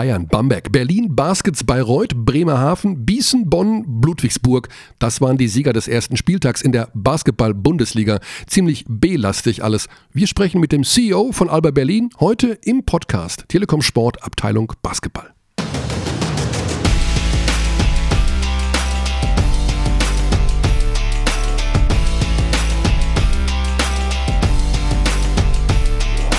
[0.00, 4.70] Bayern, Bamberg, Berlin, Baskets, Bayreuth, Bremerhaven, Bießen, Bonn, Ludwigsburg.
[4.98, 8.18] Das waren die Sieger des ersten Spieltags in der Basketball-Bundesliga.
[8.46, 9.88] Ziemlich B-lastig alles.
[10.10, 15.34] Wir sprechen mit dem CEO von Alba Berlin heute im Podcast Telekom Sport Abteilung Basketball.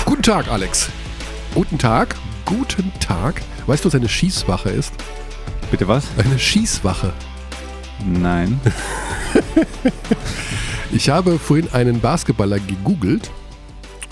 [0.04, 0.90] Guten Tag, Alex.
[1.54, 2.16] Guten Tag.
[2.58, 3.40] Guten Tag.
[3.66, 4.92] Weißt du, was eine Schießwache ist?
[5.70, 6.06] Bitte was?
[6.18, 7.10] Eine Schießwache.
[8.04, 8.60] Nein.
[10.92, 13.30] ich habe vorhin einen Basketballer gegoogelt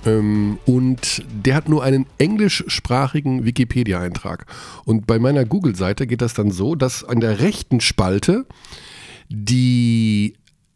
[0.06, 4.46] ähm, und der hat nur einen englischsprachigen Wikipedia-Eintrag.
[4.86, 8.46] Und bei meiner Google-Seite geht das dann so, dass an der rechten Spalte
[9.28, 10.32] die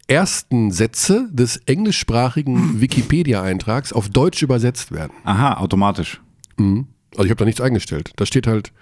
[0.07, 5.13] ersten Sätze des englischsprachigen Wikipedia-Eintrags auf Deutsch übersetzt werden.
[5.25, 6.21] Aha, automatisch.
[6.59, 6.89] Mhm.
[7.15, 8.13] Also ich habe da nichts eingestellt.
[8.17, 8.73] Da steht halt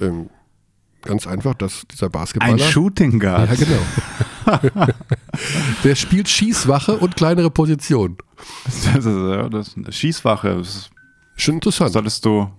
[0.00, 0.30] ähm,
[1.02, 2.54] ganz einfach, dass dieser Basketballer...
[2.54, 3.50] Ein Shooting Guard.
[3.50, 4.92] Ja, genau.
[5.84, 8.16] Der spielt Schießwache und kleinere Position.
[8.64, 10.56] Das ist, das ist eine Schießwache.
[10.56, 10.90] Das ist
[11.38, 11.92] Schon interessant.
[11.92, 12.50] Solltest du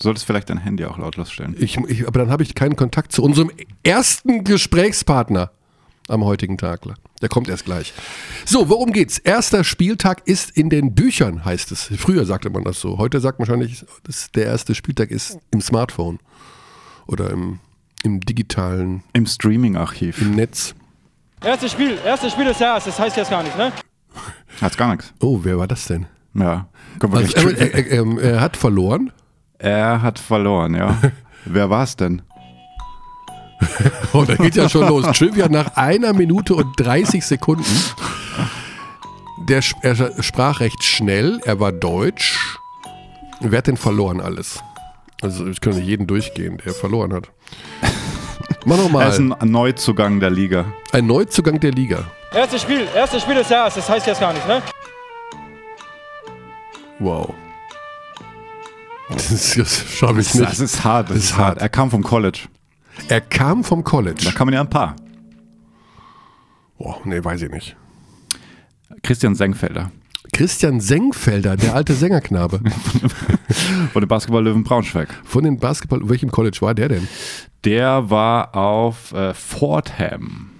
[0.00, 1.56] solltest vielleicht dein Handy auch lautlos stellen.
[1.58, 3.50] Ich, ich, aber dann habe ich keinen Kontakt zu unserem
[3.82, 5.50] ersten Gesprächspartner
[6.08, 6.82] am heutigen Tag.
[7.22, 7.92] Der kommt erst gleich.
[8.44, 9.18] So, worum geht's?
[9.18, 11.90] Erster Spieltag ist in den Büchern, heißt es.
[11.96, 12.98] Früher sagte man das so.
[12.98, 16.18] Heute sagt man wahrscheinlich, dass der erste Spieltag ist im Smartphone
[17.06, 17.60] oder im,
[18.02, 19.02] im digitalen.
[19.12, 20.20] Im Streaming-Archiv.
[20.20, 20.74] Im Netz.
[21.42, 23.72] Erstes Spiel, erstes Spiel des Jahres, das heißt jetzt gar nichts, ne?
[24.60, 25.12] Hat's gar nichts.
[25.20, 26.06] Oh, wer war das denn?
[26.34, 26.68] Ja.
[27.00, 29.12] Also, er, er, er, er hat verloren?
[29.58, 30.96] Er hat verloren, ja.
[31.44, 32.22] wer war es denn?
[34.12, 35.06] Oh, da geht ja schon los.
[35.16, 37.64] Trivia nach einer Minute und 30 Sekunden.
[39.48, 42.58] Der, er sprach recht schnell, er war deutsch.
[43.40, 44.62] Wer hat denn verloren alles?
[45.22, 47.30] Also ich könnte jeden durchgehen, der verloren hat.
[48.64, 49.02] Mach nochmal.
[49.06, 50.66] Er ist ein Neuzugang der Liga.
[50.92, 52.04] Ein Neuzugang der Liga.
[52.32, 54.62] Erstes Spiel, erstes Spiel des Jahres, das heißt jetzt gar nichts, ne?
[56.98, 57.32] Wow.
[59.08, 60.50] Das, ist, das schaffe ich nicht.
[60.50, 61.46] Das ist hart, das, das ist hart.
[61.46, 61.62] hart.
[61.62, 62.40] Er kam vom College.
[63.08, 64.22] Er kam vom College.
[64.24, 64.96] Da kann man ja ein paar.
[66.78, 67.76] Boah, nee, weiß ich nicht.
[69.02, 69.90] Christian Senkfelder.
[70.32, 72.60] Christian Senkfelder, der alte Sängerknabe.
[73.92, 75.08] Von den Basketball-Löwen Braunschweig.
[75.24, 77.08] Von den Basketball, welchem College war der denn?
[77.64, 80.50] Der war auf äh, Fordham.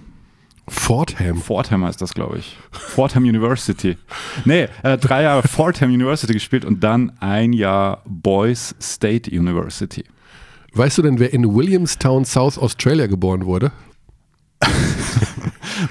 [0.67, 1.37] Fordham?
[1.37, 2.57] Fordham heißt das, glaube ich.
[2.71, 3.97] Fordham University.
[4.45, 10.03] Nee, äh, drei Jahre Fordham University gespielt und dann ein Jahr Boys State University.
[10.77, 13.71] Weißt du denn, wer in Williamstown, South Australia geboren wurde?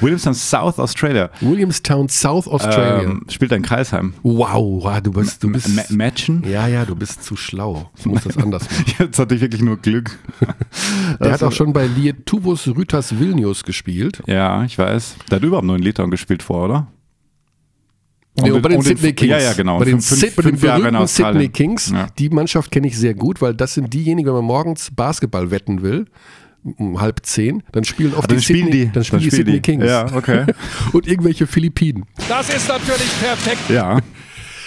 [0.01, 1.29] Williamstown, South Australia.
[1.41, 3.03] Williamstown, South Australia.
[3.03, 4.15] Ähm, spielt ein Kreisheim.
[4.23, 5.43] Wow, du bist.
[5.43, 6.45] Du bist M Matchen?
[6.49, 7.91] Ja, ja, du bist zu schlau.
[7.97, 8.85] Ich muss das anders machen.
[9.01, 10.21] Jetzt hatte ich wirklich nur Glück.
[10.41, 14.23] Der also, hat auch schon bei Lietuvus Rytas Vilnius gespielt.
[14.27, 15.17] Ja, ich weiß.
[15.33, 16.87] Der hat überhaupt nur in Litauen gespielt vor, oder?
[18.43, 19.31] Nee, und bei den Sydney Kings.
[19.31, 19.79] Ja, ja, genau.
[19.79, 21.91] Bei den, fünf, Sid, bei den berühmten Sydney Kings.
[21.91, 22.07] Ja.
[22.19, 25.83] Die Mannschaft kenne ich sehr gut, weil das sind diejenigen, wenn man morgens Basketball wetten
[25.83, 26.07] will,
[26.77, 29.37] um halb zehn, dann spielen oft dann die, spielen Sydney, die, dann spielen dann die
[29.37, 29.61] Sydney die.
[29.61, 29.85] Kings.
[29.85, 30.47] Ja, okay.
[30.93, 32.05] und irgendwelche Philippinen.
[32.29, 33.71] Das ist natürlich perfekt.
[33.71, 33.97] Ja.
[33.97, 34.03] Ein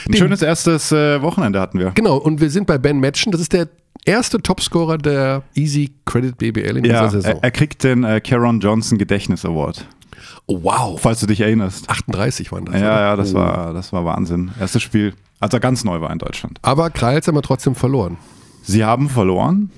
[0.08, 1.92] Den, schönes erstes äh, Wochenende hatten wir.
[1.92, 3.32] Genau, und wir sind bei Ben Matchen.
[3.32, 3.68] Das ist der
[4.06, 7.34] erste Topscorer der Easy Credit BBL in ja, dieser Saison.
[7.34, 9.86] Er, er kriegt den äh, Caron Johnson Gedächtnis Award.
[10.46, 11.00] Oh, wow.
[11.00, 11.90] Falls du dich erinnerst.
[11.90, 12.76] 38 waren das.
[12.76, 13.02] Ja, oder?
[13.02, 13.38] ja, das, oh.
[13.38, 14.52] war, das war Wahnsinn.
[14.60, 16.60] Erstes Spiel, als er ganz neu war in Deutschland.
[16.62, 18.18] Aber Kreils haben wir trotzdem verloren.
[18.64, 19.72] Sie haben verloren.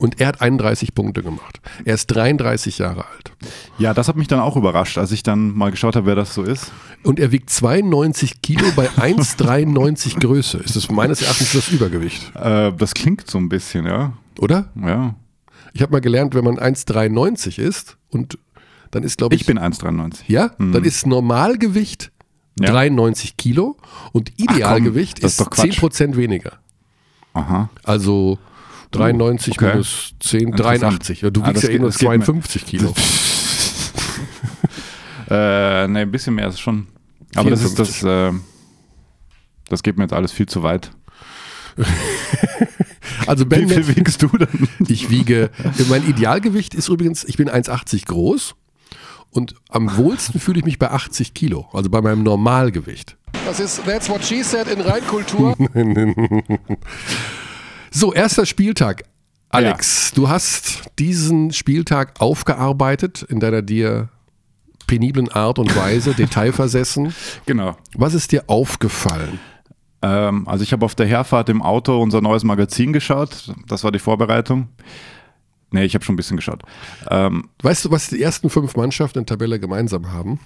[0.00, 1.60] Und er hat 31 Punkte gemacht.
[1.84, 3.32] Er ist 33 Jahre alt.
[3.76, 6.32] Ja, das hat mich dann auch überrascht, als ich dann mal geschaut habe, wer das
[6.32, 6.72] so ist.
[7.02, 10.56] Und er wiegt 92 Kilo bei 1,93 Größe.
[10.56, 12.34] Ist das meines Erachtens das Übergewicht?
[12.34, 14.14] Äh, das klingt so ein bisschen, ja.
[14.38, 14.70] Oder?
[14.74, 15.16] Ja.
[15.74, 18.38] Ich habe mal gelernt, wenn man 1,93 ist und
[18.90, 19.42] dann ist, glaube ich.
[19.42, 20.22] Ich bin 1,93.
[20.26, 20.72] Ja, mhm.
[20.72, 22.10] dann ist Normalgewicht
[22.58, 22.70] ja.
[22.70, 23.76] 93 Kilo
[24.12, 26.58] und Idealgewicht Ach, komm, ist, ist 10% weniger.
[27.32, 27.70] Aha.
[27.84, 28.38] Also
[28.92, 29.70] 93 okay.
[29.70, 31.22] minus 10, 83.
[31.22, 32.92] Ja, du wiegst ah, ja eh nur 52 Kilo.
[35.30, 36.88] äh, ne, ein bisschen mehr ist schon.
[37.36, 37.76] Aber 54.
[37.76, 38.38] das ist das, äh,
[39.68, 40.90] das geht mir jetzt alles viel zu weit.
[43.26, 44.68] also ben, Wie viel wiegst du denn?
[44.88, 45.50] Ich wiege,
[45.88, 48.56] mein Idealgewicht ist übrigens, ich bin 1,80 groß
[49.30, 53.16] und am wohlsten fühle ich mich bei 80 Kilo, also bei meinem Normalgewicht.
[53.46, 55.56] Das ist That's What She Said in Reinkultur.
[57.90, 59.04] so, erster Spieltag.
[59.48, 60.16] Alex, ja.
[60.16, 64.08] du hast diesen Spieltag aufgearbeitet in deiner dir
[64.86, 67.14] peniblen Art und Weise, detailversessen.
[67.46, 67.76] Genau.
[67.94, 69.38] Was ist dir aufgefallen?
[70.02, 73.52] Ähm, also ich habe auf der Herfahrt im Auto unser neues Magazin geschaut.
[73.66, 74.68] Das war die Vorbereitung.
[75.72, 76.62] Nee, ich habe schon ein bisschen geschaut.
[77.08, 80.38] Ähm, Weißt du, was die ersten fünf Mannschaften in der Tabelle gemeinsam haben?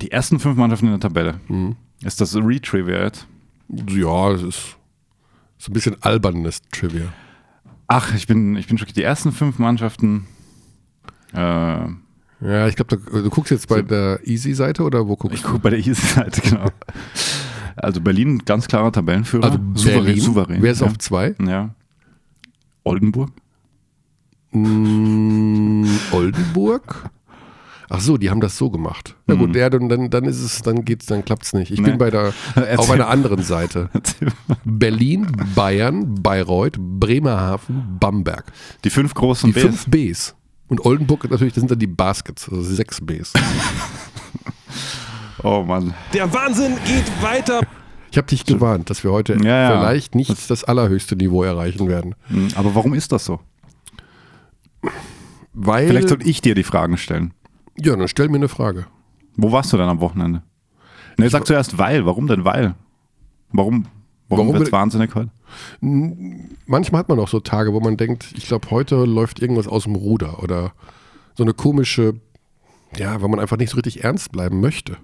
[0.00, 1.40] die ersten fünf Mannschaften in der Tabelle.
[2.02, 3.26] Ist das Retrivia jetzt?
[3.68, 4.76] Ja, es ist
[5.58, 7.12] so ein bisschen albernes Trivia.
[7.86, 8.96] Ach, ich bin, ich bin schockiert.
[8.96, 10.26] Die ersten fünf Mannschaften.
[11.34, 15.42] Äh, Ja, ich glaube, du, du guckst jetzt bei der Easy-Seite oder wo guckst ich
[15.44, 16.66] gucke bei der Easy-Seite, genau.
[17.76, 19.44] Also Berlin, ganz klarer Tabellenführer.
[19.44, 20.20] Also souverän, Berlin.
[20.22, 20.62] souverän.
[20.62, 20.86] Wer ist ja.
[20.86, 21.34] auf zwei?
[21.46, 21.74] Ja.
[22.84, 23.30] Oldenburg?
[24.52, 27.10] Mm, Oldenburg?
[27.92, 29.16] Ach so, die haben das so gemacht.
[29.26, 31.72] Na gut, ja, dann, dann, dann ist es, dann geht's, dann klappt's nicht.
[31.72, 31.90] Ich Nee.
[31.90, 32.76] bin bei der Erzähl.
[32.78, 33.90] auf einer anderen Seite.
[34.64, 35.26] Berlin,
[35.56, 38.44] Bayern, Bayreuth, Bremerhaven, Bamberg.
[38.84, 39.62] Die fünf großen Die Bs.
[39.62, 40.34] fünf Bs.
[40.68, 43.32] Und Oldenburg natürlich, das sind dann die Baskets, also sechs Bs.
[45.42, 45.94] Oh Mann.
[46.12, 47.60] Der Wahnsinn geht weiter.
[48.10, 49.80] Ich habe dich gewarnt, dass wir heute Ja, ja.
[49.80, 52.14] vielleicht nicht das allerhöchste Niveau erreichen werden.
[52.28, 53.40] Hm, Aber warum ist das so?
[55.52, 55.88] Weil.
[55.88, 57.34] Vielleicht sollte ich dir die Fragen stellen.
[57.76, 58.86] ja, dann stell mir eine Frage.
[59.36, 60.42] Wo warst du dann am Wochenende?
[61.18, 62.06] Ne, sag zuerst weil.
[62.06, 62.74] Warum denn weil?
[63.52, 63.86] Warum,
[64.28, 65.30] warum, Warum wird's wahnsinnig heute?
[65.80, 69.84] Manchmal hat man auch so Tage, wo man denkt, ich glaube, heute läuft irgendwas aus
[69.84, 70.72] dem Ruder oder
[71.34, 72.14] so eine komische,
[72.96, 74.96] ja, weil man einfach nicht so richtig ernst bleiben möchte.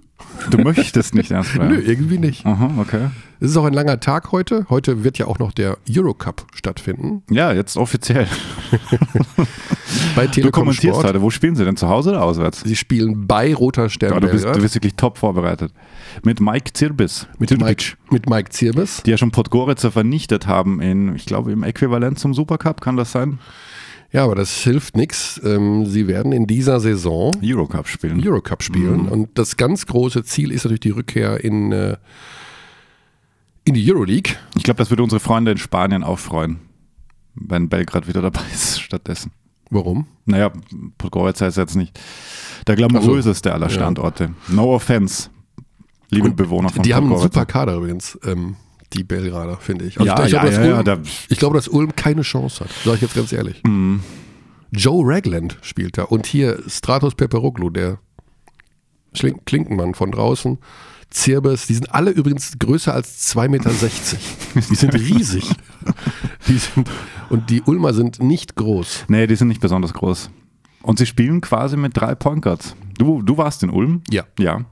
[0.50, 1.68] Du möchtest nicht ernst bleiben.
[1.74, 2.46] Nö, irgendwie nicht.
[2.46, 3.10] Aha, okay.
[3.38, 4.66] Es ist auch ein langer Tag heute.
[4.70, 7.22] Heute wird ja auch noch der Eurocup stattfinden.
[7.30, 8.26] Ja, jetzt offiziell.
[10.14, 11.06] Bei Du Telekom kommentierst Sport.
[11.08, 11.22] heute.
[11.22, 11.76] Wo spielen sie denn?
[11.76, 12.60] Zu Hause oder auswärts?
[12.60, 15.72] Sie spielen bei Roter Stern Ja, du, bist, du bist wirklich top vorbereitet.
[16.24, 17.26] Mit Mike Zirbis.
[17.38, 19.02] mit, Mike, mit Mike Zirbis.
[19.04, 23.12] Die ja schon Podgorica vernichtet haben in, ich glaube, im Äquivalent zum Supercup, kann das
[23.12, 23.38] sein?
[24.12, 25.40] Ja, aber das hilft nichts.
[25.44, 28.26] Ähm, sie werden in dieser Saison Eurocup spielen.
[28.26, 29.02] Eurocup spielen.
[29.04, 29.08] Mhm.
[29.08, 31.96] Und das ganz große Ziel ist natürlich die Rückkehr in, äh,
[33.64, 34.36] in die Euroleague.
[34.56, 36.60] Ich glaube, das würde unsere Freunde in Spanien auch freuen,
[37.34, 39.32] wenn Belgrad wieder dabei ist stattdessen.
[39.70, 40.06] Warum?
[40.26, 40.52] Naja,
[40.96, 41.98] Podgorica ist jetzt nicht
[42.66, 44.32] der glamouröseste aller Standorte.
[44.48, 45.30] No offense,
[46.10, 48.56] liebe Bewohner von Die haben einen super Kader übrigens, ähm,
[48.92, 49.98] die Belgrader, finde ich.
[49.98, 52.70] Also Ja, ich, ja, glaube, dass ja, Ulm, ich glaube, dass Ulm keine Chance hat,
[52.84, 53.62] sage ich jetzt ganz ehrlich.
[53.64, 54.00] Mhm.
[54.70, 57.98] Joe Ragland spielt da und hier Stratos Peperoglu, der
[59.44, 60.58] Klinkenmann von draußen,
[61.10, 63.70] Zirbes, die sind alle übrigens größer als 2,60 Meter.
[64.70, 65.48] Die sind riesig.
[66.48, 66.90] Die sind,
[67.30, 69.04] und die Ulmer sind nicht groß.
[69.08, 70.30] Nee, die sind nicht besonders groß.
[70.82, 72.76] Und sie spielen quasi mit drei Point Guards.
[72.98, 74.02] Du, du warst in Ulm?
[74.10, 74.24] Ja.
[74.38, 74.64] Ja.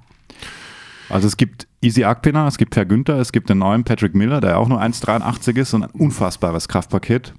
[1.14, 4.40] Also es gibt Easy Akpina, es gibt Per Günther, es gibt den neuen Patrick Miller,
[4.40, 7.34] der auch nur 1,83 ist und ein unfassbares Kraftpaket.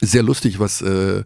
[0.00, 1.22] Sehr lustig, was äh,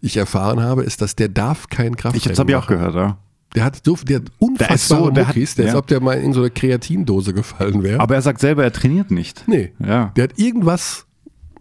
[0.00, 2.94] ich erfahren habe, ist, dass der darf kein Kraft Ich, das habe ich auch gehört,
[2.96, 3.18] ja.
[3.54, 5.78] Der hat, so, der hat unfassbare ist so- der hat- Muckis, der ist, ja.
[5.78, 8.00] ob der mal in so eine Kreatindose gefallen wäre.
[8.00, 9.46] Aber er sagt selber, er trainiert nicht.
[9.46, 10.10] nee, Ja.
[10.16, 11.06] der hat irgendwas,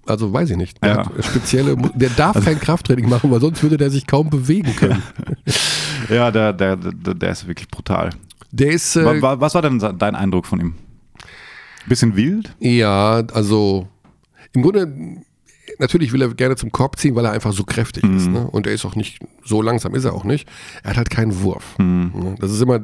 [0.08, 0.98] also weiß ich nicht, der Ja.
[1.02, 4.76] Also hat spezielle, der darf kein Krafttraining machen, weil sonst würde der sich kaum bewegen
[4.76, 5.04] können.
[6.10, 8.10] Ja, der, der, der, der ist wirklich brutal.
[8.56, 10.76] Der ist, äh, Wa- wa- Was war denn dein Eindruck von ihm?
[11.88, 12.56] Bisschen wild?
[12.60, 13.88] ja, also
[14.54, 15.18] im Grunde,
[15.80, 18.28] natürlich will er gerne zum Korb ziehen, weil er einfach so kräftig ist.
[18.28, 18.34] Mhm.
[18.34, 18.48] Ne?
[18.48, 20.48] Und er ist auch nicht, so langsam ist er auch nicht.
[20.84, 21.76] Er hat halt keinen Wurf.
[21.80, 22.12] Mhm.
[22.16, 22.36] Ne?
[22.40, 22.82] Das ist immer,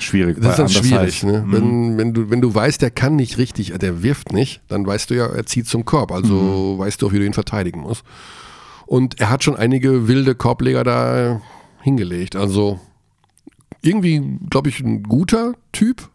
[0.00, 0.36] Schwierig.
[0.40, 1.42] Das ist dann schwierig, ne?
[1.44, 1.52] Mhm.
[1.52, 5.10] Wenn, wenn, du, wenn du weißt, der kann nicht richtig, der wirft nicht, dann weißt
[5.10, 6.12] du ja, er zieht zum Korb.
[6.12, 6.78] Also Mhm.
[6.78, 8.04] weißt du auch, wie du ihn verteidigen musst.
[8.86, 11.40] Und er hat schon einige wilde Korbleger da
[11.82, 12.36] hingelegt.
[12.36, 12.78] Also
[13.82, 16.08] irgendwie, glaube ich, ein guter Typ,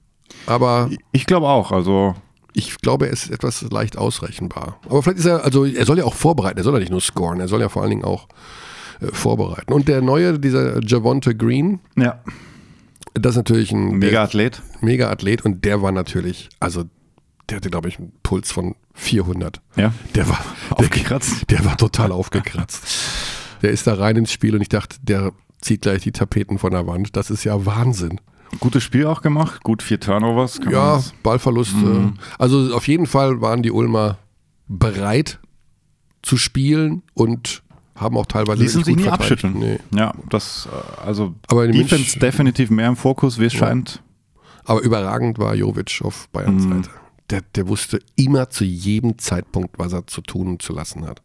[0.47, 1.71] aber Ich glaube auch.
[1.71, 2.15] Also
[2.53, 4.79] ich glaube, er ist etwas leicht ausrechenbar.
[4.85, 7.01] Aber vielleicht ist er, also er soll ja auch vorbereiten, er soll ja nicht nur
[7.01, 8.27] scoren, er soll ja vor allen Dingen auch
[9.01, 9.73] äh, vorbereiten.
[9.73, 12.19] Und der neue, dieser Javonte Green, ja,
[13.15, 14.61] das ist natürlich ein mega Athlet.
[14.81, 16.83] mega Athlet und der war natürlich, also
[17.49, 19.61] der hatte, glaube ich, einen Puls von 400.
[19.75, 19.93] Ja.
[20.15, 21.49] Der war Aufgekratzt.
[21.49, 22.83] Der, der war total aufgekratzt.
[23.61, 25.31] Der ist da rein ins Spiel und ich dachte, der
[25.63, 27.15] zieht gleich die Tapeten von der Wand.
[27.15, 28.19] Das ist ja Wahnsinn.
[28.59, 29.63] Gutes Spiel auch gemacht.
[29.63, 30.59] Gut vier Turnovers.
[30.69, 31.75] Ja, Ballverluste.
[31.77, 32.13] Mhm.
[32.37, 34.17] Also auf jeden Fall waren die Ulmer
[34.67, 35.39] bereit
[36.21, 37.63] zu spielen und
[37.95, 39.53] haben auch teilweise Ließen sich nie abschütteln.
[39.57, 39.79] Nee.
[39.95, 44.01] Ja, das, äh, also Aber in Defense München- definitiv mehr im Fokus, wie es scheint.
[44.65, 46.73] Aber überragend war Jovic auf Bayerns Mhm.
[46.83, 46.89] Seite.
[47.29, 51.21] Der, der wusste immer zu jedem Zeitpunkt, was er zu tun und zu lassen hat.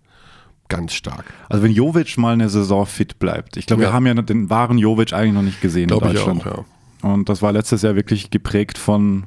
[0.69, 1.25] Ganz stark.
[1.49, 3.57] Also wenn Jovic mal eine Saison fit bleibt.
[3.57, 3.89] Ich glaube, Ja.
[3.89, 6.27] wir haben ja den wahren Jovic eigentlich noch nicht gesehen Glaube in ich auch.
[6.27, 6.65] Deutschland.
[7.03, 7.11] Ja.
[7.11, 9.25] Und das war letztes Jahr wirklich geprägt von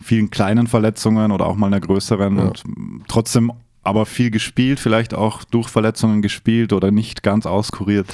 [0.00, 2.36] vielen kleinen Verletzungen oder auch mal einer größeren.
[2.38, 2.44] Ja.
[2.44, 2.62] Und
[3.08, 8.06] trotzdem aber viel gespielt, vielleicht auch durch Verletzungen gespielt oder nicht ganz auskuriert.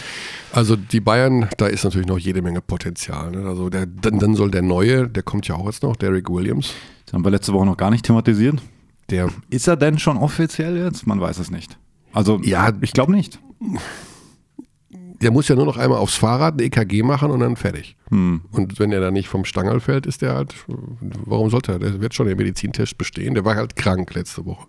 [0.52, 3.32] Also die Bayern, da ist natürlich noch jede Menge Potenzial.
[3.32, 3.46] Ne?
[3.48, 6.72] Also der, dann, dann soll der Neue, der kommt ja auch jetzt noch, Derek Williams.
[7.04, 8.60] Das haben wir letzte Woche noch gar nicht thematisiert.
[9.10, 11.06] Der, Ist er denn schon offiziell jetzt?
[11.06, 11.76] Man weiß es nicht.
[12.16, 12.72] Also, Ja.
[12.80, 13.38] ich glaube nicht.
[15.20, 17.96] der muss ja nur noch einmal aufs Fahrrad ein EKG machen und dann fertig.
[18.10, 18.42] Hm.
[18.52, 21.78] Und wenn er dann nicht vom Stangerl fällt, ist der halt, warum sollte er?
[21.78, 23.34] Der wird schon den Medizintest bestehen.
[23.34, 24.66] Der war halt krank letzte Woche.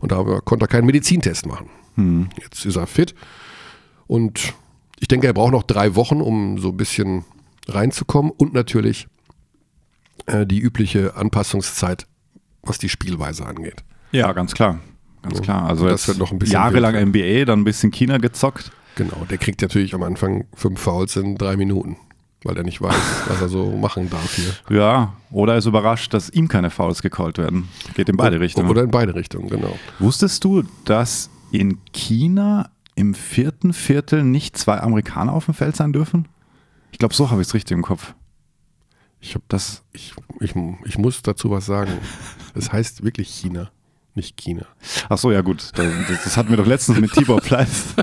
[0.00, 1.68] Und da konnte er keinen Medizintest machen.
[1.96, 2.28] Hm.
[2.40, 3.14] Jetzt ist er fit.
[4.06, 4.54] Und
[4.98, 7.24] ich denke, er braucht noch drei Wochen, um so ein bisschen
[7.68, 8.30] reinzukommen.
[8.32, 9.06] Und natürlich
[10.26, 12.06] äh, die übliche Anpassungszeit,
[12.62, 13.84] was die Spielweise angeht.
[14.12, 14.78] Ja, ganz klar.
[15.22, 15.66] Ganz klar.
[15.68, 16.94] Also Das jetzt wird noch ein bisschen jahrelang.
[16.94, 18.70] NBA, dann ein bisschen China gezockt.
[18.94, 21.96] Genau, der kriegt natürlich am Anfang fünf Fouls in drei Minuten,
[22.42, 22.94] weil er nicht weiß,
[23.28, 24.76] was er so machen darf hier.
[24.76, 27.68] Ja, oder ist überrascht, dass ihm keine Fouls gecallt werden.
[27.94, 28.68] Geht in beide Richtungen.
[28.68, 29.76] Oder in beide Richtungen, genau.
[29.98, 35.92] Wusstest du, dass in China im vierten Viertel nicht zwei Amerikaner auf dem Feld sein
[35.92, 36.28] dürfen?
[36.92, 38.14] Ich glaube, so habe ich es richtig im Kopf.
[39.20, 41.92] Ich, hab das, ich, ich, ich muss dazu was sagen.
[42.52, 43.70] Es heißt wirklich China,
[44.20, 44.66] nicht China.
[45.08, 45.70] Ach so, ja gut.
[45.74, 45.86] Das,
[46.24, 47.94] das hatten wir doch letztens mit Tibor Pleiss.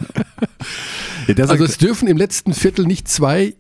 [1.28, 3.54] ja, Also es dürfen im letzten Viertel nicht zwei,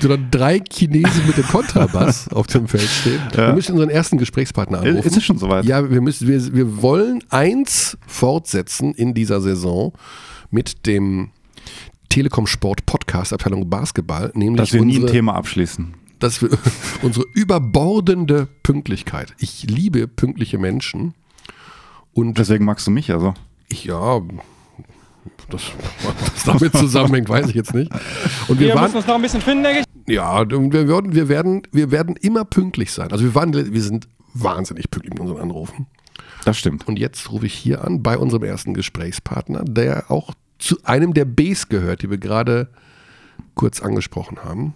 [0.00, 3.20] sondern drei Chinesen mit dem Kontrabass auf dem Feld stehen.
[3.32, 3.48] Ja.
[3.48, 5.06] Wir müssen unseren ersten Gesprächspartner anrufen.
[5.08, 5.64] ist es schon soweit?
[5.64, 9.92] Ja, wir, müssen, wir, wir wollen eins fortsetzen in dieser Saison
[10.50, 11.30] mit dem
[12.08, 15.94] Telekom Sport Podcast Abteilung Basketball, nämlich dass wir nie ein unsere, Thema abschließen.
[16.20, 16.50] dass wir,
[17.02, 19.34] unsere überbordende Pünktlichkeit.
[19.38, 21.14] Ich liebe pünktliche Menschen
[22.18, 23.34] und Deswegen magst du mich also.
[23.68, 24.20] ich, ja,
[25.50, 25.72] das,
[26.02, 27.90] was damit zusammenhängt, weiß ich jetzt nicht.
[28.48, 30.14] Und wir Wir waren, müssen uns noch ein bisschen finden, denke ich.
[30.14, 33.10] ja, und wir werden, wir werden, wir werden immer pünktlich sein.
[33.12, 35.86] Also wir waren, wir sind wahnsinnig pünktlich mit unseren Anrufen.
[36.44, 36.86] Das stimmt.
[36.86, 41.24] Und jetzt rufe ich hier an bei unserem ersten Gesprächspartner, der auch zu einem der
[41.24, 42.68] Bs gehört, die wir gerade
[43.54, 44.74] kurz angesprochen haben.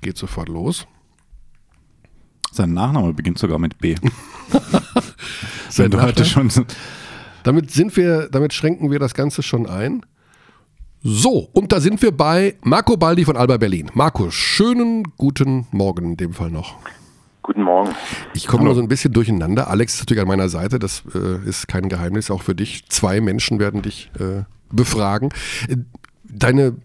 [0.00, 0.86] Geht sofort los.
[2.52, 3.96] Sein Nachname beginnt sogar mit B.
[5.76, 6.50] Wenn du heute schon.
[7.42, 10.04] Damit sind wir, damit schränken wir das Ganze schon ein.
[11.02, 13.90] So, und da sind wir bei Marco Baldi von Alba Berlin.
[13.94, 16.76] Marco, schönen guten Morgen in dem Fall noch.
[17.42, 17.94] Guten Morgen.
[18.34, 19.70] Ich komme nur so ein bisschen durcheinander.
[19.70, 22.86] Alex ist natürlich an meiner Seite, das äh, ist kein Geheimnis, auch für dich.
[22.88, 25.30] Zwei Menschen werden dich äh, befragen.
[25.68, 25.76] Äh,
[26.30, 26.76] Deine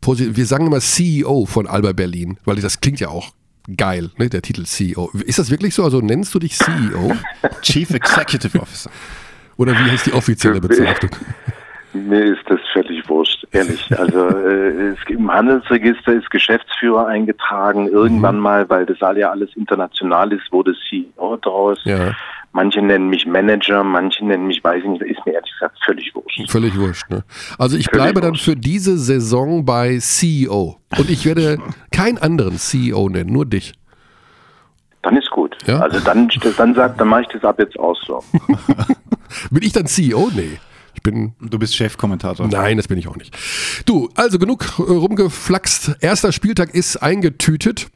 [0.00, 3.30] Position, wir sagen immer CEO von Alba Berlin, weil das klingt ja auch
[3.76, 5.10] geil, ne, der Titel CEO.
[5.26, 5.84] Ist das wirklich so?
[5.84, 7.12] Also nennst du dich CEO?
[7.62, 8.90] Chief Executive Officer.
[9.56, 11.10] Oder wie heißt die offizielle Bezeichnung?
[11.92, 13.98] Mir ist das völlig wurscht, ehrlich.
[13.98, 17.88] Also äh, es, im Handelsregister ist Geschäftsführer eingetragen.
[17.88, 21.80] Irgendwann mal, weil das ja alles international ist, wurde CEO draus.
[21.84, 22.14] Ja,
[22.58, 26.12] Manche nennen mich Manager, manche nennen mich, weiß ich nicht, ist mir ehrlich gesagt völlig
[26.12, 26.50] wurscht.
[26.50, 27.08] völlig wurscht.
[27.08, 27.22] Ne?
[27.56, 28.46] Also ich Völlig bleibe dann wurscht.
[28.46, 30.76] für diese Saison bei CEO.
[30.98, 31.58] Und ich werde
[31.92, 33.74] keinen anderen CEO nennen, nur dich.
[35.02, 35.56] Dann ist gut.
[35.68, 35.78] Ja?
[35.78, 38.24] Also dann, dann sagt, dann mache ich das ab jetzt auch so.
[39.52, 40.28] Bin ich dann CEO?
[40.34, 40.58] Nee.
[40.94, 42.48] Ich bin Du bist Chefkommentator.
[42.48, 43.32] Nein, das bin ich auch nicht.
[43.86, 45.96] Du, also genug rumgeflaxt.
[46.00, 47.86] Erster Spieltag ist eingetütet.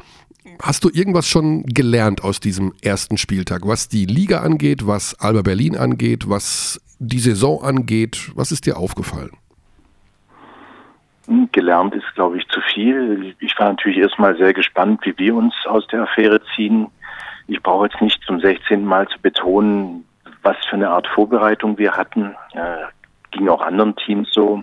[0.63, 5.43] Hast du irgendwas schon gelernt aus diesem ersten Spieltag, was die Liga angeht, was Alba
[5.43, 8.31] Berlin angeht, was die Saison angeht?
[8.37, 9.33] Was ist dir aufgefallen?
[11.27, 13.35] Hm, Gelernt ist, glaube ich, zu viel.
[13.41, 16.87] Ich war natürlich erstmal sehr gespannt, wie wir uns aus der Affäre ziehen.
[17.49, 18.85] Ich brauche jetzt nicht zum 16.
[18.85, 20.05] Mal zu betonen,
[20.43, 22.37] was für eine Art Vorbereitung wir hatten.
[22.53, 22.85] Äh,
[23.33, 24.63] ging auch anderen Teams so.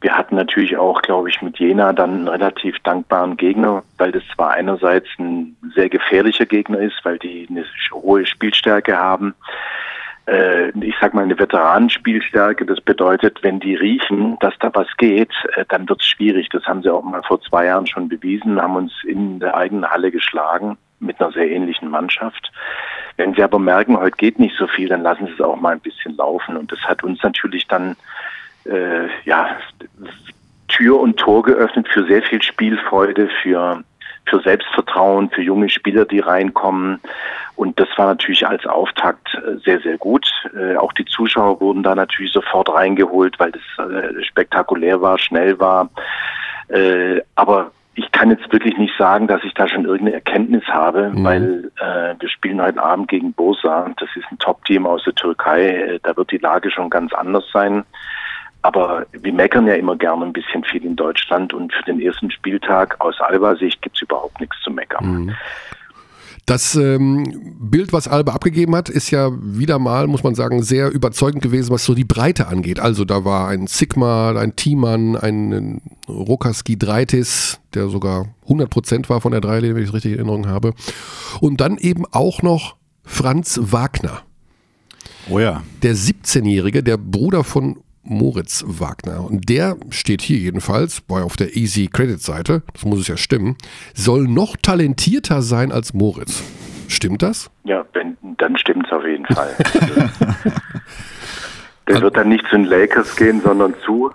[0.00, 4.22] Wir hatten natürlich auch, glaube ich, mit Jena dann einen relativ dankbaren Gegner, weil das
[4.34, 9.34] zwar einerseits ein sehr gefährlicher Gegner ist, weil die eine hohe Spielstärke haben,
[10.26, 12.64] äh, ich sag mal eine Veteranenspielstärke.
[12.64, 16.48] Das bedeutet, wenn die riechen, dass da was geht, äh, dann wird es schwierig.
[16.50, 19.90] Das haben sie auch mal vor zwei Jahren schon bewiesen, haben uns in der eigenen
[19.90, 22.52] Halle geschlagen mit einer sehr ähnlichen Mannschaft.
[23.16, 25.72] Wenn sie aber merken, heute geht nicht so viel, dann lassen sie es auch mal
[25.72, 26.56] ein bisschen laufen.
[26.56, 27.96] Und das hat uns natürlich dann
[28.64, 29.56] äh, ja
[30.68, 33.82] Tür und Tor geöffnet für sehr viel Spielfreude, für
[34.26, 37.00] für Selbstvertrauen, für junge Spieler, die reinkommen.
[37.56, 40.26] Und das war natürlich als Auftakt äh, sehr, sehr gut.
[40.56, 45.58] Äh, auch die Zuschauer wurden da natürlich sofort reingeholt, weil das äh, spektakulär war, schnell
[45.58, 45.90] war.
[46.68, 51.10] Äh, aber ich kann jetzt wirklich nicht sagen, dass ich da schon irgendeine Erkenntnis habe,
[51.10, 51.24] Mhm.
[51.24, 53.90] weil äh, wir spielen heute Abend gegen Bursa.
[53.98, 55.66] Das ist ein Top-Team aus der Türkei.
[55.68, 57.84] Äh, da wird die Lage schon ganz anders sein.
[58.62, 62.30] Aber wir meckern ja immer gerne ein bisschen viel in Deutschland und für den ersten
[62.30, 65.34] Spieltag aus Alba-Sicht gibt es überhaupt nichts zu meckern.
[66.50, 70.90] Das ähm, Bild, was Alba abgegeben hat, ist ja wieder mal, muss man sagen, sehr
[70.90, 72.80] überzeugend gewesen, was so die Breite angeht.
[72.80, 79.30] Also da war ein Sigma, ein Thiemann, ein Rokaski Dreitis, der sogar 100% war von
[79.30, 80.74] der Dreilinie, wenn ich es richtig in Erinnerung habe.
[81.40, 82.74] Und dann eben auch noch
[83.04, 84.22] Franz Wagner.
[85.28, 85.62] Oh ja.
[85.82, 89.24] Der 17-Jährige, der Bruder von Moritz Wagner.
[89.24, 93.16] Und der steht hier jedenfalls, bei auf der Easy Credit Seite, das muss es ja
[93.16, 93.56] stimmen,
[93.94, 96.42] soll noch talentierter sein als Moritz.
[96.88, 97.50] Stimmt das?
[97.64, 99.54] Ja, wenn, dann stimmt es auf jeden Fall.
[101.88, 104.12] der wird dann nicht zu den Lakers gehen, sondern zu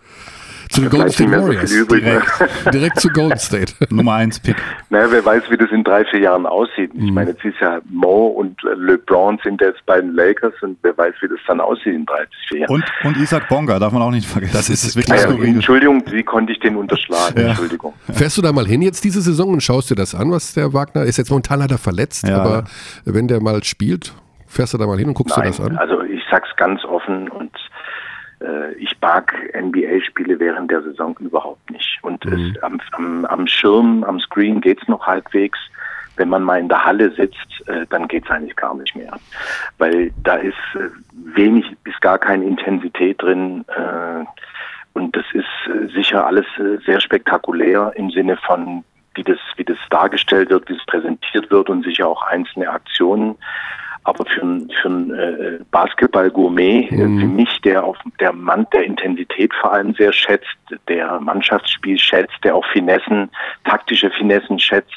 [0.75, 1.69] zu den Golden State Warriors.
[1.71, 2.27] So direkt,
[2.73, 3.73] direkt zu Golden State.
[3.89, 4.55] Nummer 1 Pick.
[4.89, 6.91] Naja, wer weiß, wie das in drei, vier Jahren aussieht.
[6.93, 7.13] Ich Mhm.
[7.13, 11.13] meine, jetzt ist ja Mo und LeBron sind jetzt bei den Lakers und wer weiß,
[11.21, 12.71] wie das dann aussieht in drei bis vier Jahren.
[12.75, 14.53] Und, und Isaac Bonga, darf man auch nicht vergessen.
[14.53, 15.17] Das ist wirklich klar.
[15.17, 15.55] Naja, skurril.
[15.55, 17.39] Entschuldigung, wie konnte ich den unterschlagen?
[17.41, 17.47] Ja.
[17.49, 17.93] Entschuldigung.
[18.11, 20.73] Fährst du da mal hin jetzt diese Saison und schaust dir das an, was der
[20.73, 21.17] Wagner ist?
[21.17, 22.37] Jetzt momentan leider verletzt, Ja.
[22.41, 22.63] aber
[23.05, 24.13] wenn der mal spielt,
[24.47, 25.77] fährst du da mal hin und guckst dir Nein, das an?
[25.77, 27.51] also ich sag's ganz offen und
[28.77, 31.99] ich mag NBA-Spiele während der Saison überhaupt nicht.
[32.01, 32.53] Und Mhm.
[32.55, 35.57] es, am, am, am Schirm, am Screen geht's noch halbwegs.
[36.17, 39.13] Wenn man mal in der Halle sitzt, äh, dann geht's eigentlich gar nicht mehr.
[39.77, 40.89] Weil da ist äh,
[41.35, 43.65] wenig bis gar keine Intensität drin.
[43.67, 44.25] Äh,
[44.93, 48.83] und das ist äh, sicher alles äh, sehr spektakulär im Sinne von,
[49.15, 53.35] wie das, wie das dargestellt wird, wie es präsentiert wird und sicher auch einzelne Aktionen.
[54.05, 57.19] Aber für einen für äh, Basketball-Gourmet, äh, Mhm.
[57.19, 60.55] für mich, der auf der Mann der Intensität vor allem sehr schätzt,
[60.87, 63.29] der Mannschaftsspiel schätzt, der auch Finessen,
[63.63, 64.93] taktische Finessen schätzt,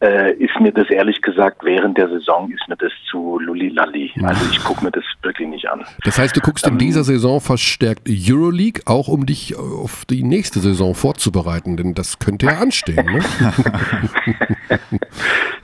[0.00, 4.12] äh, ist mir das ehrlich gesagt während der Saison ist mir das zu lulli-lalli.
[4.22, 5.84] Also ich gucke mir das wirklich nicht an.
[6.04, 10.58] Das heißt, du guckst in dieser Saison verstärkt Euroleague, auch um dich auf die nächste
[10.58, 13.06] Saison vorzubereiten, denn das könnte ja anstehen.
[13.06, 13.20] Ne?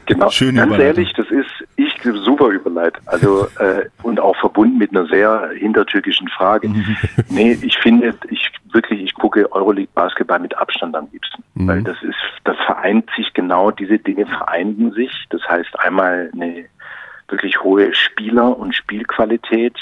[0.07, 1.47] Genau, Schöne ganz ehrlich, das ist
[1.77, 3.03] ich super überleitet.
[3.07, 6.71] Also äh, und auch verbunden mit einer sehr hintertürkischen Frage.
[7.29, 11.97] nee, ich finde, ich wirklich, ich gucke Euroleague Basketball mit Abstand am liebsten, weil das
[12.03, 15.13] ist, das vereint sich genau diese Dinge vereinten sich.
[15.31, 16.67] Das heißt einmal eine
[17.29, 19.77] wirklich hohe Spieler- und Spielqualität,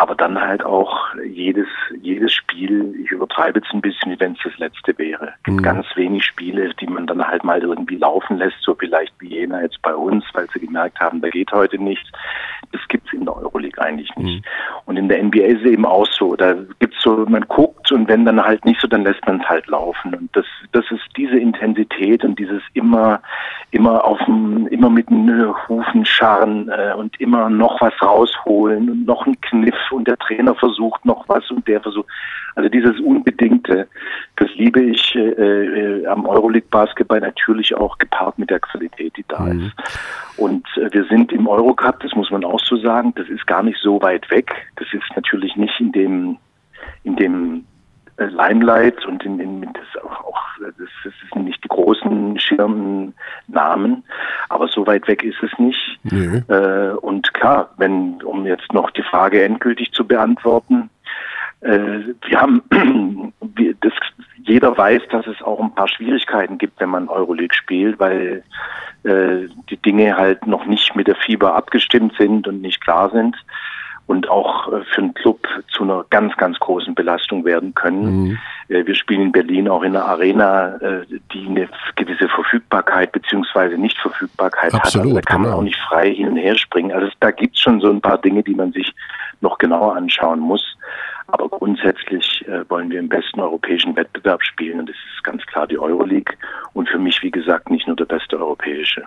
[0.00, 1.66] aber dann halt auch jedes,
[2.00, 5.34] jedes Spiel, ich übertreibe jetzt ein bisschen, wie wenn es das letzte wäre.
[5.36, 9.12] Es gibt ganz wenig Spiele, die man dann halt mal irgendwie laufen lässt, so vielleicht
[9.18, 12.08] wie jener jetzt bei uns, weil sie gemerkt haben, da geht heute nichts.
[12.72, 14.42] Das gibt's in der Euroleague eigentlich nicht.
[14.86, 16.34] Und in der NBA ist es eben auch so.
[16.34, 19.48] Da gibt's so, man guckt und wenn dann halt nicht so, dann lässt man es
[19.50, 20.14] halt laufen.
[20.14, 23.20] Und das, das ist diese Intensität und dieses immer,
[23.70, 29.04] immer auf dem, immer mit den Hufen scharren äh, und immer noch was rausholen und
[29.04, 32.08] noch ein Kniff und der Trainer versucht noch was und der versucht.
[32.54, 33.88] Also dieses Unbedingte,
[34.36, 39.48] das liebe ich äh, äh, am Euroleague-Basketball natürlich auch gepaart mit der Qualität, die da
[39.48, 39.72] ist.
[40.36, 43.62] Und äh, wir sind im Eurocup, das muss man auch so sagen, das ist gar
[43.62, 44.52] nicht so weit weg.
[44.76, 46.38] Das ist natürlich nicht in dem,
[47.04, 47.64] in dem
[48.26, 54.04] Limelight und in, in das auch, auch das, das sind nicht die großen Schirmnamen,
[54.48, 55.98] aber so weit weg ist es nicht.
[56.02, 56.40] Nö.
[56.48, 60.90] Äh, und klar, wenn, um jetzt noch die Frage endgültig zu beantworten,
[61.60, 62.62] äh, wir haben,
[63.54, 63.92] wir, das,
[64.44, 68.42] jeder weiß, dass es auch ein paar Schwierigkeiten gibt, wenn man Euroleague spielt, weil
[69.04, 73.36] äh, die Dinge halt noch nicht mit der Fieber abgestimmt sind und nicht klar sind
[74.10, 75.38] und auch äh, für einen Club
[75.72, 78.40] zu einer ganz, ganz großen Belastung werden können.
[78.68, 83.78] Äh, Wir spielen in Berlin auch in einer Arena, äh, die eine gewisse Verfügbarkeit beziehungsweise
[83.78, 85.12] Nichtverfügbarkeit Absolut, hat.
[85.12, 85.60] Also da kann man genau.
[85.60, 86.90] auch nicht frei hin und her springen.
[86.90, 88.92] Also da gibt's schon so ein paar Dinge, die man sich
[89.42, 90.76] noch genauer anschauen muss.
[91.26, 95.66] Aber grundsätzlich äh, wollen wir im besten europäischen Wettbewerb spielen und das ist ganz klar
[95.66, 96.36] die Euroleague
[96.72, 99.02] und für mich, wie gesagt, nicht nur der beste europäische.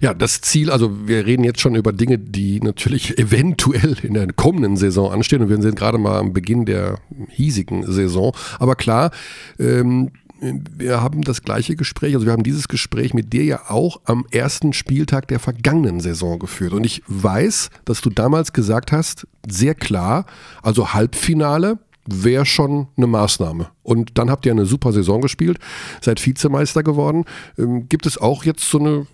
[0.00, 4.32] Ja, das Ziel, also wir reden jetzt schon über Dinge, die natürlich eventuell in der
[4.32, 8.34] kommenden Saison anstehen und wir sind gerade mal am Beginn der hiesigen Saison.
[8.58, 9.10] Aber klar,
[9.58, 14.00] ähm, wir haben das gleiche Gespräch, also wir haben dieses Gespräch mit dir ja auch
[14.04, 16.72] am ersten Spieltag der vergangenen Saison geführt.
[16.72, 20.26] Und ich weiß, dass du damals gesagt hast, sehr klar,
[20.62, 23.68] also Halbfinale wäre schon eine Maßnahme.
[23.82, 25.58] Und dann habt ihr eine super Saison gespielt,
[26.00, 27.24] seid Vizemeister geworden.
[27.58, 29.06] Ähm, gibt es auch jetzt so eine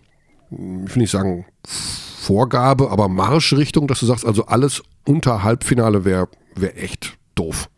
[0.51, 6.29] ich will nicht sagen Vorgabe, aber Marschrichtung, dass du sagst, also alles unter Halbfinale wäre
[6.55, 7.69] wär echt doof.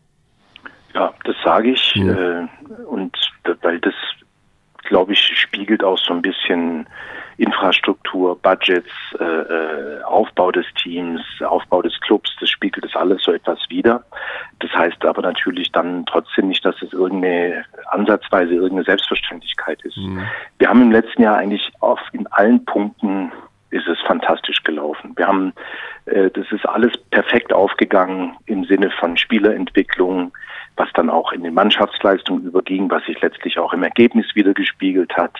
[0.93, 1.95] Ja, das sage ich.
[1.95, 2.47] Äh,
[2.87, 3.15] und
[3.61, 3.93] weil das,
[4.83, 6.87] glaube ich, spiegelt auch so ein bisschen
[7.37, 13.31] Infrastruktur, Budgets, äh, äh, Aufbau des Teams, Aufbau des Clubs, das spiegelt das alles so
[13.31, 14.03] etwas wider.
[14.59, 19.97] Das heißt aber natürlich dann trotzdem nicht, dass es irgendeine ansatzweise irgendeine Selbstverständlichkeit ist.
[20.57, 23.31] Wir haben im letzten Jahr eigentlich auf in allen Punkten
[23.69, 25.13] ist es fantastisch gelaufen.
[25.15, 25.53] Wir haben,
[26.05, 30.31] äh, das ist alles perfekt aufgegangen im Sinne von Spielerentwicklung,
[30.77, 35.15] was dann auch in den Mannschaftsleistungen überging, was sich letztlich auch im Ergebnis wieder gespiegelt
[35.17, 35.33] hat.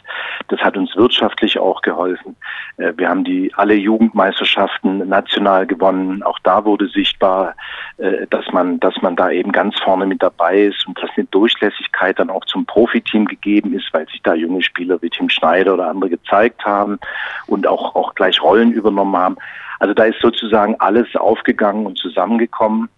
[0.49, 2.35] Das hat uns wirtschaftlich auch geholfen.
[2.77, 6.23] Äh, wir haben die alle Jugendmeisterschaften national gewonnen.
[6.23, 7.55] Auch da wurde sichtbar,
[7.97, 11.25] äh, dass man, dass man da eben ganz vorne mit dabei ist und dass eine
[11.25, 15.75] Durchlässigkeit dann auch zum Profiteam gegeben ist, weil sich da junge Spieler wie Tim Schneider
[15.75, 16.99] oder andere gezeigt haben
[17.45, 19.37] und auch, auch gleich Rollen übernommen haben.
[19.79, 22.89] Also da ist sozusagen alles aufgegangen und zusammengekommen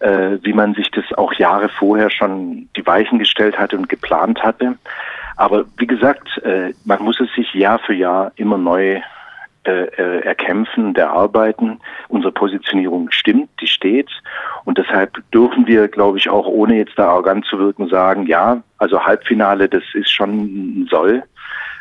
[0.00, 4.42] äh, wie man sich das auch Jahre vorher schon die Weichen gestellt hatte und geplant
[4.42, 4.76] hatte.
[5.36, 9.00] Aber wie gesagt, äh, man muss es sich Jahr für Jahr immer neu
[9.64, 11.80] äh, äh, erkämpfen und erarbeiten.
[12.08, 14.08] Unsere Positionierung stimmt, die steht.
[14.64, 18.62] Und deshalb dürfen wir, glaube ich, auch ohne jetzt da arrogant zu wirken, sagen, ja,
[18.78, 21.24] also Halbfinale, das ist schon ein Soll.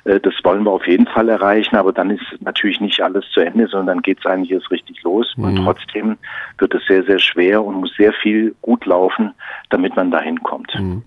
[0.05, 3.41] Äh, das wollen wir auf jeden Fall erreichen, aber dann ist natürlich nicht alles zu
[3.41, 5.33] Ende, sondern dann geht es eigentlich erst richtig los.
[5.37, 5.43] Mhm.
[5.43, 6.17] Und trotzdem
[6.57, 9.33] wird es sehr, sehr schwer und muss sehr viel gut laufen,
[9.69, 10.73] damit man dahin kommt.
[10.79, 11.03] Mhm.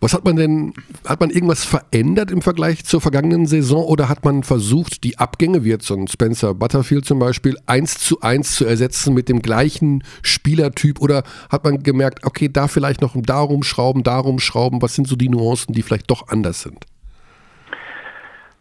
[0.00, 0.74] Was hat man denn,
[1.06, 5.64] hat man irgendwas verändert im Vergleich zur vergangenen Saison oder hat man versucht, die Abgänge,
[5.64, 9.42] wie jetzt so ein Spencer Butterfield zum Beispiel, eins zu eins zu ersetzen mit dem
[9.42, 14.94] gleichen Spielertyp oder hat man gemerkt, okay, da vielleicht noch darum schrauben, darum schrauben, was
[14.94, 16.86] sind so die Nuancen, die vielleicht doch anders sind?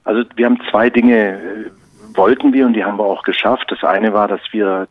[0.05, 1.71] Also wir haben zwei Dinge äh,
[2.15, 3.69] wollten wir und die haben wir auch geschafft.
[3.69, 4.87] Das eine war, dass wir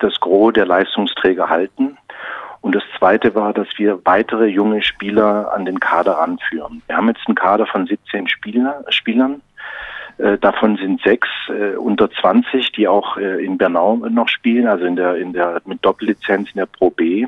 [0.00, 1.96] das Gros der Leistungsträger halten.
[2.60, 6.82] Und das zweite war, dass wir weitere junge Spieler an den Kader ranführen.
[6.86, 9.40] Wir haben jetzt einen Kader von 17 Spieler, Spielern.
[10.18, 14.84] Äh, davon sind sechs äh, unter 20, die auch äh, in Bernau noch spielen, also
[14.84, 17.26] in der, in der, mit Doppellizenz in der Pro B,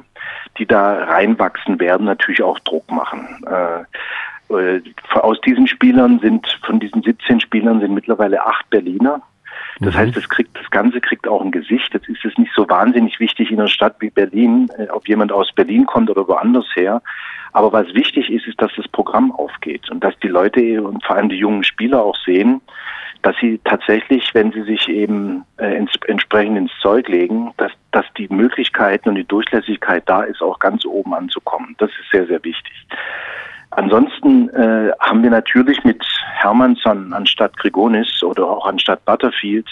[0.59, 3.45] die da reinwachsen werden, natürlich auch Druck machen.
[4.59, 4.83] Äh,
[5.15, 9.23] aus diesen Spielern sind, von diesen 17 Spielern sind mittlerweile acht Berliner.
[9.81, 9.99] Das mhm.
[9.99, 11.93] heißt, das, kriegt, das Ganze kriegt auch ein Gesicht.
[11.95, 15.33] Jetzt ist es nicht so wahnsinnig wichtig in einer Stadt wie Berlin, äh, ob jemand
[15.33, 17.03] aus Berlin kommt oder woanders her.
[17.53, 21.17] Aber was wichtig ist, ist, dass das Programm aufgeht und dass die Leute und vor
[21.17, 22.61] allem die jungen Spieler auch sehen,
[23.23, 28.05] dass sie tatsächlich, wenn sie sich eben äh, ins, entsprechend ins Zeug legen, dass, dass
[28.19, 31.75] die Möglichkeiten und die Durchlässigkeit da ist, auch ganz oben anzukommen.
[31.79, 32.87] Das ist sehr, sehr wichtig.
[33.77, 39.69] Ansonsten äh, haben wir natürlich mit Hermannsson anstatt Grigonis oder auch anstatt Butterfield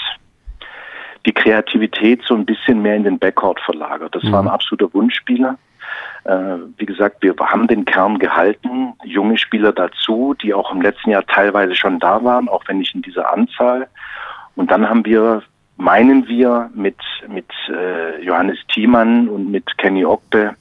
[1.25, 4.15] die Kreativität so ein bisschen mehr in den Backcourt verlagert.
[4.15, 4.33] Das mhm.
[4.33, 4.51] war ein mhm.
[4.51, 5.57] absoluter Wunschspieler.
[6.25, 11.11] Äh, wie gesagt, wir haben den Kern gehalten, junge Spieler dazu, die auch im letzten
[11.11, 13.87] Jahr teilweise schon da waren, auch wenn nicht in dieser Anzahl.
[14.57, 15.43] Und dann haben wir,
[15.77, 20.57] meinen wir, mit, mit äh, Johannes Thiemann und mit Kenny Okbe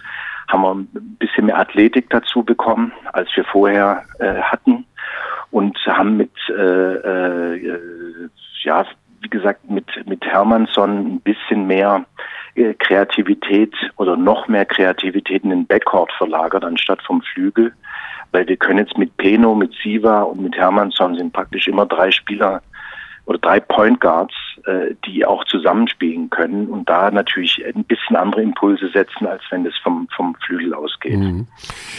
[0.51, 4.85] haben wir ein bisschen mehr Athletik dazu bekommen, als wir vorher äh, hatten
[5.51, 8.29] und haben mit, äh, äh,
[8.63, 8.85] ja,
[9.21, 12.05] wie gesagt, mit, mit Hermannsson ein bisschen mehr
[12.55, 17.73] äh, Kreativität oder noch mehr Kreativität in den Backcourt verlagert, anstatt vom Flügel.
[18.31, 22.11] Weil wir können jetzt mit Peno, mit Siva und mit Hermannsson sind praktisch immer drei
[22.11, 22.61] Spieler
[23.31, 24.33] oder drei Point Guards,
[24.65, 29.65] äh, die auch zusammenspielen können und da natürlich ein bisschen andere Impulse setzen, als wenn
[29.65, 31.17] es vom, vom Flügel ausgeht.
[31.17, 31.47] Mhm.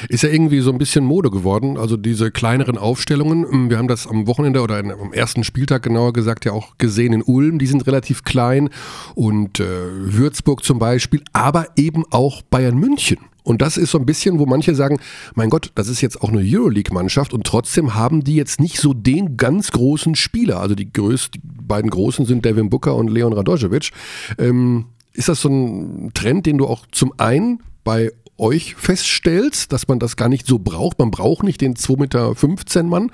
[0.08, 3.46] Ist ja irgendwie so ein bisschen Mode geworden, also diese kleineren Aufstellungen.
[3.50, 7.14] Ähm, wir haben das am Wochenende oder am ersten Spieltag genauer gesagt ja auch gesehen
[7.14, 8.68] in Ulm, die sind relativ klein
[9.14, 13.18] und äh, Würzburg zum Beispiel, aber eben auch Bayern München.
[13.42, 14.98] Und das ist so ein bisschen, wo manche sagen,
[15.34, 18.94] mein Gott, das ist jetzt auch eine Euroleague-Mannschaft und trotzdem haben die jetzt nicht so
[18.94, 20.60] den ganz großen Spieler.
[20.60, 23.90] Also die, größten, die beiden großen sind Devin Booker und Leon Radojevic.
[24.38, 29.88] Ähm, ist das so ein Trend, den du auch zum einen bei euch feststellst, dass
[29.88, 30.98] man das gar nicht so braucht?
[30.98, 33.10] Man braucht nicht den 2,15 Meter Mann.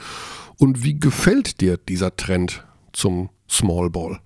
[0.58, 4.18] Und wie gefällt dir dieser Trend zum Small Ball?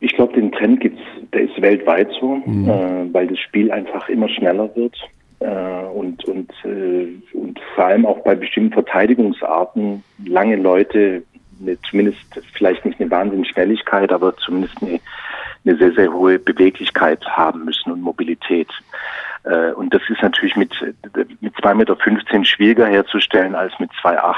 [0.00, 2.68] Ich glaube, den Trend gibt es der ist weltweit so, mhm.
[2.68, 4.96] äh, weil das Spiel einfach immer schneller wird.
[5.40, 11.22] Äh, und, und, äh, und vor allem auch bei bestimmten Verteidigungsarten lange Leute,
[11.60, 12.18] eine, zumindest
[12.54, 15.00] vielleicht nicht eine Wahnsinnsschnelligkeit, aber zumindest eine,
[15.64, 18.68] eine sehr, sehr hohe Beweglichkeit haben müssen und Mobilität.
[19.44, 20.72] Äh, und das ist natürlich mit,
[21.40, 24.34] mit 2,15 Meter schwieriger herzustellen als mit 2,8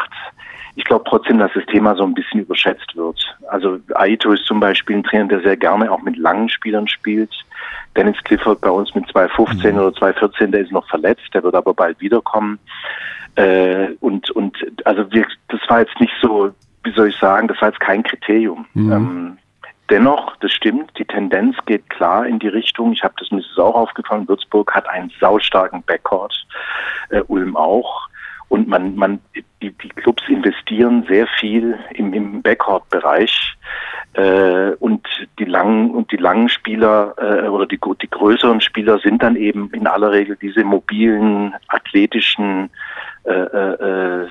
[0.76, 3.36] ich glaube trotzdem, dass das Thema so ein bisschen überschätzt wird.
[3.48, 7.32] Also Aito ist zum Beispiel ein Trainer, der sehr gerne auch mit langen Spielern spielt.
[7.96, 9.78] Dennis Clifford bei uns mit 2,15 mhm.
[9.78, 12.58] oder 2,14, der ist noch verletzt, der wird aber bald wiederkommen.
[13.34, 16.52] Äh, und, und also wir, das war jetzt nicht so,
[16.84, 18.66] wie soll ich sagen, das war jetzt kein Kriterium.
[18.74, 18.92] Mhm.
[18.92, 19.38] Ähm,
[19.90, 22.92] dennoch, das stimmt, die Tendenz geht klar in die Richtung.
[22.92, 26.34] Ich habe das, mir auch aufgefallen, Würzburg hat einen saustarken Backcourt,
[27.10, 28.08] äh, Ulm auch.
[28.50, 29.20] Und man, man,
[29.62, 33.56] die, die Clubs investieren sehr viel im, im Backcourt-Bereich.
[34.14, 35.06] Äh, und
[35.38, 39.70] die langen und die langen Spieler äh, oder die, die größeren Spieler sind dann eben
[39.72, 42.70] in aller Regel diese mobilen, athletischen,
[43.22, 44.26] äh, äh,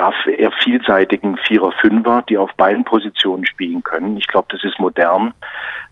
[0.00, 4.16] ja, eher vielseitigen Vierer, Fünfer, die auf beiden Positionen spielen können.
[4.16, 5.34] Ich glaube, das ist modern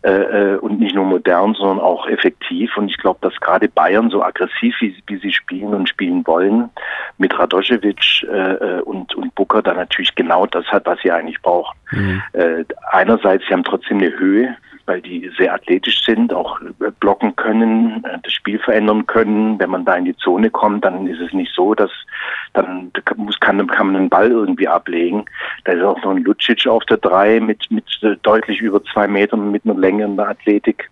[0.03, 2.75] äh, äh, und nicht nur modern, sondern auch effektiv.
[2.79, 6.71] Und ich glaube, dass gerade Bayern so aggressiv, wie, wie, sie spielen und spielen wollen,
[7.19, 11.77] mit Radoschewitsch äh, und, und Booker da natürlich genau das hat, was sie eigentlich brauchen.
[11.91, 12.23] Mhm.
[12.33, 14.57] Äh, einerseits, sie haben trotzdem eine Höhe,
[14.89, 16.59] weil die sehr athletisch sind, auch
[16.99, 19.59] blocken können, äh, das Spiel verändern können.
[19.59, 21.91] Wenn man da in die Zone kommt, dann ist es nicht so, dass
[22.55, 25.27] dann muss, kann, kann man einen Ball irgendwie ablegen.
[25.65, 29.07] Da ist auch noch ein Lucic auf der Drei mit, mit äh, deutlich über zwei
[29.07, 30.89] Metern, mit einer Länge in der Athletik.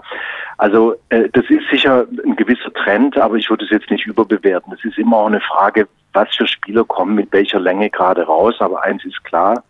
[0.58, 4.72] Also äh, das ist sicher ein gewisser Trend, aber ich würde es jetzt nicht überbewerten.
[4.74, 8.56] Es ist immer auch eine Frage, was für Spieler kommen mit welcher Länge gerade raus.
[8.60, 9.62] Aber eins ist klar,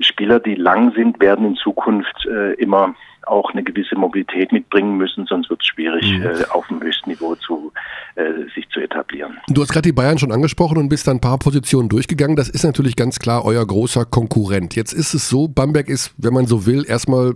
[0.00, 2.94] Spieler, die lang sind, werden in Zukunft äh, immer
[3.26, 6.22] auch eine gewisse Mobilität mitbringen müssen, sonst wird es schwierig, mhm.
[6.22, 7.72] äh, auf dem höchsten Niveau zu,
[8.14, 8.22] äh,
[8.54, 9.38] sich zu etablieren.
[9.48, 12.36] Du hast gerade die Bayern schon angesprochen und bist da ein paar Positionen durchgegangen.
[12.36, 14.74] Das ist natürlich ganz klar euer großer Konkurrent.
[14.76, 17.34] Jetzt ist es so, Bamberg ist, wenn man so will, erstmal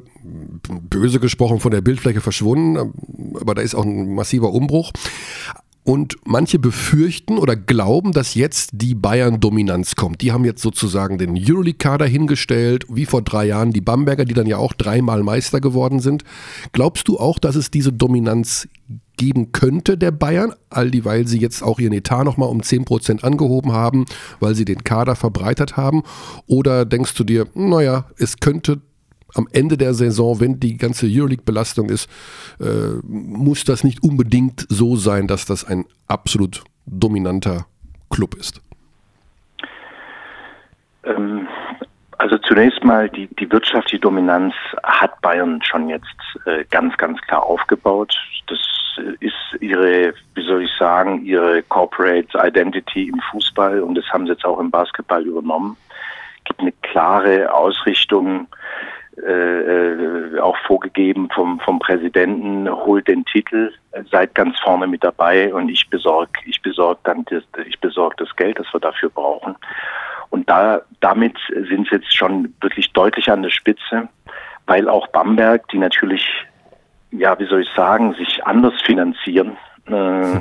[0.88, 2.94] böse gesprochen von der Bildfläche verschwunden,
[3.40, 4.92] aber da ist auch ein massiver Umbruch.
[5.85, 10.21] Und manche befürchten oder glauben, dass jetzt die Bayern-Dominanz kommt.
[10.21, 14.47] Die haben jetzt sozusagen den Euroleague-Kader hingestellt, wie vor drei Jahren die Bamberger, die dann
[14.47, 16.23] ja auch dreimal Meister geworden sind.
[16.71, 18.68] Glaubst du auch, dass es diese Dominanz
[19.16, 23.73] geben könnte der Bayern, all dieweil sie jetzt auch ihren Etat nochmal um 10% angehoben
[23.73, 24.05] haben,
[24.40, 26.03] weil sie den Kader verbreitert haben?
[26.47, 28.81] Oder denkst du dir, naja, es könnte
[29.35, 32.09] am Ende der Saison, wenn die ganze Euroleague-Belastung ist,
[32.61, 37.66] äh, muss das nicht unbedingt so sein, dass das ein absolut dominanter
[38.11, 38.61] Club ist?
[41.05, 41.49] Ähm,
[42.18, 46.07] also zunächst mal, die, die wirtschaftliche Dominanz hat Bayern schon jetzt
[46.47, 48.14] äh, ganz, ganz klar aufgebaut.
[48.47, 48.59] Das
[49.21, 54.33] ist ihre, wie soll ich sagen, ihre Corporate Identity im Fußball und das haben sie
[54.33, 55.77] jetzt auch im Basketball übernommen.
[56.38, 58.47] Es gibt eine klare Ausrichtung
[59.18, 63.72] äh, auch vorgegeben vom, vom Präsidenten, holt den Titel,
[64.11, 68.35] seid ganz vorne mit dabei und ich besorge ich besorg dann das, ich besorg das
[68.37, 69.57] Geld, das wir dafür brauchen.
[70.31, 74.09] Und da, damit sind sie jetzt schon wirklich deutlich an der Spitze,
[74.66, 76.27] weil auch Bamberg, die natürlich,
[77.11, 79.92] ja, wie soll ich sagen, sich anders finanzieren, äh,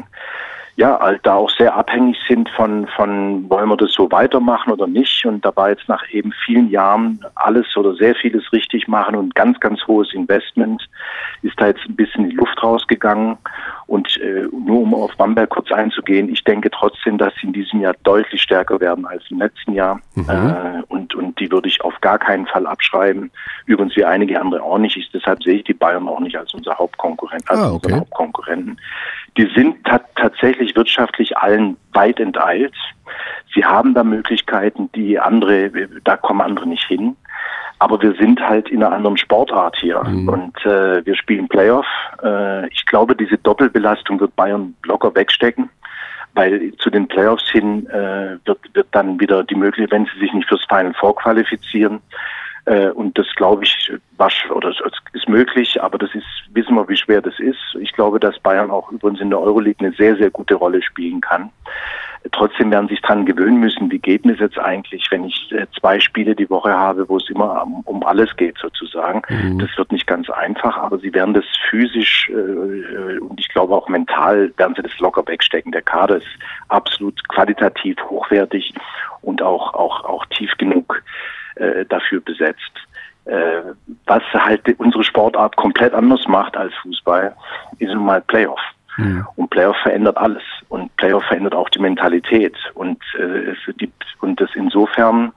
[0.81, 4.87] ja, halt da auch sehr abhängig sind von, von, wollen wir das so weitermachen oder
[4.87, 5.23] nicht.
[5.27, 9.59] Und dabei jetzt nach eben vielen Jahren alles oder sehr vieles richtig machen und ganz,
[9.59, 10.89] ganz hohes Investment
[11.43, 13.37] ist da jetzt ein bisschen die Luft rausgegangen.
[13.85, 17.81] Und äh, nur um auf Bamberg kurz einzugehen, ich denke trotzdem, dass sie in diesem
[17.81, 19.99] Jahr deutlich stärker werden als im letzten Jahr.
[20.15, 20.29] Mhm.
[20.29, 23.29] Äh, und, und die würde ich auf gar keinen Fall abschreiben.
[23.67, 24.97] Übrigens wie einige andere auch nicht.
[24.97, 27.93] Ich, deshalb sehe ich die Bayern auch nicht als unser Hauptkonkurrent, als ah, okay.
[27.93, 28.79] Hauptkonkurrenten.
[29.37, 29.77] Die sind
[30.15, 32.73] tatsächlich wirtschaftlich allen weit enteilt.
[33.53, 35.71] Sie haben da Möglichkeiten, die andere,
[36.03, 37.15] da kommen andere nicht hin.
[37.79, 40.29] Aber wir sind halt in einer anderen Sportart hier mhm.
[40.29, 41.87] und äh, wir spielen Playoff.
[42.21, 45.67] Äh, ich glaube, diese Doppelbelastung wird Bayern locker wegstecken,
[46.35, 50.31] weil zu den Playoffs hin äh, wird, wird dann wieder die Möglichkeit, wenn sie sich
[50.31, 52.01] nicht fürs Final vorqualifizieren,
[52.93, 54.69] und das glaube ich, was, oder
[55.13, 57.57] ist möglich, aber das ist, wissen wir, wie schwer das ist.
[57.79, 61.21] Ich glaube, dass Bayern auch übrigens in der Euroleague eine sehr, sehr gute Rolle spielen
[61.21, 61.49] kann.
[62.33, 65.65] Trotzdem werden sie sich dran gewöhnen müssen, wie geht es jetzt eigentlich, wenn ich äh,
[65.79, 69.23] zwei Spiele die Woche habe, wo es immer um, um alles geht sozusagen.
[69.27, 69.57] Mhm.
[69.57, 73.89] Das wird nicht ganz einfach, aber sie werden das physisch äh, und ich glaube auch
[73.89, 75.71] mental werden sie das locker wegstecken.
[75.71, 76.27] Der Kader ist
[76.67, 78.71] absolut qualitativ hochwertig
[79.23, 81.01] und auch, auch, auch tief genug
[81.61, 82.71] äh, dafür besetzt.
[83.25, 83.61] Äh,
[84.07, 87.35] was halt unsere Sportart komplett anders macht als Fußball,
[87.77, 88.59] ist nun mal Playoff.
[88.97, 89.25] Mhm.
[89.35, 90.43] Und Playoff verändert alles.
[90.69, 92.55] Und Playoff verändert auch die Mentalität.
[92.73, 95.31] Und, äh, es, die, und das insofern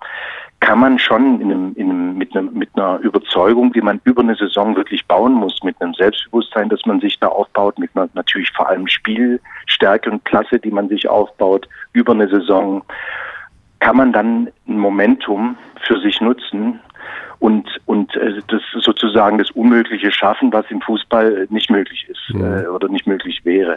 [0.60, 4.22] kann man schon in einem, in einem, mit, einem, mit einer Überzeugung, die man über
[4.22, 8.08] eine Saison wirklich bauen muss, mit einem Selbstbewusstsein, das man sich da aufbaut, mit einer
[8.14, 12.82] natürlich vor allem Spielstärke und Klasse, die man sich aufbaut über eine Saison,
[13.84, 16.80] kann man dann ein Momentum für sich nutzen
[17.38, 22.66] und, und äh, das sozusagen das Unmögliche schaffen, was im Fußball nicht möglich ist äh,
[22.66, 23.76] oder nicht möglich wäre.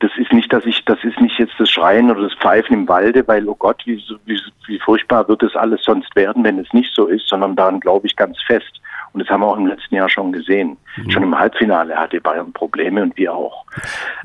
[0.00, 2.88] das ist nicht, dass ich, das ist nicht jetzt das Schreien oder das Pfeifen im
[2.88, 6.72] Walde, weil, oh Gott, wie, wie, wie furchtbar wird das alles sonst werden, wenn es
[6.72, 8.80] nicht so ist, sondern daran glaube ich ganz fest.
[9.12, 10.76] Und das haben wir auch im letzten Jahr schon gesehen.
[10.96, 11.10] Mhm.
[11.10, 13.64] Schon im Halbfinale hatte Bayern Probleme und wir auch.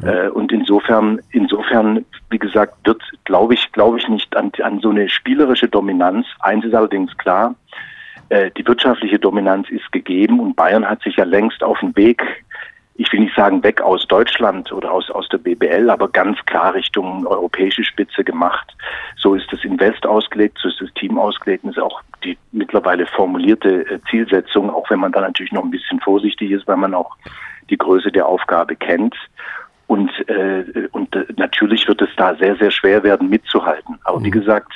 [0.02, 0.26] Ja.
[0.26, 4.90] Äh, und insofern, insofern, wie gesagt, wird, glaube ich, glaube ich nicht an, an so
[4.90, 6.26] eine spielerische Dominanz.
[6.40, 7.56] Eins ist allerdings klar,
[8.30, 12.24] äh, die wirtschaftliche Dominanz ist gegeben und Bayern hat sich ja längst auf den Weg
[12.98, 16.74] ich will nicht sagen weg aus Deutschland oder aus, aus der BBL, aber ganz klar
[16.74, 18.76] Richtung europäische Spitze gemacht.
[19.18, 23.06] So ist das Invest ausgelegt, so ist das Team ausgelegt und ist auch die mittlerweile
[23.06, 26.94] formulierte äh, Zielsetzung, auch wenn man da natürlich noch ein bisschen vorsichtig ist, weil man
[26.94, 27.16] auch
[27.70, 29.16] die Größe der Aufgabe kennt.
[29.88, 33.98] Und, äh, und äh, natürlich wird es da sehr, sehr schwer werden, mitzuhalten.
[34.04, 34.32] Aber wie mhm.
[34.32, 34.74] gesagt,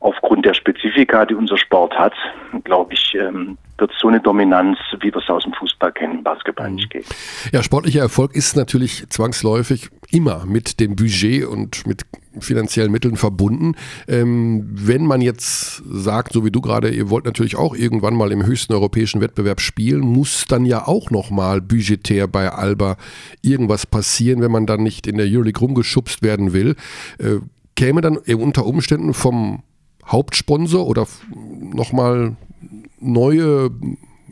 [0.00, 2.14] aufgrund der Spezifika, die unser Sport hat,
[2.64, 6.70] glaube ich, ähm, wird so eine Dominanz, wie wir es aus dem Fußball kennen, Basketball
[6.70, 7.06] nicht geben.
[7.52, 12.02] Ja, sportlicher Erfolg ist natürlich zwangsläufig immer mit dem Budget und mit
[12.40, 13.74] finanziellen Mitteln verbunden.
[14.06, 18.30] Ähm, wenn man jetzt sagt, so wie du gerade, ihr wollt natürlich auch irgendwann mal
[18.32, 22.96] im höchsten europäischen Wettbewerb spielen, muss dann ja auch nochmal budgetär bei Alba
[23.42, 26.76] irgendwas passieren, wenn man dann nicht in der Euroleague rumgeschubst werden will.
[27.18, 27.38] Äh,
[27.76, 29.62] käme dann unter Umständen vom
[30.08, 31.06] Hauptsponsor oder
[31.60, 32.36] nochmal
[33.00, 33.70] neue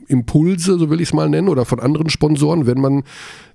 [0.09, 3.05] Impulse, so will ich es mal nennen, oder von anderen Sponsoren, wenn man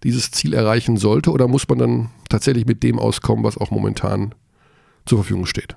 [0.03, 1.31] dieses Ziel erreichen sollte?
[1.31, 4.35] Oder muss man dann tatsächlich mit dem auskommen, was auch momentan
[5.05, 5.75] zur Verfügung steht?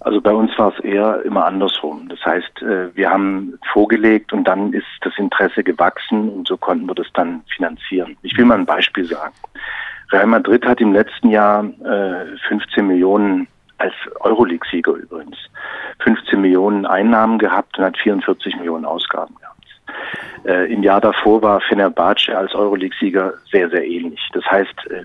[0.00, 2.08] Also bei uns war es eher immer andersrum.
[2.08, 6.86] Das heißt, äh, wir haben vorgelegt und dann ist das Interesse gewachsen und so konnten
[6.86, 8.16] wir das dann finanzieren.
[8.22, 9.34] Ich will mal ein Beispiel sagen.
[10.10, 11.62] Real Madrid hat im letzten Jahr
[12.48, 13.46] 15 äh, Millionen
[13.80, 15.36] als Euroleague-Sieger übrigens
[16.00, 19.50] 15 Millionen Einnahmen gehabt und hat 44 Millionen Ausgaben gehabt.
[20.44, 24.20] Äh, Im Jahr davor war Fenerbahce als Euroleague-Sieger sehr, sehr ähnlich.
[24.32, 25.04] Das heißt, äh,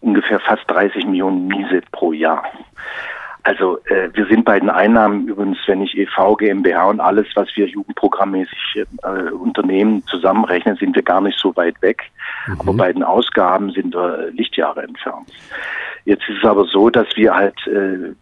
[0.00, 2.44] ungefähr fast 30 Millionen Miese pro Jahr.
[3.44, 7.48] Also äh, wir sind bei den Einnahmen übrigens, wenn ich EV, GmbH und alles, was
[7.56, 12.04] wir jugendprogrammmäßig äh, unternehmen, zusammenrechnen, sind wir gar nicht so weit weg.
[12.46, 12.60] Mhm.
[12.60, 15.28] Aber bei den Ausgaben sind wir Lichtjahre entfernt.
[16.04, 18.14] Jetzt ist es aber so, dass wir halt äh,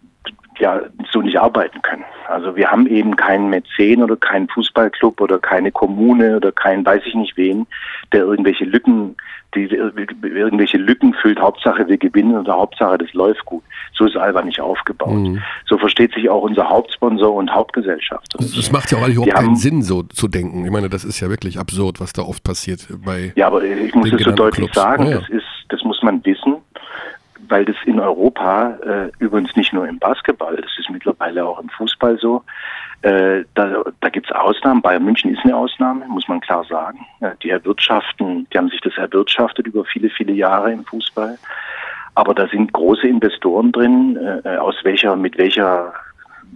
[0.60, 2.04] ja so nicht arbeiten können.
[2.28, 7.02] Also wir haben eben keinen Mäzen oder keinen Fußballclub oder keine Kommune oder keinen weiß
[7.04, 7.66] ich nicht wen,
[8.12, 9.16] der irgendwelche Lücken,
[9.54, 11.40] die irgendwelche Lücken füllt.
[11.40, 13.64] Hauptsache wir gewinnen oder Hauptsache das läuft gut.
[13.94, 15.10] So ist Alba nicht aufgebaut.
[15.10, 15.42] Mhm.
[15.66, 18.28] So versteht sich auch unser Hauptsponsor und Hauptgesellschaft.
[18.38, 20.64] Das macht ja auch eigentlich überhaupt keinen Sinn, so zu denken.
[20.64, 23.32] Ich meine, das ist ja wirklich absurd, was da oft passiert bei.
[23.34, 24.74] Ja, aber ich muss es so deutlich Clubs.
[24.74, 25.18] sagen, oh ja.
[25.18, 26.59] das ist, das muss man wissen
[27.50, 31.68] weil das in Europa, äh, übrigens nicht nur im Basketball, das ist mittlerweile auch im
[31.68, 32.42] Fußball so,
[33.02, 34.82] äh, da, da gibt es Ausnahmen.
[34.82, 37.06] Bayern München ist eine Ausnahme, muss man klar sagen.
[37.20, 41.38] Ja, die erwirtschaften, die haben sich das erwirtschaftet über viele, viele Jahre im Fußball.
[42.14, 45.94] Aber da sind große Investoren drin, äh, aus welcher, mit welcher,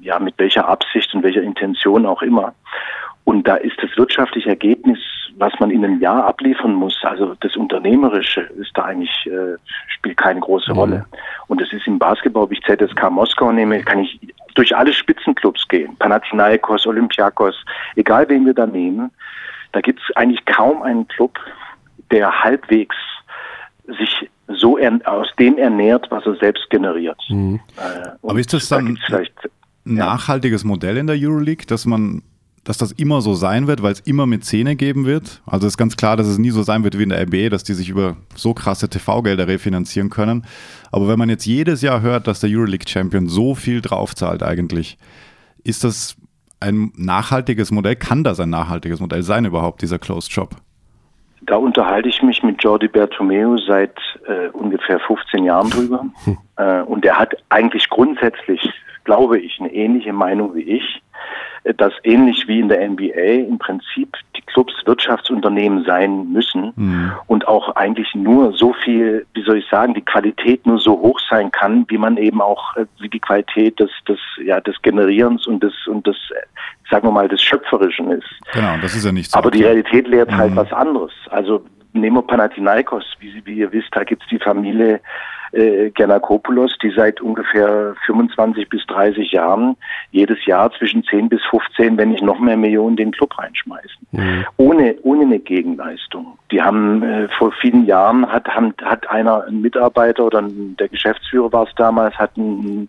[0.03, 2.55] ja, mit welcher Absicht und welcher Intention auch immer.
[3.25, 4.99] Und da ist das wirtschaftliche Ergebnis,
[5.37, 9.57] was man in einem Jahr abliefern muss, also das Unternehmerische, ist da eigentlich, äh,
[9.89, 10.79] spielt keine große mhm.
[10.79, 11.07] Rolle.
[11.49, 14.21] Und das ist im Basketball, ob ich ZSK Moskau nehme, kann ich
[14.55, 15.97] durch alle Spitzenclubs gehen.
[15.97, 17.57] Panathinaikos, Olympiakos,
[17.97, 19.11] egal wen wir da nehmen.
[19.73, 21.39] Da gibt es eigentlich kaum einen Club,
[22.11, 22.97] der halbwegs
[23.87, 27.19] sich so aus dem ernährt, was er selbst generiert.
[27.29, 27.61] Mhm.
[27.77, 29.27] Äh, Aber ist das dann da ein
[29.85, 32.23] nachhaltiges Modell in der Euroleague, dass man
[32.65, 35.43] dass das immer so sein wird, weil es immer mit Zähne geben wird.
[35.47, 37.63] Also ist ganz klar, dass es nie so sein wird wie in der NBA, dass
[37.63, 40.47] die sich über so krasse TV-Gelder refinanzieren können.
[40.91, 44.97] Aber wenn man jetzt jedes Jahr hört, dass der Euroleague-Champion so viel draufzahlt eigentlich,
[45.63, 46.17] ist das
[46.61, 47.97] ein nachhaltiges Modell?
[47.97, 50.57] Kann das ein nachhaltiges Modell sein überhaupt, dieser Closed Shop?
[51.43, 53.95] Da unterhalte ich mich mit Jordi Bertomeu seit
[54.27, 56.07] äh, ungefähr 15 Jahren drüber.
[56.25, 56.39] Hm.
[56.57, 58.63] Äh, und er hat eigentlich grundsätzlich,
[59.05, 61.03] glaube ich, eine ähnliche Meinung wie ich
[61.77, 67.13] dass ähnlich wie in der NBA im Prinzip die Clubs Wirtschaftsunternehmen sein müssen mhm.
[67.27, 71.19] und auch eigentlich nur so viel, wie soll ich sagen, die Qualität nur so hoch
[71.31, 75.47] sein kann, wie man eben auch, äh, wie die Qualität des, des, ja, des Generierens
[75.47, 76.17] und des, und des,
[76.91, 78.29] sagen wir mal, des Schöpferischen ist.
[78.53, 79.39] Genau, das ist ja nicht so.
[79.39, 80.57] Aber die Realität lehrt halt mhm.
[80.59, 81.13] halt was anderes.
[81.31, 85.01] Also nehmen wir Panathinaikos, wie, wie ihr wisst, da gibt es die Familie
[85.53, 89.77] äh, Giannakopoulos, die seit ungefähr 25 bis 30 Jahren
[90.11, 94.07] jedes Jahr zwischen 10 bis 15, wenn nicht noch mehr Millionen, den Club reinschmeißen.
[94.13, 94.45] Mhm.
[94.57, 96.39] Ohne, ohne eine Gegenleistung.
[96.51, 100.89] Die haben äh, vor vielen Jahren hat, haben, hat einer, ein Mitarbeiter oder ein, der
[100.89, 102.89] Geschäftsführer war es damals, hat einen,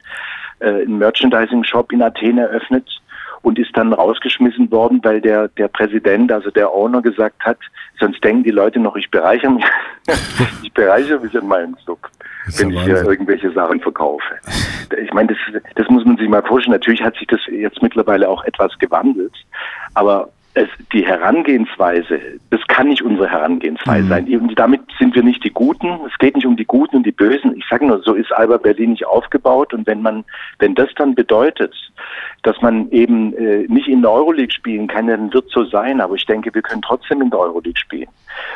[0.60, 2.90] äh, einen Merchandising-Shop in Athen eröffnet
[3.46, 7.60] und ist dann rausgeschmissen worden, weil der, der Präsident, also der Owner gesagt hat,
[8.00, 9.66] sonst denken die Leute noch, ich bereichere mich,
[10.64, 12.00] ich bereichere mich an meinem Club,
[12.58, 14.34] wenn ich hier irgendwelche Sachen verkaufe.
[15.00, 16.74] Ich meine, das, das muss man sich mal vorstellen.
[16.74, 19.34] Natürlich hat sich das jetzt mittlerweile auch etwas gewandelt,
[19.94, 24.10] aber es, die Herangehensweise, das kann nicht unsere Herangehensweise mhm.
[24.10, 24.40] sein.
[24.40, 26.00] Und damit sind wir nicht die Guten.
[26.08, 27.56] Es geht nicht um die Guten und die Bösen.
[27.58, 29.74] Ich sage nur, so ist Alba Berlin nicht aufgebaut.
[29.74, 30.24] Und wenn man,
[30.60, 31.76] wenn das dann bedeutet,
[32.44, 36.00] dass man eben äh, nicht in der Euroleague spielen kann, dann wird so sein.
[36.00, 38.10] Aber ich denke, wir können trotzdem in der Euroleague spielen,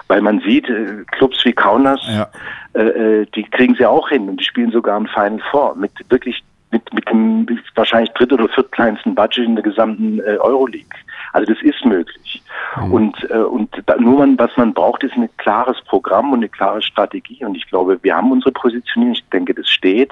[0.08, 2.30] weil man sieht, äh, Clubs wie Kaunas, ja.
[2.76, 5.92] äh, äh die kriegen sie auch hin und die spielen sogar im Final Four mit
[6.10, 6.42] wirklich
[6.72, 10.99] mit, mit dem wahrscheinlich dritt- oder viertkleinsten Budget in der gesamten äh, Euroleague.
[11.34, 12.42] Also das ist möglich.
[12.78, 12.94] Mhm.
[12.94, 16.50] Und, äh, und da, nur man, was man braucht, ist ein klares Programm und eine
[16.50, 17.44] klare Strategie.
[17.46, 19.14] Und ich glaube, wir haben unsere Positionierung.
[19.14, 20.12] Ich denke, das steht.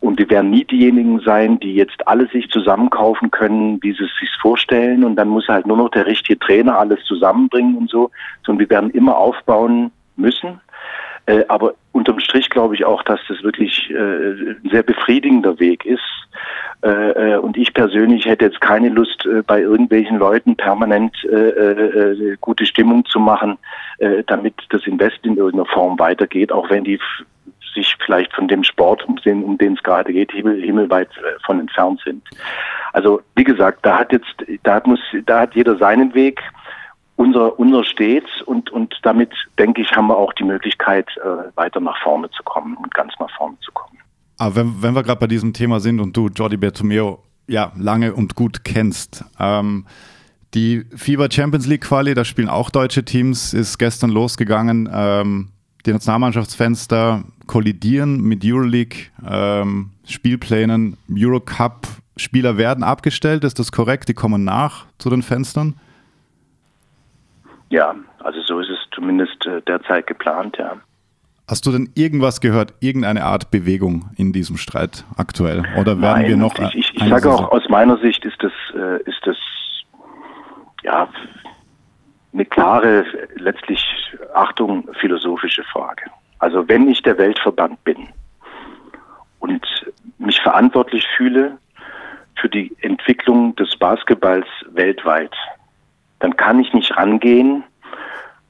[0.00, 4.16] Und wir werden nie diejenigen sein, die jetzt alle sich zusammenkaufen können, wie sie es
[4.18, 5.04] sich vorstellen.
[5.04, 8.10] Und dann muss halt nur noch der richtige Trainer alles zusammenbringen und so.
[8.44, 10.60] Sondern wir werden immer aufbauen müssen.
[11.26, 15.86] Äh, aber unterm Strich glaube ich auch, dass das wirklich äh, ein sehr befriedigender Weg
[15.86, 16.02] ist.
[16.82, 16.88] Äh,
[17.34, 21.16] äh, und ich persönlich hätte jetzt keine Lust, bei irgendwelchen Leuten permanent
[22.40, 23.56] gute Stimmung zu machen,
[24.26, 26.98] damit das Invest in irgendeiner Form weitergeht, auch wenn die
[27.74, 31.08] sich vielleicht von dem Sport, um den, es gerade geht, himmel, himmelweit
[31.44, 32.22] von entfernt sind.
[32.92, 36.40] Also wie gesagt, da hat jetzt, da muss, da hat jeder seinen Weg
[37.16, 41.80] unser, unser steht und, und damit, denke ich, haben wir auch die Möglichkeit, äh, weiter
[41.80, 43.98] nach vorne zu kommen und ganz nach vorne zu kommen.
[44.38, 48.14] Aber wenn, wenn wir gerade bei diesem Thema sind und du Jordi Bertomeo ja lange
[48.14, 49.86] und gut kennst, ähm,
[50.54, 54.88] die FIBA Champions League Quali, da spielen auch deutsche Teams, ist gestern losgegangen.
[54.92, 55.48] Ähm,
[55.84, 60.96] die Nationalmannschaftsfenster kollidieren mit Euroleague ähm, Spielplänen.
[61.10, 64.08] Eurocup Spieler werden abgestellt, ist das korrekt?
[64.08, 65.74] Die kommen nach zu den Fenstern?
[67.74, 70.76] Ja, also so ist es zumindest äh, derzeit geplant, ja.
[71.48, 75.64] Hast du denn irgendwas gehört, irgendeine Art Bewegung in diesem Streit aktuell?
[75.76, 76.56] Oder werden Nein, wir noch.
[76.56, 79.36] Ich, ich, ich sage auch, aus meiner Sicht ist das, äh, ist das
[80.84, 81.08] ja
[82.32, 83.04] eine klare,
[83.34, 83.84] letztlich
[84.34, 86.04] Achtung, philosophische Frage.
[86.38, 88.06] Also wenn ich der Weltverband bin
[89.40, 89.66] und
[90.18, 91.58] mich verantwortlich fühle
[92.36, 95.34] für die Entwicklung des Basketballs weltweit,
[96.20, 97.64] dann kann ich nicht rangehen,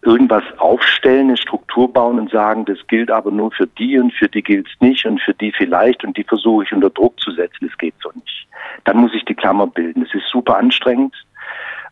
[0.04, 4.28] irgendwas aufstellen, eine Struktur bauen und sagen, das gilt aber nur für die und für
[4.28, 7.32] die gilt es nicht und für die vielleicht und die versuche ich unter Druck zu
[7.32, 7.68] setzen.
[7.68, 8.46] Das geht so nicht.
[8.84, 10.04] Dann muss ich die Klammer bilden.
[10.04, 11.14] Das ist super anstrengend,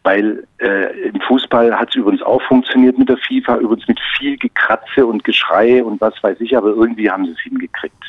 [0.02, 4.36] weil äh, im Fußball hat es übrigens auch funktioniert mit der FIFA, übrigens mit viel
[4.36, 8.04] Gekratze und Geschrei und was weiß ich, aber irgendwie haben sie es hingekriegt.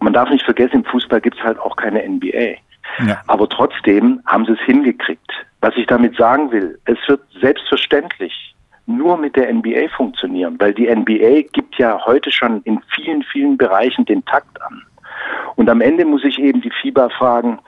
[0.00, 2.56] Man darf nicht vergessen, im Fußball gibt es halt auch keine NBA.
[3.06, 3.22] Ja.
[3.26, 5.32] Aber trotzdem haben sie es hingekriegt.
[5.60, 8.54] Was ich damit sagen will, es wird selbstverständlich
[8.86, 13.58] nur mit der NBA funktionieren, weil die NBA gibt ja heute schon in vielen, vielen
[13.58, 14.82] Bereichen den Takt an.
[15.56, 17.58] Und am Ende muss ich eben die FIBA fragen,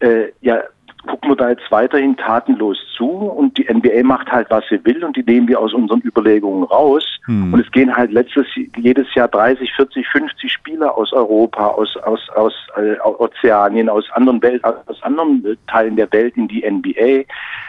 [0.00, 0.62] äh, ja,
[1.06, 5.04] gucken wir da jetzt weiterhin tatenlos zu und die NBA macht halt, was sie will
[5.04, 7.04] und die nehmen wir aus unseren Überlegungen raus.
[7.26, 7.52] Hm.
[7.52, 8.46] Und es gehen halt letztes,
[8.76, 14.42] jedes Jahr 30, 40, 50 Spieler aus Europa, aus, aus, aus äh, Ozeanien, aus anderen
[14.42, 17.24] Welt, aus anderen Teilen der Welt in die NBA,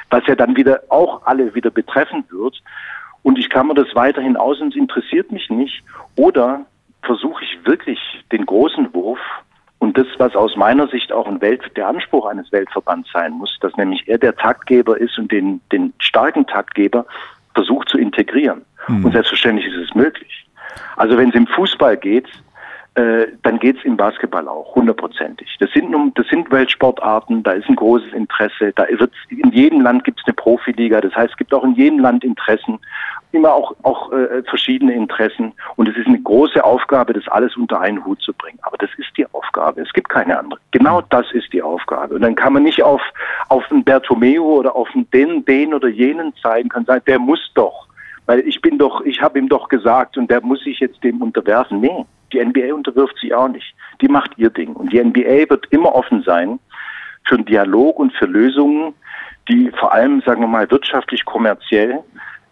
[0.09, 2.61] was ja dann wieder auch alle wieder betreffen wird.
[3.23, 5.83] Und ich kann mir das weiterhin aus und es interessiert mich nicht.
[6.15, 6.65] Oder
[7.03, 7.99] versuche ich wirklich
[8.31, 9.19] den großen Wurf
[9.80, 13.57] und das, was aus meiner Sicht auch ein Welt, der Anspruch eines Weltverbands sein muss,
[13.61, 17.05] dass nämlich er der Taktgeber ist und den, den starken Taktgeber
[17.53, 18.63] versucht zu integrieren.
[18.88, 19.05] Mhm.
[19.05, 20.47] Und selbstverständlich ist es möglich.
[20.95, 22.28] Also wenn es im Fußball geht,
[22.97, 25.55] äh, dann geht es im Basketball auch, hundertprozentig.
[25.59, 30.03] Das sind, das sind Weltsportarten, da ist ein großes Interesse, da wird in jedem Land
[30.03, 32.79] gibt es eine Profiliga, das heißt, es gibt auch in jedem Land Interessen,
[33.33, 37.79] immer auch, auch äh, verschiedene Interessen und es ist eine große Aufgabe, das alles unter
[37.79, 38.57] einen Hut zu bringen.
[38.63, 40.59] Aber das ist die Aufgabe, es gibt keine andere.
[40.71, 42.15] Genau das ist die Aufgabe.
[42.15, 43.01] Und dann kann man nicht auf,
[43.49, 47.85] auf einen Bertomeo oder auf den, den oder jenen zeigen, kann sagen, der muss doch.
[48.25, 51.21] Weil ich bin doch, ich habe ihm doch gesagt und der muss sich jetzt dem
[51.21, 51.79] unterwerfen.
[51.79, 53.73] Nee, die NBA unterwirft sich auch nicht.
[54.01, 54.73] Die macht ihr Ding.
[54.73, 56.59] Und die NBA wird immer offen sein
[57.25, 58.93] für einen Dialog und für Lösungen,
[59.49, 62.03] die vor allem, sagen wir mal, wirtschaftlich, kommerziell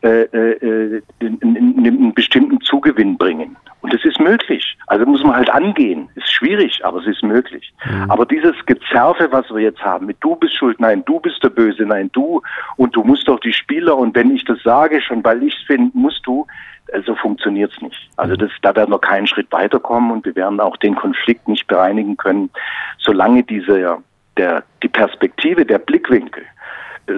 [0.06, 3.58] äh, äh, einen bestimmten Zugewinn bringen.
[3.82, 4.78] Und es ist möglich.
[4.86, 6.10] Also muss man halt angehen.
[6.14, 7.74] Ist schwierig, aber es ist möglich.
[7.84, 8.12] Mhm.
[8.12, 11.50] Aber dieses Gezerfe, was wir jetzt haben, mit du bist schuld, nein, du bist der
[11.50, 12.42] Böse, nein, du
[12.78, 15.64] und du musst doch die Spieler und wenn ich das sage, schon weil ich es
[15.66, 16.46] finde, musst du,
[16.94, 18.10] also funktioniert es nicht.
[18.18, 21.66] Also das, da werden wir keinen Schritt weiterkommen und wir werden auch den Konflikt nicht
[21.66, 22.52] bereinigen können,
[23.00, 23.98] solange diese
[24.38, 26.44] der, die Perspektive, der Blickwinkel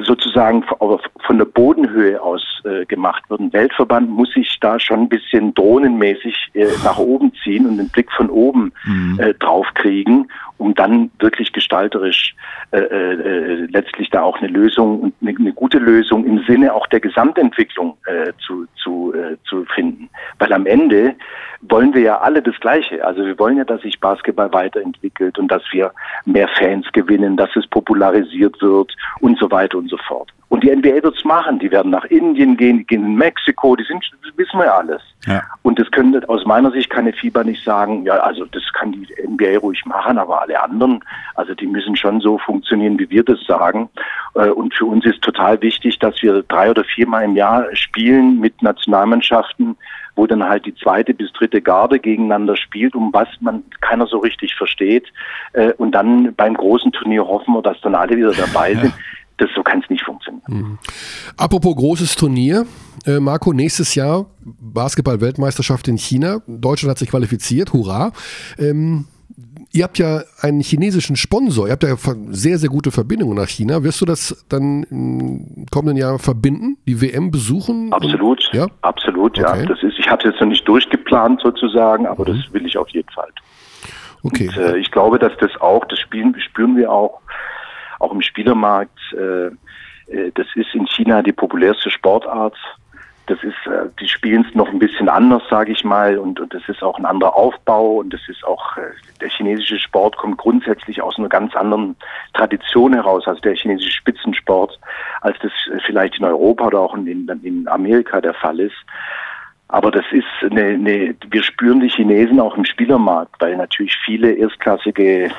[0.03, 3.39] sozusagen von der Bodenhöhe aus äh, gemacht wird.
[3.39, 7.89] Ein Weltverband muss sich da schon ein bisschen drohnenmäßig äh, nach oben ziehen und den
[7.89, 9.19] Blick von oben mhm.
[9.19, 12.35] äh, draufkriegen, um dann wirklich gestalterisch
[12.71, 16.87] äh, äh, letztlich da auch eine Lösung und eine, eine, gute Lösung im Sinne auch
[16.87, 20.09] der Gesamtentwicklung äh, zu, zu, äh, zu finden.
[20.39, 21.15] Weil am Ende
[21.61, 23.05] wollen wir ja alle das Gleiche.
[23.05, 25.91] Also wir wollen ja, dass sich Basketball weiterentwickelt und dass wir
[26.25, 30.31] mehr Fans gewinnen, dass es popularisiert wird und so weiter und so fort.
[30.49, 31.59] Und die NBA wird es machen.
[31.59, 34.77] Die werden nach Indien gehen, die gehen in Mexiko, die sind, das wissen wir ja
[34.77, 35.01] alles.
[35.25, 35.43] Ja.
[35.63, 39.07] Und das können aus meiner Sicht keine Fieber nicht sagen, ja, also das kann die
[39.27, 41.03] NBA ruhig machen, aber alle anderen,
[41.35, 43.89] also die müssen schon so funktionieren, wie wir das sagen.
[44.35, 48.39] Äh, und für uns ist total wichtig, dass wir drei oder viermal im Jahr spielen
[48.39, 49.75] mit Nationalmannschaften,
[50.15, 54.19] wo dann halt die zweite bis dritte Garde gegeneinander spielt, um was man keiner so
[54.19, 55.11] richtig versteht.
[55.51, 58.93] Äh, und dann beim großen Turnier hoffen wir, dass dann alle wieder dabei sind.
[59.37, 60.43] Das, so kann es nicht funktionieren.
[60.47, 60.77] Mhm.
[61.37, 62.65] Apropos großes Turnier,
[63.05, 66.41] äh, Marco, nächstes Jahr Basketball-Weltmeisterschaft in China.
[66.47, 68.11] Deutschland hat sich qualifiziert, hurra.
[68.57, 69.05] Ähm,
[69.73, 71.95] Ihr habt ja einen chinesischen Sponsor, ihr habt ja
[72.29, 73.83] sehr, sehr gute Verbindungen nach China.
[73.83, 77.91] Wirst du das dann im kommenden Jahr verbinden, die WM besuchen?
[77.91, 78.67] Absolut, und, ja?
[78.81, 79.59] absolut, okay.
[79.59, 79.65] ja.
[79.65, 82.37] Das ist, ich habe es jetzt noch nicht durchgeplant sozusagen, aber mhm.
[82.37, 83.29] das will ich auf jeden Fall.
[84.23, 84.47] Okay.
[84.47, 87.19] Und, äh, ich glaube, dass das auch, das spielen, spüren wir auch,
[87.99, 88.99] auch im Spielermarkt.
[89.13, 89.47] Äh,
[90.13, 92.57] äh das ist in China die populärste Sportart
[93.27, 96.53] das ist, äh, die spielen es noch ein bisschen anders, sage ich mal, und, und
[96.53, 98.77] das ist auch ein anderer Aufbau und das ist auch,
[99.21, 101.95] der chinesische Sport kommt grundsätzlich aus einer ganz anderen
[102.33, 104.79] Tradition heraus, also der chinesische Spitzensport,
[105.21, 105.51] als das
[105.85, 108.77] vielleicht in Europa oder auch in, in Amerika der Fall ist.
[109.67, 114.31] Aber das ist eine, eine, wir spüren die Chinesen auch im Spielermarkt, weil natürlich viele
[114.31, 115.29] erstklassige,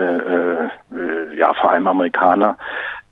[0.00, 0.64] äh,
[0.96, 2.56] äh, ja vor allem Amerikaner,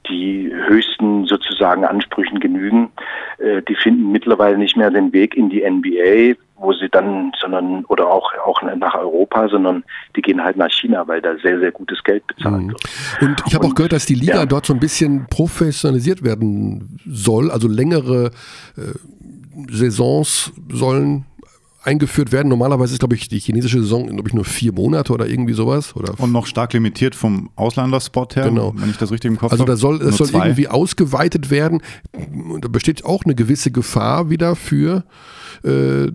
[0.09, 2.91] die höchsten sozusagen Ansprüchen genügen,
[3.39, 7.85] äh, die finden mittlerweile nicht mehr den Weg in die NBA, wo sie dann, sondern
[7.87, 9.85] oder auch auch nach Europa, sondern
[10.17, 12.69] die gehen halt nach China, weil da sehr sehr gutes Geld bezahlt mhm.
[12.69, 12.83] wird.
[13.21, 14.47] Und ich habe auch gehört, dass die Liga ja.
[14.47, 18.31] dort so ein bisschen professionalisiert werden soll, also längere
[18.77, 18.95] äh,
[19.71, 21.27] Saisons sollen
[21.83, 22.49] eingeführt werden.
[22.49, 25.97] Normalerweise ist, glaube ich, die chinesische Saison, glaube ich, nur vier Monate oder irgendwie sowas.
[25.97, 28.73] Oder und noch stark limitiert vom Ausländerspot her, genau.
[28.77, 29.63] wenn ich das richtig im Kopf habe.
[29.63, 30.47] Also da soll, es soll zwei.
[30.47, 31.83] irgendwie ausgeweitet werden.
[32.61, 35.05] Da besteht auch eine gewisse Gefahr wieder für
[35.65, 36.11] äh,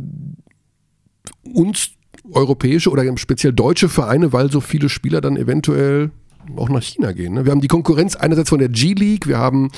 [1.53, 1.91] uns
[2.31, 6.11] europäische oder speziell deutsche Vereine, weil so viele Spieler dann eventuell
[6.55, 7.33] auch nach China gehen.
[7.33, 7.45] Ne?
[7.45, 9.71] Wir haben die Konkurrenz einerseits von der G-League, wir haben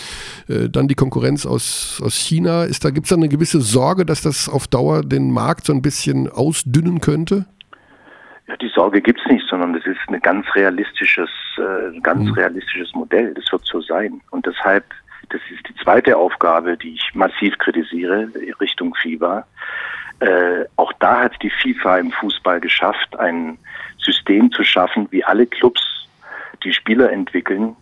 [0.47, 2.63] äh, dann die Konkurrenz aus, aus China.
[2.63, 5.73] Ist da, gibt es da eine gewisse Sorge, dass das auf Dauer den Markt so
[5.73, 7.45] ein bisschen ausdünnen könnte?
[8.47, 12.33] Ja, die Sorge gibt es nicht, sondern das ist ein ganz realistisches, äh, ganz mhm.
[12.33, 13.33] realistisches Modell.
[13.35, 14.21] Das wird so sein.
[14.31, 14.85] Und deshalb,
[15.29, 18.27] das ist die zweite Aufgabe, die ich massiv kritisiere,
[18.59, 19.45] Richtung FIBA.
[20.19, 23.57] Äh, auch da hat die FIFA im Fußball geschafft, ein
[23.99, 25.98] System zu schaffen, wie alle Clubs
[26.63, 27.75] die Spieler entwickeln,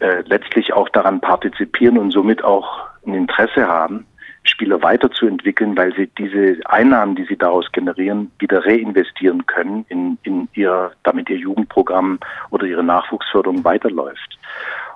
[0.00, 4.06] äh, letztlich auch daran partizipieren und somit auch ein Interesse haben,
[4.44, 10.48] Spieler weiterzuentwickeln, weil sie diese Einnahmen, die sie daraus generieren, wieder reinvestieren können in, in
[10.52, 12.18] ihr, damit ihr Jugendprogramm
[12.50, 14.38] oder ihre Nachwuchsförderung weiterläuft.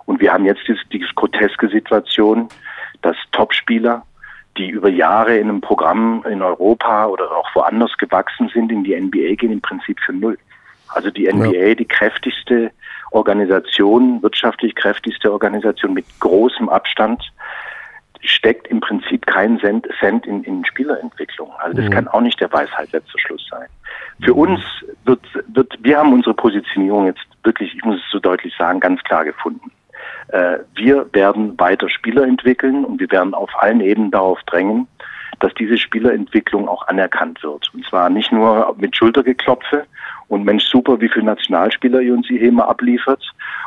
[0.04, 2.48] Und wir haben jetzt diese, diese groteske Situation,
[3.02, 4.04] dass Topspieler,
[4.58, 8.98] die über Jahre in einem Programm in Europa oder auch woanders gewachsen sind, in die
[8.98, 10.38] NBA gehen, im Prinzip für null.
[10.88, 11.74] Also die NBA, ja.
[11.74, 12.70] die kräftigste
[13.10, 17.22] Organisation, wirtschaftlich kräftigste Organisation mit großem Abstand,
[18.20, 21.52] steckt im Prinzip kein Cent, Cent in, in Spielerentwicklung.
[21.58, 21.92] Also das mhm.
[21.92, 23.68] kann auch nicht der Weisheit letzter Schluss sein.
[24.22, 24.40] Für mhm.
[24.40, 24.60] uns
[25.04, 29.02] wird, wird, wir haben unsere Positionierung jetzt wirklich, ich muss es so deutlich sagen, ganz
[29.04, 29.70] klar gefunden.
[30.28, 34.88] Äh, wir werden weiter Spieler entwickeln und wir werden auf allen Ebenen darauf drängen,
[35.40, 37.70] dass diese Spielerentwicklung auch anerkannt wird.
[37.74, 39.84] Und zwar nicht nur mit Schultergeklopfe
[40.28, 42.28] und Mensch, super, wie viele Nationalspieler ihr uns
[42.68, 43.22] abliefert.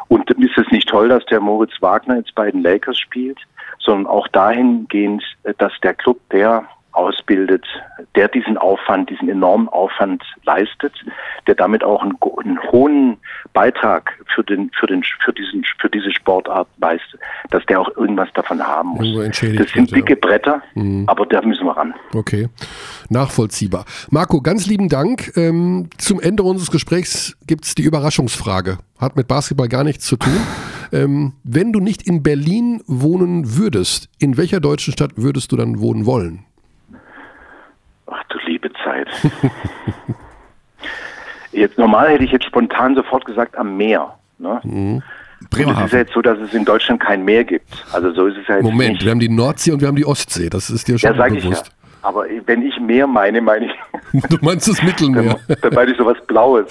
[0.08, 3.40] Und ist es nicht toll, dass der Moritz Wagner jetzt bei den Lakers spielt,
[3.80, 5.24] sondern auch dahingehend,
[5.58, 7.66] dass der Club, der ausbildet,
[8.16, 10.94] der diesen Aufwand, diesen enormen Aufwand leistet,
[11.48, 13.18] der damit auch einen, einen, hohen
[13.54, 17.20] Beitrag für den, für den, für diesen, für diese Sportart leistet,
[17.50, 19.30] dass der auch irgendwas davon haben muss.
[19.58, 21.06] Das sind dicke Bretter, mhm.
[21.08, 21.94] aber da müssen wir ran.
[22.14, 22.50] Okay,
[23.10, 23.86] nachvollziehbar.
[24.10, 25.32] Marco, ganz lieben Dank.
[25.36, 28.78] Ähm, zum Ende unseres Gesprächs gibt es die Überraschungsfrage.
[29.00, 30.38] Hat mit Basketball gar nichts zu tun.
[30.94, 35.80] Ähm, wenn du nicht in Berlin wohnen würdest, in welcher deutschen Stadt würdest du dann
[35.80, 36.46] wohnen wollen?
[38.12, 39.08] Ach du liebe Zeit.
[41.52, 44.16] jetzt normal hätte ich jetzt spontan sofort gesagt am Meer.
[44.38, 44.60] Ne?
[44.64, 45.04] Mhm.
[45.50, 45.80] Bremerhaven.
[45.80, 47.86] es ist ja jetzt so, dass es in Deutschland kein Meer gibt.
[47.94, 49.04] Also so ist es ja jetzt Moment, nicht.
[49.04, 50.50] wir haben die Nordsee und wir haben die Ostsee.
[50.50, 51.46] Das ist dir schon ja, bewusst.
[51.46, 51.64] Ich ja.
[52.04, 53.72] Aber wenn ich Meer meine, meine ich.
[54.30, 55.40] Du meinst das Mittelmeer?
[55.48, 56.68] Dann, dann meine ich sowas Blaues.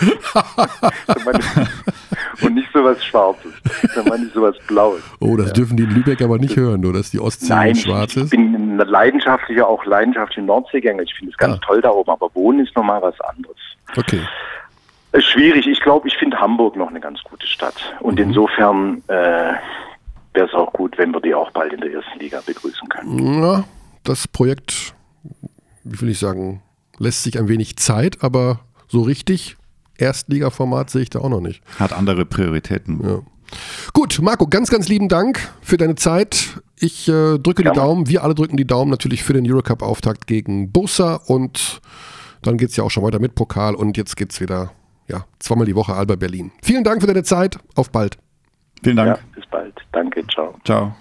[2.43, 3.53] Und nicht sowas Schwarzes.
[3.95, 5.03] Dann meine ich sowas Blaues.
[5.21, 5.53] Oh, das ja.
[5.53, 8.25] dürfen die in Lübeck aber nicht hören, nur dass die Ostsee Nein, schwarz ist.
[8.25, 11.03] Ich bin ein leidenschaftlicher, auch leidenschaftlicher Nordseegänger.
[11.03, 11.67] Ich finde es ganz ah.
[11.67, 13.57] toll da oben, aber Wohnen ist nochmal was anderes.
[13.97, 14.21] Okay.
[15.13, 15.67] Ist schwierig.
[15.67, 17.95] Ich glaube, ich finde Hamburg noch eine ganz gute Stadt.
[18.01, 18.27] Und mhm.
[18.27, 19.55] insofern äh,
[20.35, 23.43] wäre es auch gut, wenn wir die auch bald in der ersten Liga begrüßen können.
[23.43, 23.65] Ja,
[24.05, 24.95] das Projekt,
[25.85, 26.63] wie will ich sagen,
[26.99, 29.57] lässt sich ein wenig Zeit, aber so richtig
[30.01, 31.63] Erstligaformat sehe ich da auch noch nicht.
[31.79, 33.01] Hat andere Prioritäten.
[33.03, 33.21] Ja.
[33.93, 36.61] Gut, Marco, ganz, ganz lieben Dank für deine Zeit.
[36.79, 37.71] Ich äh, drücke ja.
[37.71, 41.81] die Daumen, wir alle drücken die Daumen natürlich für den Eurocup-Auftakt gegen Bursa und
[42.43, 44.73] dann geht es ja auch schon weiter mit Pokal und jetzt geht es wieder
[45.09, 46.53] ja, zweimal die Woche Alba Berlin.
[46.63, 47.59] Vielen Dank für deine Zeit.
[47.75, 48.17] Auf bald.
[48.83, 49.17] Vielen Dank.
[49.17, 49.75] Ja, bis bald.
[49.93, 50.25] Danke.
[50.29, 50.55] Ciao.
[50.65, 50.95] Ciao.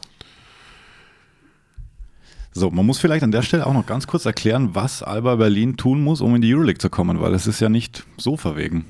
[2.60, 5.78] So, man muss vielleicht an der Stelle auch noch ganz kurz erklären, was Alba Berlin
[5.78, 8.86] tun muss, um in die Euroleague zu kommen, weil es ist ja nicht so verwegen.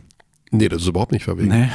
[0.50, 1.50] Nee, das ist überhaupt nicht verwegen.
[1.50, 1.70] Nee.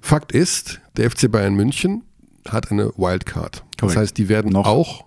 [0.00, 2.02] Fakt ist, der FC Bayern München
[2.48, 3.56] hat eine Wildcard.
[3.76, 3.98] Das Correct.
[3.98, 5.04] heißt, die werden noch auch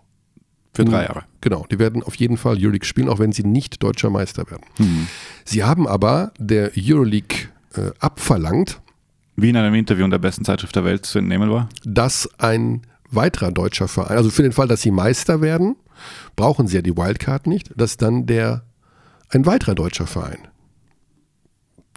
[0.73, 1.23] für drei Jahre.
[1.41, 4.63] Genau, die werden auf jeden Fall Euroleague spielen, auch wenn sie nicht deutscher Meister werden.
[4.77, 5.07] Mhm.
[5.43, 8.79] Sie haben aber der Euroleague äh, abverlangt.
[9.35, 11.67] Wie in einem Interview in der besten Zeitschrift der Welt zu entnehmen war?
[11.83, 12.81] Dass ein
[13.11, 15.75] weiterer deutscher Verein, also für den Fall, dass sie Meister werden,
[16.35, 18.63] brauchen sie ja die Wildcard nicht, dass dann der
[19.29, 20.47] ein weiterer deutscher Verein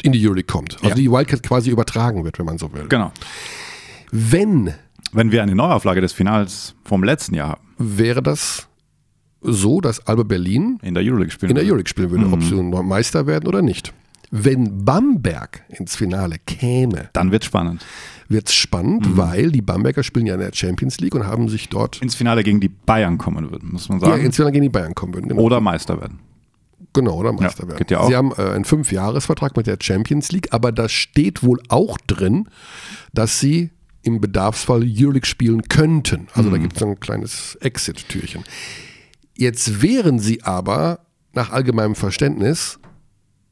[0.02, 0.76] in die Euroleague kommt.
[0.76, 0.94] Also ja.
[0.94, 2.86] die Wildcard quasi übertragen wird, wenn man so will.
[2.88, 3.12] Genau.
[4.10, 4.74] Wenn
[5.12, 8.68] wenn wir eine Neuauflage des Finals vom letzten Jahr haben, wäre das
[9.40, 12.32] so, dass Alba Berlin in der Euroleague spielen in der Euroleague spielen würde, mhm.
[12.32, 13.92] ob sie Meister werden oder nicht.
[14.30, 17.84] Wenn Bamberg ins Finale käme, dann wird es spannend.
[18.28, 19.16] Wird es spannend, mhm.
[19.16, 22.42] weil die Bamberger spielen ja in der Champions League und haben sich dort ins Finale
[22.42, 24.12] gegen die Bayern kommen würden, muss man sagen.
[24.12, 25.28] Ja, ins Finale gegen die Bayern kommen würden.
[25.28, 25.42] Genau.
[25.42, 26.20] Oder Meister werden.
[26.94, 27.86] Genau, oder Meister ja, werden.
[27.88, 31.98] Ja Sie haben äh, einen Fünfjahresvertrag mit der Champions League, aber da steht wohl auch
[32.06, 32.48] drin,
[33.12, 33.70] dass sie
[34.02, 36.28] im Bedarfsfall Euroleague spielen könnten.
[36.34, 36.54] Also mhm.
[36.54, 38.44] da gibt es ein kleines Exit-Türchen.
[39.36, 41.00] Jetzt wären sie aber
[41.32, 42.78] nach allgemeinem Verständnis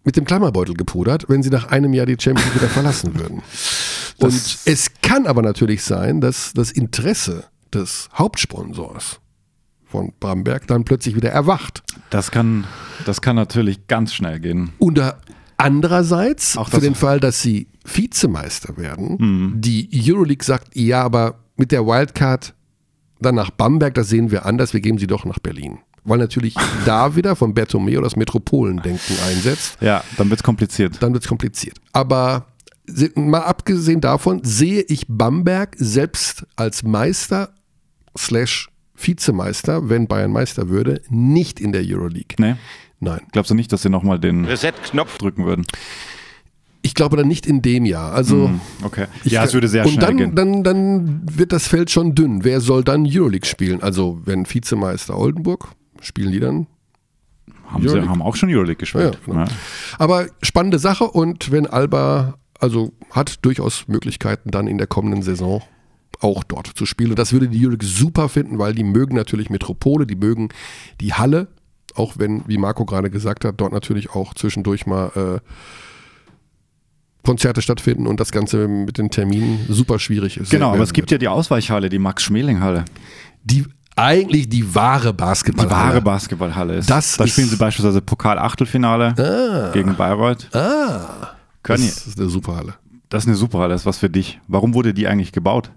[0.05, 3.42] mit dem Klammerbeutel gepudert, wenn sie nach einem Jahr die Champions League wieder verlassen würden.
[4.18, 9.20] Und es kann aber natürlich sein, dass das Interesse des Hauptsponsors
[9.84, 11.82] von Bramberg dann plötzlich wieder erwacht.
[12.11, 12.64] Das kann,
[13.05, 14.72] das kann natürlich ganz schnell gehen.
[14.78, 15.00] Und
[15.57, 19.61] andererseits, für den Fall, dass sie Vizemeister werden, mhm.
[19.61, 22.55] die Euroleague sagt, ja, aber mit der Wildcard
[23.20, 25.78] dann nach Bamberg, das sehen wir anders, wir geben sie doch nach Berlin.
[26.05, 29.78] Weil natürlich da wieder von Bertomeo das Metropolendenken einsetzt.
[29.80, 30.96] Ja, dann wird es kompliziert.
[31.00, 31.76] Dann wird es kompliziert.
[31.92, 32.46] Aber
[33.14, 37.50] mal abgesehen davon sehe ich Bamberg selbst als Meister
[38.16, 42.36] slash Vizemeister, wenn Bayern Meister würde, nicht in der Euroleague.
[42.38, 42.55] Nee.
[43.00, 43.20] Nein.
[43.32, 45.64] Glaubst du nicht, dass sie nochmal den Reset-Knopf drücken würden?
[46.82, 48.12] Ich glaube dann nicht in dem Jahr.
[48.12, 49.07] Also mm, okay.
[49.24, 50.34] Ja, es würde sehr und schnell dann, gehen.
[50.34, 52.44] Dann, dann wird das Feld schon dünn.
[52.44, 53.82] Wer soll dann Euroleague spielen?
[53.82, 55.68] Also wenn Vizemeister Oldenburg,
[56.03, 56.66] spielen die dann?
[57.66, 59.14] Haben sie haben auch schon Euroleague gespielt.
[59.14, 59.44] Ja, genau.
[59.44, 59.48] ja.
[59.98, 65.62] Aber spannende Sache und wenn Alba also hat durchaus Möglichkeiten dann in der kommenden Saison
[66.20, 67.11] auch dort zu spielen.
[67.11, 70.50] Und das würde die Euroleague super finden, weil die mögen natürlich Metropole, die mögen
[71.00, 71.48] die Halle,
[71.96, 75.48] auch wenn, wie Marco gerade gesagt hat, dort natürlich auch zwischendurch mal äh,
[77.24, 80.50] Konzerte stattfinden und das Ganze mit den Terminen super schwierig ist.
[80.50, 82.84] Genau, aber es gibt ja die Ausweichhalle, die Max-Schmeling-Halle.
[83.44, 83.64] Die
[83.97, 85.68] eigentlich die wahre Basketballhalle.
[85.68, 86.90] Die wahre Basketballhalle ist.
[86.90, 90.49] Das da spielen sie beispielsweise Pokal-Achtelfinale ah, gegen Bayreuth.
[90.55, 92.74] Ah, Körny, das ist eine super Halle.
[93.09, 94.40] Das ist eine super Halle, das ist was für dich.
[94.49, 95.70] Warum wurde die eigentlich gebaut?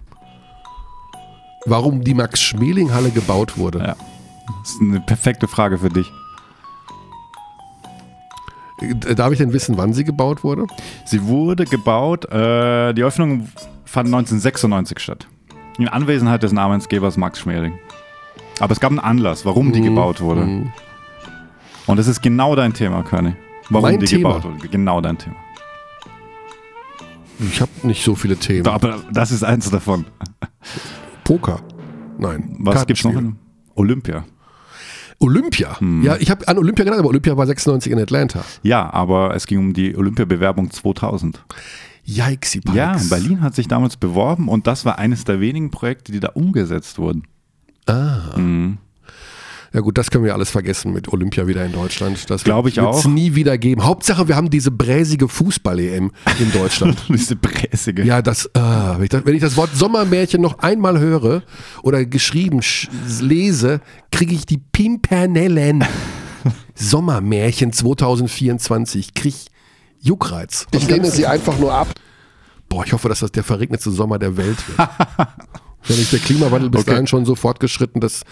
[1.66, 3.80] Warum die Max-Schmeling-Halle gebaut wurde?
[3.80, 3.96] Ja,
[4.62, 6.12] das ist eine perfekte Frage für dich.
[9.16, 10.68] Darf ich denn wissen, wann sie gebaut wurde?
[11.06, 13.50] Sie wurde gebaut, äh, die Öffnung
[13.86, 15.28] fand 1996 statt.
[15.78, 17.80] In Anwesenheit des Namensgebers Max Schmeling.
[18.60, 20.46] Aber es gab einen Anlass, warum die mm, gebaut wurde.
[20.46, 20.74] Mm.
[21.88, 23.36] Und das ist genau dein Thema, Körny.
[23.70, 24.36] Warum mein die Thema.
[24.36, 24.68] gebaut wurde.
[24.70, 25.36] Genau dein Thema.
[27.40, 28.68] Ich habe nicht so viele Themen.
[28.68, 30.06] Aber das ist eins davon.
[31.24, 31.60] Poker.
[32.18, 32.56] Nein.
[32.60, 33.14] Was gibt's noch?
[33.76, 34.24] Olympia.
[35.20, 35.80] Olympia.
[35.80, 36.04] Hm.
[36.04, 38.44] Ja, ich habe an Olympia gedacht, aber Olympia war 96 in Atlanta.
[38.64, 41.44] Ja, aber es ging um die Olympiabewerbung 2000.
[42.06, 42.76] Yikesy Pikes.
[42.76, 46.30] Ja, Berlin hat sich damals beworben und das war eines der wenigen Projekte, die da
[46.30, 47.24] umgesetzt wurden.
[47.86, 48.38] Ah.
[48.38, 48.78] Mhm.
[49.76, 52.30] Ja gut, das können wir alles vergessen mit Olympia wieder in Deutschland.
[52.30, 53.04] Das glaube ich auch.
[53.04, 53.84] nie wieder geben.
[53.84, 56.98] Hauptsache, wir haben diese bräsige Fußball-EM in Deutschland.
[57.10, 58.06] diese bräsige.
[58.06, 61.44] Ja, das, äh, wenn, ich das, wenn ich das Wort Sommermärchen noch einmal höre
[61.84, 62.62] oder geschrieben
[63.20, 63.82] lese,
[64.14, 65.84] kriege ich die Pimpernellen.
[66.76, 69.14] Sommermärchen 2024.
[69.14, 69.36] Krieg
[70.00, 70.68] Juckreiz.
[70.72, 71.90] Ich lehne sie einfach nur ab.
[72.70, 74.90] Boah, ich hoffe, dass das der verregnetste Sommer der Welt wird.
[75.88, 76.92] Wenn nicht der Klimawandel bis okay.
[76.92, 78.24] dahin schon so fortgeschritten, dass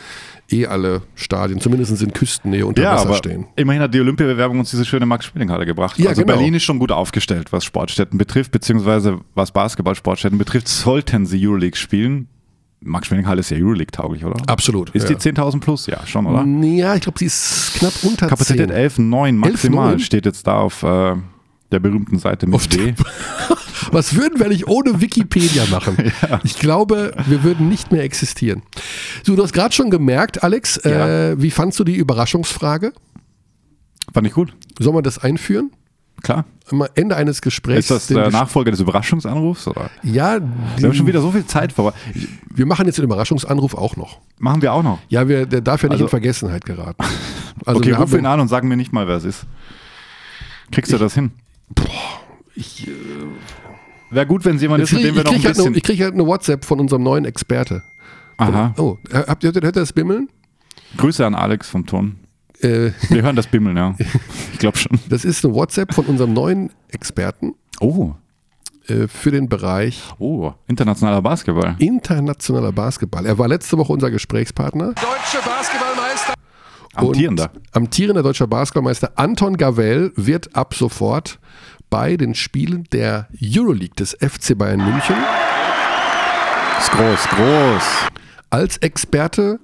[0.52, 3.46] eh alle Stadien, zumindest in Küstennähe, unter ja, Wasser aber stehen.
[3.56, 5.98] Immerhin hat die Olympiabewerbung uns diese schöne Max-Schmeling-Halle gebracht.
[6.00, 6.36] Ja, also genau.
[6.36, 11.78] Berlin ist schon gut aufgestellt, was Sportstätten betrifft, beziehungsweise was Basketball-Sportstätten betrifft, sollten sie Euroleague
[11.78, 12.28] spielen.
[12.82, 14.42] Max Schmeling-Halle ist ja Euroleague-tauglich, oder?
[14.48, 14.90] Absolut.
[14.90, 15.16] Ist ja.
[15.16, 15.88] die 10.000 plus?
[15.88, 16.46] Ja, schon, oder?
[16.46, 18.76] Ja, ich glaube, sie ist knapp unter Kapazität 10.
[18.76, 20.00] 11, 9 maximal 11, 9?
[20.00, 21.16] steht jetzt da auf äh,
[21.72, 22.94] der berühmten Seite mit D.
[23.92, 25.98] Was würden wir nicht ohne Wikipedia machen?
[26.22, 26.40] ja.
[26.44, 28.64] Ich glaube, wir würden nicht mehr existieren.
[29.24, 31.32] So, du hast gerade schon gemerkt, Alex, ja.
[31.32, 32.94] äh, wie fandst du die Überraschungsfrage?
[34.14, 34.54] Fand ich gut.
[34.80, 35.72] Sollen wir das einführen?
[36.22, 36.46] Klar.
[36.72, 37.80] Am Ende eines Gesprächs.
[37.80, 39.68] Ist das der Nachfolger des Überraschungsanrufs?
[39.68, 39.90] Oder?
[40.04, 40.40] Ja.
[40.78, 41.94] Wir haben schon wieder so viel Zeit vor.
[42.50, 44.22] Wir machen jetzt den Überraschungsanruf auch noch.
[44.40, 45.00] Machen wir auch noch?
[45.10, 47.04] Ja, wir, der darf ja nicht also, in Vergessenheit geraten.
[47.66, 49.46] Also okay, ruf ihn an und sagen mir nicht mal, wer es ist.
[50.72, 51.32] Kriegst du das hin?
[51.70, 51.86] Boah,
[52.56, 52.88] ich.
[52.88, 52.92] Äh,
[54.14, 55.66] Wäre gut, wenn es jemand ist, mit dem wir noch ein halt bisschen...
[55.66, 57.82] Halt ich kriege halt eine WhatsApp von unserem neuen Experte.
[58.38, 58.74] Aha.
[58.78, 60.30] oh, habt ihr, hört ihr das Bimmeln?
[60.98, 62.18] Grüße an Alex vom Ton.
[62.62, 63.96] Äh, wir hören das Bimmeln, ja.
[64.54, 65.00] Ich glaube schon.
[65.10, 67.56] Das ist eine WhatsApp von unserem neuen Experten.
[67.80, 68.14] Oh.
[68.88, 70.04] Äh, für den Bereich.
[70.20, 71.76] Oh, internationaler Basketball.
[71.80, 73.26] Internationaler Basketball.
[73.26, 74.88] Er war letzte Woche unser Gesprächspartner.
[74.88, 76.34] Deutsche Basketballmeister.
[76.96, 77.52] Amtierender.
[77.72, 81.40] amtierender deutscher Basketballmeister Anton Gavel wird ab sofort
[81.94, 85.16] bei den Spielen der Euroleague des FC Bayern München.
[86.80, 87.84] Ist groß, groß.
[88.50, 89.60] Als Experte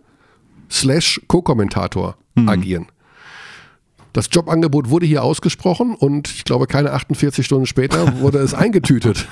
[0.69, 2.47] slash Co-Kommentator hm.
[2.47, 2.86] agieren.
[4.13, 9.27] Das Jobangebot wurde hier ausgesprochen und ich glaube, keine 48 Stunden später wurde es eingetütet.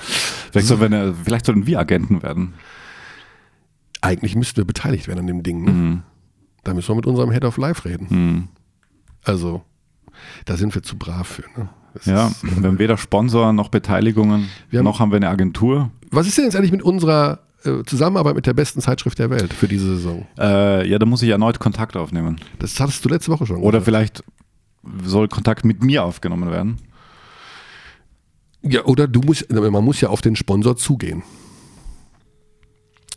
[0.52, 2.56] Vielleicht, soll wir, vielleicht sollten wir Agenten werden.
[4.02, 5.66] Eigentlich müssten wir beteiligt werden an dem Ding.
[5.66, 5.72] Ne?
[5.72, 6.04] Mhm.
[6.64, 8.08] Da müssen wir mit unserem Head of Life reden.
[8.10, 8.48] Mhm.
[9.24, 9.62] Also,
[10.46, 11.44] da sind wir zu brav für.
[11.56, 11.70] Ne?
[12.06, 15.92] Ja, ist, wir haben weder Sponsor noch Beteiligungen, haben, noch haben wir eine Agentur.
[16.12, 19.54] Was ist denn jetzt eigentlich mit unserer äh, Zusammenarbeit mit der besten Zeitschrift der Welt
[19.54, 20.26] für diese Saison?
[20.38, 22.40] Äh, ja, da muss ich erneut Kontakt aufnehmen.
[22.60, 23.58] Das hattest du letzte Woche schon.
[23.58, 23.86] Oder gesagt.
[23.86, 24.24] vielleicht
[25.04, 26.78] soll Kontakt mit mir aufgenommen werden.
[28.62, 31.24] Ja, oder du musst, man muss ja auf den Sponsor zugehen.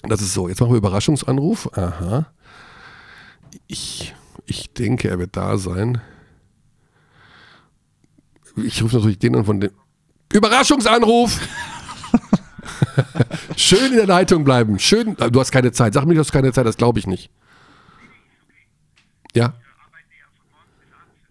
[0.03, 0.49] Das ist so.
[0.49, 1.69] Jetzt machen wir Überraschungsanruf.
[1.77, 2.27] Aha.
[3.67, 4.15] Ich,
[4.47, 6.01] ich denke, er wird da sein.
[8.65, 9.71] Ich rufe natürlich den an von dem.
[10.33, 11.41] Überraschungsanruf!
[13.57, 14.79] Schön in der Leitung bleiben.
[14.79, 15.17] Schön.
[15.17, 15.95] Du hast keine Zeit.
[15.95, 17.31] Sag mir, du hast keine Zeit, das glaube ich nicht.
[19.35, 19.55] Ja.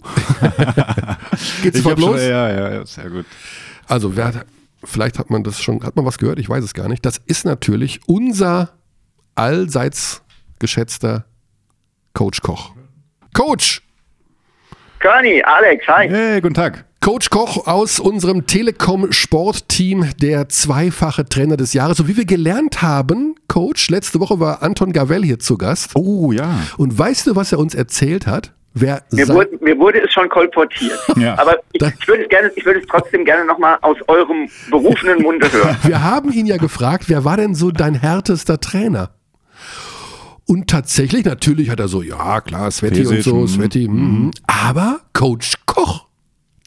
[1.61, 2.19] Geht's sofort los?
[2.19, 3.25] Schon, ja, ja, sehr gut.
[3.87, 4.45] Also, wer,
[4.83, 6.39] vielleicht hat man das schon, hat man was gehört?
[6.39, 7.05] Ich weiß es gar nicht.
[7.05, 8.69] Das ist natürlich unser
[9.35, 10.21] allseits
[10.59, 11.25] geschätzter
[12.13, 12.73] Coach Koch.
[13.33, 13.81] Coach!
[14.99, 16.09] Körny, Alex, hi.
[16.09, 16.85] Hey, guten Tag.
[17.09, 21.97] Coach Koch aus unserem Telekom Sportteam, der zweifache Trainer des Jahres.
[21.97, 25.95] So wie wir gelernt haben, Coach, letzte Woche war Anton Gavel hier zu Gast.
[25.95, 26.59] Oh ja.
[26.77, 28.53] Und weißt du, was er uns erzählt hat?
[28.75, 30.99] Wer mir, wurde, mir wurde es schon kolportiert.
[31.17, 31.35] Ja.
[31.39, 35.23] Aber ich, ich, würde es gerne, ich würde es trotzdem gerne nochmal aus eurem berufenen
[35.23, 35.77] Munde hören.
[35.83, 39.09] Wir haben ihn ja gefragt, wer war denn so dein härtester Trainer?
[40.45, 45.55] Und tatsächlich, natürlich hat er so, ja klar, Sveti und so, Sveti, mm, aber Coach
[45.65, 46.08] Koch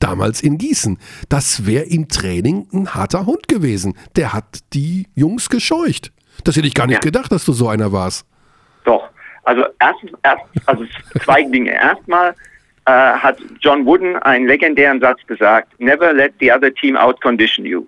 [0.02, 0.98] damals in Gießen.
[1.28, 3.94] Das wäre im Training ein harter Hund gewesen.
[4.16, 6.12] Der hat die Jungs gescheucht.
[6.44, 7.10] Das hätte ich gar nicht ja.
[7.10, 8.26] gedacht, dass du so einer warst.
[8.84, 9.08] Doch.
[9.44, 10.84] Also erstens, erst, also
[11.24, 11.72] zwei Dinge.
[11.72, 12.34] Erstmal
[12.86, 17.86] äh, hat John Wooden einen legendären Satz gesagt: Never let the other team outcondition you.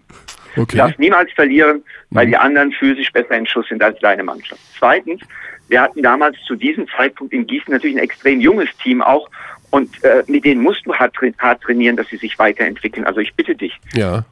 [0.56, 0.66] Okay.
[0.70, 2.30] Du darfst niemals verlieren, weil mhm.
[2.30, 4.60] die anderen physisch besser in Schuss sind als deine Mannschaft.
[4.78, 5.20] Zweitens,
[5.68, 9.28] wir hatten damals zu diesem Zeitpunkt in Gießen natürlich ein extrem junges Team auch
[9.74, 13.04] und äh, mit denen musst du hart, hart trainieren, dass sie sich weiterentwickeln.
[13.04, 13.76] Also ich bitte dich.
[13.92, 14.24] Ja.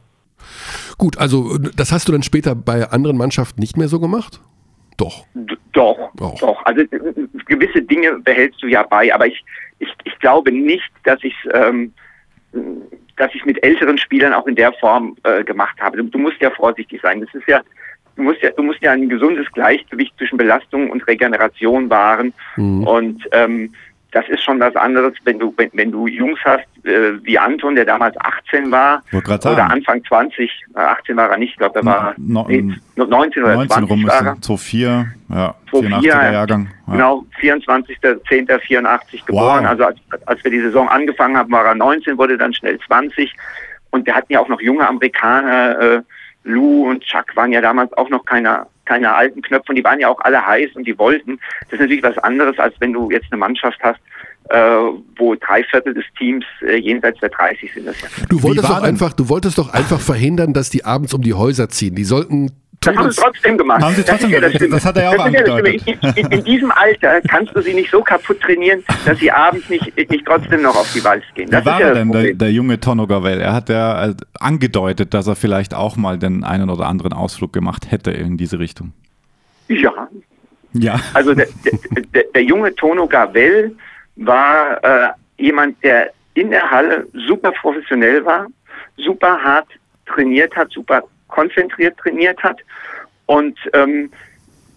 [0.99, 4.41] Gut, also das hast du dann später bei anderen Mannschaften nicht mehr so gemacht?
[4.99, 5.27] Doch.
[5.35, 6.37] D doch, oh.
[6.39, 6.65] doch.
[6.65, 6.89] Also äh,
[7.47, 9.45] gewisse Dinge behältst du ja bei, aber ich,
[9.81, 11.93] ich, ich glaube nicht, dass ich ähm,
[13.17, 15.97] dass ich mit älteren Spielern auch in der Form äh, gemacht habe.
[15.97, 17.21] Du, du, musst ja vorsichtig sein.
[17.21, 17.63] Das ist ja,
[18.15, 22.33] du musst ja, du musst ja ein gesundes Gleichgewicht zwischen Belastung und Regeneration wahren.
[22.57, 22.87] Mhm.
[22.87, 23.75] Und ähm,
[24.13, 27.75] das ist schon was anderes, wenn du, wenn, wenn du Jungs hast, äh, wie Anton,
[27.75, 31.85] der damals 18 war, oder Anfang 20, 18 äh, war er nicht, ich glaube, er
[31.85, 34.41] war no, nee, 19 oder 19 20 rum war er.
[34.41, 36.69] 2004, ja, 2004, Jahrgang.
[36.87, 36.93] Ja.
[36.93, 39.71] Genau, 24.10.84 geboren, wow.
[39.71, 43.35] also als, als wir die Saison angefangen haben, war er 19, wurde dann schnell 20
[43.91, 46.03] und wir hatten ja auch noch junge Amerikaner, äh,
[46.45, 50.01] Lou und Chuck waren ja damals auch noch keine, keine alten Knöpfe und die waren
[50.01, 51.39] ja auch alle heiß und die wollten.
[51.65, 54.01] Das ist natürlich was anderes, als wenn du jetzt eine Mannschaft hast,
[54.49, 54.77] äh,
[55.17, 57.87] wo drei Viertel des Teams äh, jenseits der 30 sind.
[57.87, 58.09] Das ja.
[58.29, 61.69] Du wolltest doch einfach, du wolltest doch einfach verhindern, dass die abends um die Häuser
[61.69, 61.95] ziehen.
[61.95, 62.51] Die sollten
[62.85, 63.83] das haben sie trotzdem gemacht.
[63.83, 64.73] Haben sie trotzdem das, gemacht.
[64.73, 65.87] das hat er ja auch angedeutet.
[65.87, 69.69] In, in, in, diesem Alter kannst du sie nicht so kaputt trainieren, dass sie abends
[69.69, 71.51] nicht, nicht trotzdem noch auf die Walz gehen.
[71.51, 73.41] Das Wie war ja denn der, der, junge Tono Gavel?
[73.41, 77.53] Er hat ja äh, angedeutet, dass er vielleicht auch mal den einen oder anderen Ausflug
[77.53, 78.93] gemacht hätte in diese Richtung.
[79.69, 80.09] Ja.
[80.75, 81.01] Ja.
[81.15, 81.49] Also der,
[82.15, 83.77] der, der junge Tono Gavel
[84.17, 85.09] war äh,
[85.39, 88.47] jemand, der in der Halle super professionell war,
[88.97, 89.69] super hart
[90.07, 91.03] trainiert hat, super
[91.33, 92.61] konzentriert trainiert hat
[93.27, 94.11] und ähm,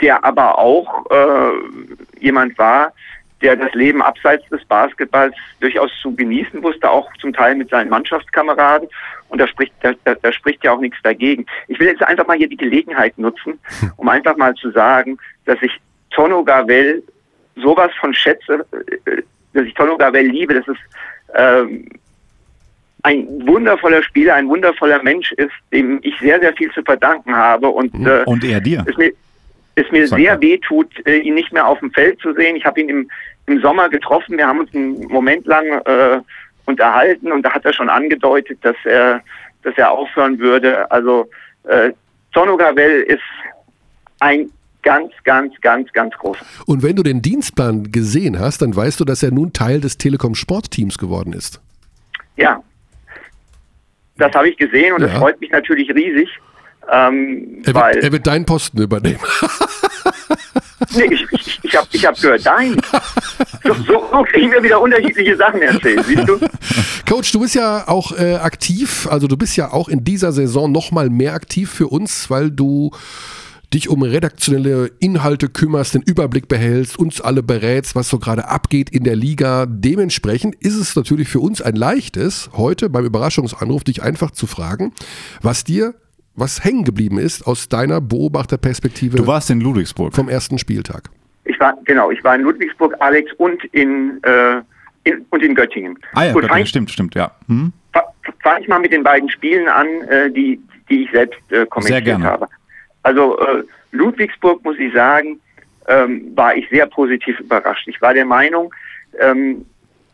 [0.01, 2.93] der aber auch äh, jemand war,
[3.41, 7.89] der das Leben abseits des Basketballs durchaus zu genießen wusste, auch zum Teil mit seinen
[7.89, 8.87] Mannschaftskameraden.
[9.29, 11.45] Und da spricht, da, da, da spricht ja auch nichts dagegen.
[11.67, 13.59] Ich will jetzt einfach mal hier die Gelegenheit nutzen,
[13.97, 15.71] um einfach mal zu sagen, dass ich
[16.11, 17.03] Tono Gavel
[17.57, 18.65] sowas von schätze,
[19.05, 19.21] äh,
[19.53, 20.53] dass ich Tono Gavel liebe.
[20.53, 20.81] Das ist
[21.35, 21.89] ähm,
[23.05, 27.69] ein wundervoller Spieler, ein wundervoller Mensch ist, dem ich sehr, sehr viel zu verdanken habe.
[27.69, 28.07] Und, mhm.
[28.07, 28.83] äh, und er dir.
[28.87, 29.11] Es mir,
[29.75, 32.55] es mir sehr weh tut, äh, ihn nicht mehr auf dem Feld zu sehen.
[32.55, 33.09] Ich habe ihn im,
[33.45, 34.39] im Sommer getroffen.
[34.39, 36.19] Wir haben uns einen Moment lang äh,
[36.65, 39.21] unterhalten und da hat er schon angedeutet, dass er,
[39.61, 40.89] dass er aufhören würde.
[40.89, 41.29] Also
[41.65, 41.91] äh,
[42.33, 43.21] Tono Gavel ist
[44.19, 44.49] ein
[44.81, 46.37] ganz, ganz, ganz, ganz groß.
[46.65, 49.99] Und wenn du den Dienstplan gesehen hast, dann weißt du, dass er nun Teil des
[49.99, 51.61] Telekom Sportteams geworden ist.
[52.35, 52.63] Ja,
[54.18, 55.07] das habe ich gesehen und ja.
[55.07, 56.30] das freut mich natürlich riesig.
[56.91, 59.20] Ähm, er, wird, er, wird, deinen Posten übernehmen.
[60.95, 62.80] nee, ich, ich, ich habe ich hab gehört, dein.
[63.63, 66.39] So, so kriegen wir wieder unterschiedliche Sachen erzählt, siehst du?
[67.09, 70.72] Coach, du bist ja auch äh, aktiv, also du bist ja auch in dieser Saison
[70.72, 72.91] nochmal mehr aktiv für uns, weil du
[73.76, 78.89] dich um redaktionelle Inhalte kümmerst, den Überblick behältst, uns alle berätst, was so gerade abgeht
[78.89, 79.65] in der Liga.
[79.67, 84.93] Dementsprechend ist es natürlich für uns ein leichtes, heute beim Überraschungsanruf dich einfach zu fragen,
[85.41, 85.93] was dir
[86.38, 89.17] was hängen geblieben ist aus deiner Beobachterperspektive.
[89.17, 90.13] Du warst in Ludwigsburg.
[90.13, 91.09] Vom ersten Spieltag.
[91.45, 94.57] Ich war, genau, ich war in Ludwigsburg, Alex, und in, äh,
[95.05, 95.97] in und in Göttingen.
[96.13, 97.32] Ah ja, Gut, Göttingen, stimmt, stimmt, ja.
[97.47, 97.71] Hm?
[98.43, 100.59] Fange ich mal mit den beiden Spielen an, äh, die,
[100.89, 102.47] die ich selbst äh, kommentiert habe.
[103.05, 105.39] Also äh, Ludwigsburg, muss ich sagen,
[105.87, 107.87] ähm, war ich sehr positiv überrascht.
[107.87, 108.73] Ich war der Meinung,
[109.19, 109.63] ähm,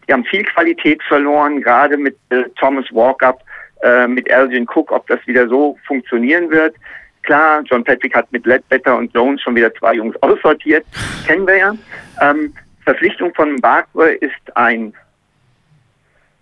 [0.05, 3.39] die haben viel Qualität verloren, gerade mit äh, Thomas Walkup,
[3.81, 6.75] äh, mit Elgin Cook, ob das wieder so funktionieren wird.
[7.23, 10.85] Klar, John Patrick hat mit Ledbetter und Jones schon wieder zwei Jungs aussortiert,
[11.25, 11.73] kennen wir ja.
[12.21, 14.93] Ähm, Verpflichtung von Barque ist ein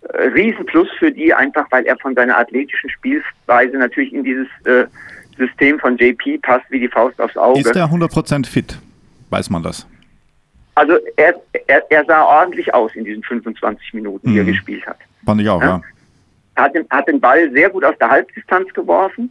[0.00, 4.86] äh, Riesenplus für die, einfach weil er von seiner athletischen Spielweise natürlich in dieses äh,
[5.40, 7.60] System von JP passt wie die Faust aufs Auge.
[7.60, 8.78] Ist er 100% fit?
[9.30, 9.86] Weiß man das?
[10.74, 11.34] Also er,
[11.66, 14.38] er, er, sah ordentlich aus in diesen 25 Minuten, die mhm.
[14.38, 14.98] er gespielt hat.
[15.24, 15.80] Fand ich auch, ja.
[16.56, 16.62] ja.
[16.62, 19.30] Hat, den, hat den Ball sehr gut aus der Halbdistanz geworfen,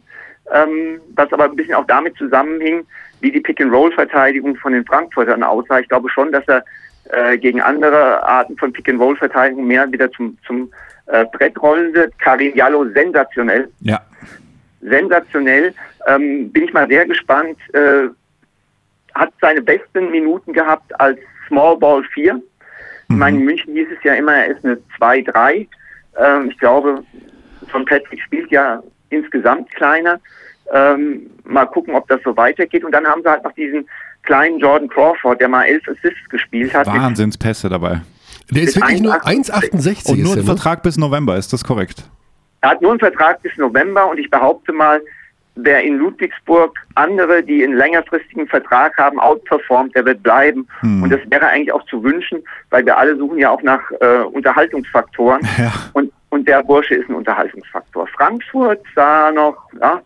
[0.52, 2.84] ähm, was aber ein bisschen auch damit zusammenhing,
[3.20, 5.80] wie die Pick-and-Roll-Verteidigung von den Frankfurtern aussah.
[5.80, 6.64] Ich glaube schon, dass er
[7.10, 10.70] äh, gegen andere Arten von Pick-and-Roll-Verteidigung mehr wieder zum, zum
[11.06, 12.18] äh, Brett rollen wird.
[12.18, 13.68] Karim Jallo sensationell.
[13.80, 14.00] Ja
[14.80, 15.74] sensationell.
[16.06, 17.58] Ähm, bin ich mal sehr gespannt.
[17.72, 18.08] Äh,
[19.14, 21.18] hat seine besten Minuten gehabt als
[21.48, 22.34] Small Ball 4.
[22.34, 22.42] Mhm.
[23.08, 25.66] Ich meine, in München hieß es ja immer, er ist eine 2-3.
[26.18, 27.02] Ähm, ich glaube,
[27.68, 30.20] von Patrick spielt ja insgesamt kleiner.
[30.72, 32.84] Ähm, mal gucken, ob das so weitergeht.
[32.84, 33.88] Und dann haben sie halt noch diesen
[34.22, 36.86] kleinen Jordan Crawford, der mal elf Assists gespielt hat.
[36.86, 38.02] Wahnsinnspässe dabei.
[38.50, 40.10] Der ist wirklich nur 1,68.
[40.10, 42.04] Und nur ein Vertrag bis November, ist das korrekt?
[42.60, 45.00] Er hat nur einen Vertrag bis November und ich behaupte mal,
[45.56, 50.66] wer in Ludwigsburg andere, die einen längerfristigen Vertrag haben, outperformt, der wird bleiben.
[50.80, 51.02] Hm.
[51.02, 54.22] Und das wäre eigentlich auch zu wünschen, weil wir alle suchen ja auch nach äh,
[54.22, 55.46] Unterhaltungsfaktoren.
[55.58, 55.72] Ja.
[55.92, 58.06] Und, und der Bursche ist ein Unterhaltungsfaktor.
[58.08, 60.00] Frankfurt sah noch, ja,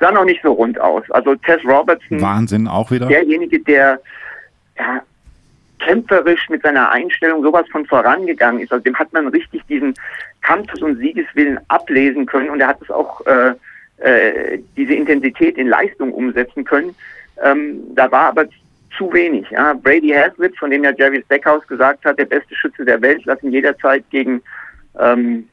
[0.00, 1.04] sah noch nicht so rund aus.
[1.10, 2.20] Also Tess Robertson.
[2.20, 3.06] Wahnsinn, auch wieder.
[3.06, 4.00] Derjenige, der
[4.78, 5.02] ja,
[5.78, 8.72] kämpferisch mit seiner Einstellung sowas von vorangegangen ist.
[8.72, 9.94] Also dem hat man richtig diesen
[10.42, 13.54] Kampfes- und Siegeswillen ablesen können und er hat es auch äh,
[13.98, 16.94] äh, diese Intensität in Leistung umsetzen können.
[17.42, 18.46] Ähm, da war aber
[18.96, 19.48] zu wenig.
[19.50, 19.74] Ja.
[19.74, 23.50] Brady Haslitt, von dem ja Jerry Stackhouse gesagt hat, der beste Schütze der Welt, lassen
[23.50, 24.42] jederzeit gegen,
[24.98, 25.48] ähm,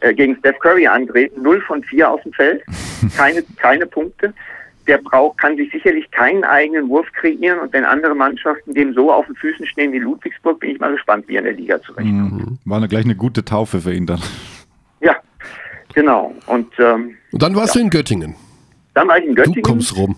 [0.00, 1.42] äh, gegen Steph Curry antreten.
[1.42, 2.62] Null von vier auf dem Feld,
[3.16, 4.32] keine, keine Punkte.
[4.86, 9.12] Der braucht, kann sich sicherlich keinen eigenen Wurf kreieren und wenn andere Mannschaften dem so
[9.12, 11.80] auf den Füßen stehen wie Ludwigsburg, bin ich mal gespannt, wie er in der Liga
[11.80, 12.32] zurechtkommt.
[12.32, 12.58] Mhm.
[12.64, 14.20] War eine, gleich eine gute Taufe für ihn dann.
[15.00, 15.16] Ja,
[15.94, 16.34] genau.
[16.46, 17.80] Und, ähm, und dann warst ja.
[17.80, 18.34] du in Göttingen.
[18.94, 19.62] Dann war ich in Göttingen.
[19.62, 20.16] Du kommst rum.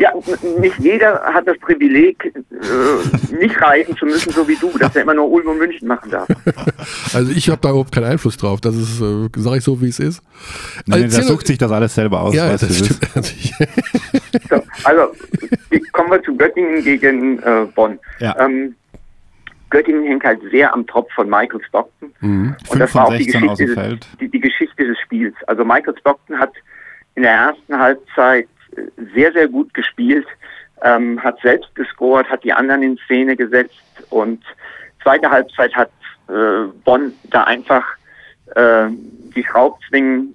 [0.00, 0.14] Ja,
[0.58, 5.02] nicht jeder hat das Privileg, äh, nicht reisen zu müssen, so wie du, dass er
[5.02, 6.26] immer nur Ulm und München machen darf.
[7.12, 8.60] Also ich habe da überhaupt keinen Einfluss drauf.
[8.60, 10.22] Das ist, äh, sage ich so, wie es ist.
[10.86, 12.34] Nein, also, der sucht sich das alles selber aus.
[12.34, 13.34] Ja, das stimmt.
[14.48, 15.12] so, also
[15.92, 17.98] kommen wir zu Göttingen gegen äh, Bonn.
[18.20, 18.38] Ja.
[18.38, 18.74] Ähm,
[19.68, 22.12] Göttingen hängt halt sehr am Tropf von Michael Stockton.
[22.20, 22.56] Mhm.
[22.68, 25.34] Und das war auch die Geschichte, des, die, die Geschichte des Spiels.
[25.46, 26.52] Also Michael Stockton hat
[27.16, 28.48] in der ersten Halbzeit
[29.14, 30.26] sehr, sehr gut gespielt,
[30.82, 34.42] ähm, hat selbst gescored, hat die anderen in Szene gesetzt und
[35.02, 35.90] zweite Halbzeit hat
[36.28, 37.84] äh, Bonn da einfach
[38.54, 38.86] äh,
[39.34, 40.34] die Schraubzwingen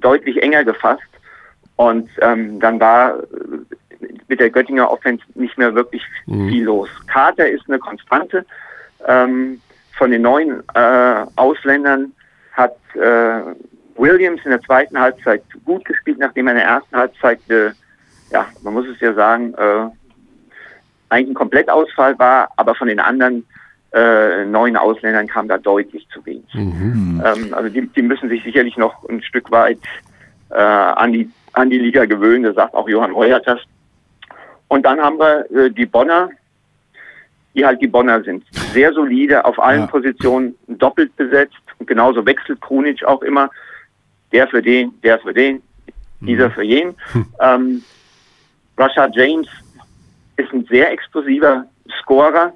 [0.00, 1.02] deutlich enger gefasst
[1.76, 6.48] und ähm, dann war äh, mit der Göttinger Offense nicht mehr wirklich mhm.
[6.48, 6.88] viel los.
[7.06, 8.44] Carter ist eine Konstante.
[9.06, 9.60] Ähm,
[9.96, 12.12] von den neuen äh, Ausländern
[12.52, 13.40] hat äh,
[13.96, 17.70] Williams in der zweiten Halbzeit gut gespielt, nachdem er in der ersten Halbzeit, äh,
[18.30, 19.88] ja, man muss es ja sagen, äh,
[21.08, 23.46] eigentlich ein Komplettausfall war, aber von den anderen
[23.92, 26.52] äh, neuen Ausländern kam da deutlich zu wenig.
[26.52, 27.22] Mhm.
[27.24, 29.78] Ähm, also die, die, müssen sich sicherlich noch ein Stück weit
[30.50, 33.60] äh, an, die, an die Liga gewöhnen, das sagt auch Johann Heuertas.
[34.68, 36.30] Und dann haben wir äh, die Bonner,
[37.54, 38.44] die halt die Bonner sind.
[38.72, 39.86] Sehr solide, auf allen ja.
[39.86, 41.54] Positionen doppelt besetzt.
[41.78, 43.50] Und genauso wechselt Krunic auch immer
[44.32, 45.62] der für den, der für den,
[46.20, 46.52] dieser mhm.
[46.52, 46.94] für jeden.
[47.12, 47.26] Hm.
[47.40, 47.84] Ähm,
[48.76, 49.48] Rashad James
[50.36, 51.66] ist ein sehr explosiver
[52.00, 52.52] Scorer.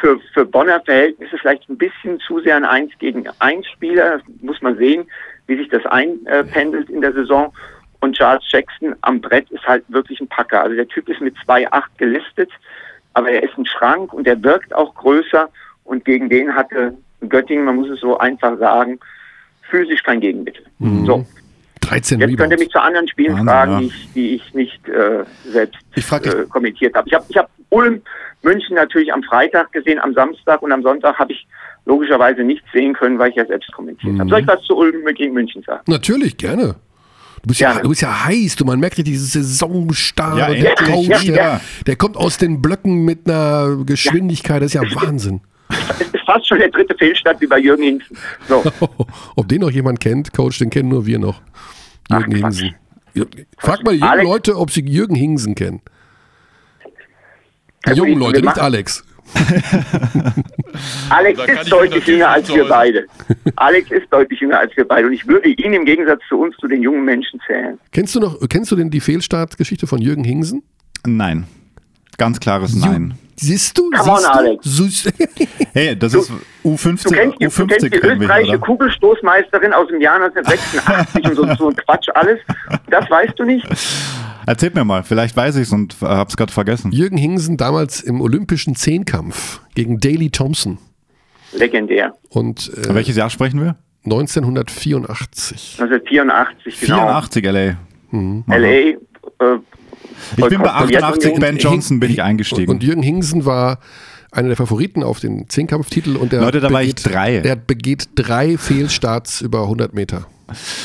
[0.00, 4.18] Für, für Bonner Verhältnisse vielleicht ein bisschen zu sehr ein 1 gegen 1 Spieler.
[4.18, 5.06] Das muss man sehen,
[5.46, 7.52] wie sich das einpendelt in der Saison.
[8.00, 10.62] Und Charles Jackson am Brett ist halt wirklich ein Packer.
[10.62, 12.50] Also der Typ ist mit 2,8 gelistet,
[13.14, 15.48] aber er ist ein Schrank und er wirkt auch größer.
[15.84, 16.96] Und gegen den hatte
[17.28, 19.00] Göttingen, man muss es so einfach sagen,
[19.70, 20.64] physisch kein Gegenmittel.
[20.78, 21.06] Mhm.
[21.06, 21.26] So.
[21.80, 23.78] 13 Jetzt könnt ihr mich zu anderen Spielen Wahnsinn, fragen, ja.
[23.80, 27.08] die, ich, die ich nicht äh, selbst ich äh, kommentiert habe.
[27.08, 28.02] Ich habe ich hab Ulm,
[28.42, 31.46] München natürlich am Freitag gesehen, am Samstag und am Sonntag habe ich
[31.84, 34.20] logischerweise nichts sehen können, weil ich ja selbst kommentiert mhm.
[34.20, 34.30] habe.
[34.30, 35.82] Soll ich was zu Ulm gegen München sagen?
[35.86, 36.76] Natürlich, gerne.
[37.42, 40.74] Du bist, ja, du bist ja heiß, du, man merkt ja diese Saisonstar ja, der
[40.76, 45.40] Coach, ja, der, der, kommt aus den Blöcken mit einer Geschwindigkeit, das ist ja Wahnsinn.
[46.00, 48.16] Ist fast schon der dritte Fehlstart wie bei Jürgen Hingsen.
[48.48, 48.62] So.
[49.36, 51.40] Ob den noch jemand kennt, Coach, den kennen nur wir noch.
[52.10, 52.74] Jürgen Ach, Hingsen.
[53.58, 55.82] Frag mal die jungen Leute, ob sie Jürgen Hingsen kennen.
[57.86, 59.04] Die jungen Leute, nicht Alex.
[61.10, 63.06] Alex ist deutlich jünger als wir beide.
[63.56, 66.56] Alex ist deutlich jünger als wir beide und ich würde ihn im Gegensatz zu uns
[66.56, 67.78] zu den jungen Menschen zählen.
[67.92, 70.62] Kennst du noch, kennst du denn die Fehlstartgeschichte von Jürgen Hingsen?
[71.06, 71.46] Nein.
[72.18, 73.14] Ganz klares Nein.
[73.36, 73.90] Siehst du?
[73.90, 75.08] Come on, Alex.
[75.72, 76.32] hey, das du, ist
[76.64, 77.02] U50.
[77.04, 81.54] Du kennst die, U50 du kennst die österreichische Kugelstoßmeisterin aus dem Jahr 1986 und so,
[81.56, 82.38] so ein Quatsch alles.
[82.90, 83.66] Das weißt du nicht?
[84.46, 86.92] Erzählt mir mal, vielleicht weiß ich es und äh, hab's gerade vergessen.
[86.92, 90.78] Jürgen Hingsen damals im olympischen Zehnkampf gegen Daley Thompson.
[91.52, 92.14] Legendär.
[92.28, 93.76] Und äh, welches Jahr sprechen wir?
[94.04, 95.76] 1984.
[95.80, 96.96] 1984, genau.
[96.96, 97.76] 84 LA.
[98.10, 98.44] Mhm.
[98.48, 98.96] LA, äh,
[100.36, 102.70] ich bin bei 88 Ben Johnson bin ich eingestiegen.
[102.70, 103.78] Und, Jürgen Hingsen war
[104.30, 107.40] einer der Favoriten auf den Zehnkampftitel und der Leute, da begeht, war ich drei.
[107.40, 110.26] Der begeht drei Fehlstarts über 100 Meter.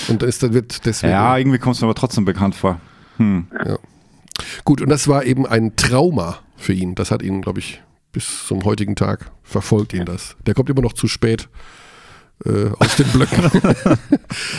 [0.08, 1.12] Und ist, wird deswegen.
[1.12, 2.80] Ja, irgendwie kommst du aber trotzdem bekannt vor.
[3.18, 3.48] Hm.
[3.66, 3.78] Ja.
[4.64, 6.96] Gut, und das war eben ein Trauma für ihn.
[6.96, 7.82] Das hat ihn, glaube ich,
[8.12, 10.36] bis zum heutigen Tag verfolgt ihn das.
[10.46, 11.50] Der kommt immer noch zu spät
[12.46, 13.50] äh, aus den Blöcken.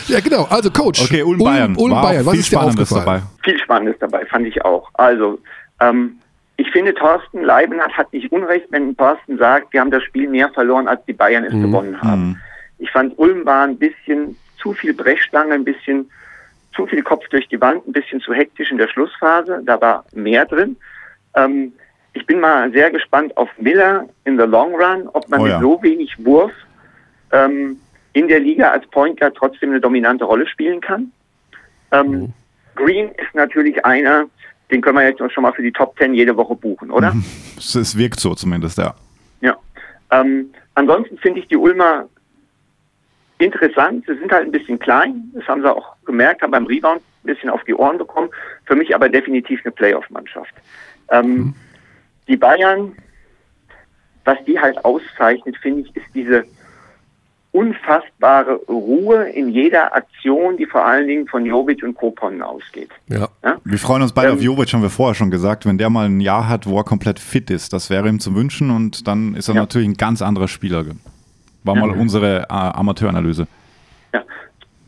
[0.07, 0.43] ja, genau.
[0.49, 1.01] Also Coach.
[1.01, 1.75] Okay, Ulm Bayern.
[1.75, 2.25] Ulm, Ulm Bayern.
[2.25, 3.05] Was ist dir aufgefallen?
[3.05, 3.21] Dabei.
[3.43, 4.89] Viel Spannendes dabei, fand ich auch.
[4.93, 5.39] Also,
[5.79, 6.19] ähm,
[6.57, 10.49] ich finde, Thorsten Leibenhardt hat nicht unrecht, wenn Thorsten sagt, wir haben das Spiel mehr
[10.49, 11.61] verloren, als die Bayern es mhm.
[11.63, 12.27] gewonnen haben.
[12.27, 12.37] Mhm.
[12.79, 16.09] Ich fand, Ulm war ein bisschen zu viel Brechstange, ein bisschen
[16.75, 19.61] zu viel Kopf durch die Wand, ein bisschen zu hektisch in der Schlussphase.
[19.65, 20.75] Da war mehr drin.
[21.35, 21.73] Ähm,
[22.13, 25.59] ich bin mal sehr gespannt auf Miller in the long run, ob man oh ja.
[25.59, 26.51] mit so wenig Wurf
[27.31, 27.79] ähm,
[28.13, 31.11] in der Liga als Point Guard trotzdem eine dominante Rolle spielen kann.
[31.91, 32.33] Ähm, mhm.
[32.75, 34.25] Green ist natürlich einer,
[34.71, 37.13] den können wir jetzt schon mal für die Top Ten jede Woche buchen, oder?
[37.13, 37.23] Mhm.
[37.57, 38.95] Es wirkt so zumindest, ja.
[39.41, 39.57] Ja.
[40.11, 42.07] Ähm, ansonsten finde ich die Ulmer
[43.37, 44.05] interessant.
[44.07, 47.27] Sie sind halt ein bisschen klein, das haben sie auch gemerkt, haben beim Rebound ein
[47.27, 48.29] bisschen auf die Ohren bekommen.
[48.65, 50.53] Für mich aber definitiv eine Playoff-Mannschaft.
[51.09, 51.55] Ähm, mhm.
[52.27, 52.95] Die Bayern,
[54.25, 56.45] was die halt auszeichnet, finde ich, ist diese
[57.51, 62.89] unfassbare Ruhe in jeder Aktion, die vor allen Dingen von Jovic und Kopon ausgeht.
[63.07, 63.27] Ja.
[63.43, 63.57] ja.
[63.63, 66.05] Wir freuen uns beide ähm, auf Jovic, haben wir vorher schon gesagt, wenn der mal
[66.05, 67.73] ein Jahr hat, wo er komplett fit ist.
[67.73, 69.61] Das wäre ihm zu wünschen und dann ist er ja.
[69.61, 70.85] natürlich ein ganz anderer Spieler.
[71.63, 71.95] War mal ja.
[71.95, 73.47] unsere äh, Amateuranalyse.
[74.13, 74.21] Ja.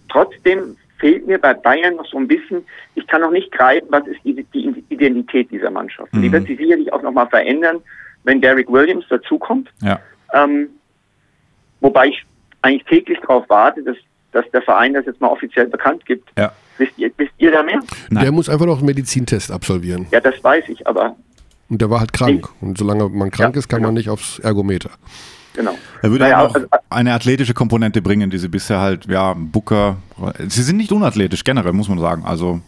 [0.09, 4.05] Trotzdem fehlt mir bei Bayern noch so ein bisschen, ich kann noch nicht greifen, was
[4.05, 6.13] ist die, die Identität dieser Mannschaft.
[6.13, 6.21] Mhm.
[6.21, 7.77] Die wird sich sicherlich auch nochmal verändern,
[8.23, 9.69] wenn Derek Williams dazukommt.
[9.81, 9.99] Ja.
[10.33, 10.69] Ähm,
[11.79, 12.23] wobei ich
[12.61, 13.97] eigentlich täglich darauf warte, dass,
[14.31, 16.29] dass der Verein das jetzt mal offiziell bekannt gibt.
[16.37, 16.51] Ja.
[16.77, 17.79] Wisst, ihr, wisst ihr da mehr?
[18.09, 18.23] Nein.
[18.23, 20.07] Der muss einfach noch einen Medizintest absolvieren.
[20.11, 21.15] Ja, das weiß ich, aber.
[21.69, 22.47] Und der war halt krank.
[22.47, 23.89] Ich, und solange man krank ja, ist, kann genau.
[23.89, 24.91] man nicht aufs Ergometer.
[25.53, 25.75] Genau.
[26.01, 29.97] Er würde naja, auch also, eine athletische Komponente bringen, die sie bisher halt, ja, Booker.
[30.39, 32.23] Sie sind nicht unathletisch generell, muss man sagen.
[32.25, 32.61] Also.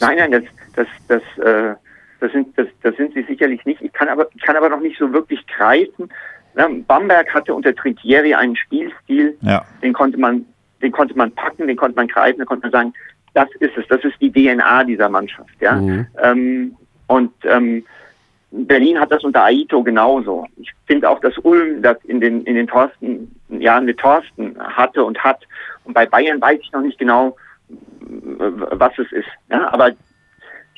[0.00, 0.42] Nein, nein, das,
[0.74, 1.74] das, das, äh,
[2.20, 3.82] das sind, das, das sind sie sicherlich nicht.
[3.82, 6.08] Ich kann aber, ich kann aber noch nicht so wirklich greifen,
[6.54, 9.64] Bamberg hatte unter Trinkieri einen Spielstil, ja.
[9.82, 10.44] den konnte man,
[10.82, 12.94] den konnte man packen, den konnte man greifen, da konnte man sagen,
[13.34, 15.76] das ist es, das ist die DNA dieser Mannschaft, ja.
[15.76, 16.06] Mhm.
[16.22, 16.76] Ähm,
[17.06, 17.84] und ähm,
[18.52, 20.46] Berlin hat das unter Aito genauso.
[20.56, 25.04] Ich finde auch, dass Ulm das in den in den Thorsten Jahren mit Thorsten hatte
[25.04, 25.46] und hat.
[25.84, 27.36] Und bei Bayern weiß ich noch nicht genau,
[28.00, 29.28] was es ist.
[29.50, 29.92] Ja, aber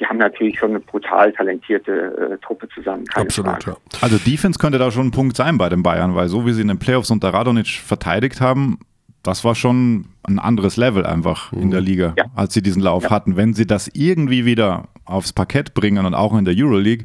[0.02, 3.04] die haben natürlich schon eine brutal talentierte äh, Truppe zusammen.
[3.14, 3.76] Absolut, ja.
[4.00, 6.62] Also Defense könnte da schon ein Punkt sein bei den Bayern, weil so wie sie
[6.62, 8.80] in den Playoffs unter Radonic verteidigt haben,
[9.22, 11.62] das war schon ein anderes Level einfach mhm.
[11.62, 11.86] in der mhm.
[11.86, 12.24] Liga, ja.
[12.34, 13.10] als sie diesen Lauf ja.
[13.10, 13.36] hatten.
[13.36, 17.04] Wenn sie das irgendwie wieder aufs Parkett bringen und auch in der Euroleague,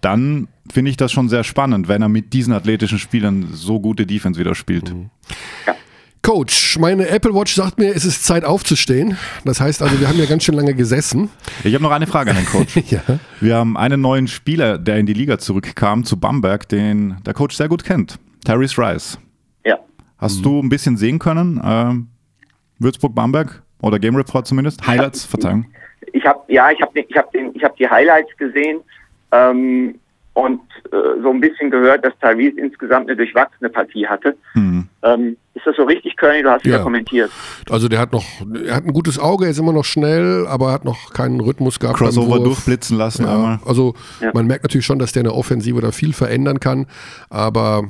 [0.00, 4.06] dann finde ich das schon sehr spannend, wenn er mit diesen athletischen Spielern so gute
[4.06, 4.94] Defense wieder spielt.
[4.94, 5.10] Mhm.
[6.24, 9.18] Coach, meine Apple Watch sagt mir, es ist Zeit aufzustehen.
[9.44, 11.28] Das heißt also, wir haben ja ganz schön lange gesessen.
[11.64, 12.76] Ich habe noch eine Frage an den Coach.
[12.90, 13.02] ja.
[13.40, 17.54] Wir haben einen neuen Spieler, der in die Liga zurückkam, zu Bamberg, den der Coach
[17.56, 18.18] sehr gut kennt.
[18.46, 19.18] Tyrese Rice.
[19.66, 19.78] Ja.
[20.16, 20.42] Hast mhm.
[20.44, 21.60] du ein bisschen sehen können?
[21.60, 24.86] Äh, Würzburg-Bamberg oder Game Report zumindest?
[24.86, 25.66] Highlights, Verzeihung.
[26.14, 28.80] Ich habe ja, ich habe ich hab ich hab die Highlights gesehen.
[29.30, 30.00] Ähm,
[30.34, 30.60] und
[30.92, 34.36] äh, so ein bisschen gehört, dass Tyrese insgesamt eine durchwachsene Partie hatte.
[34.54, 34.88] Mhm.
[35.02, 36.42] Ähm, ist das so richtig, Körny?
[36.42, 36.78] Du hast ja.
[36.78, 37.30] kommentiert.
[37.70, 38.24] Also der hat noch,
[38.66, 41.78] er hat ein gutes Auge, er ist immer noch schnell, aber hat noch keinen Rhythmus
[41.78, 41.98] gehabt.
[41.98, 43.24] Crossover durchblitzen lassen.
[43.24, 43.60] Ja.
[43.64, 44.32] Also ja.
[44.34, 46.86] man merkt natürlich schon, dass der in der Offensive da viel verändern kann,
[47.30, 47.84] aber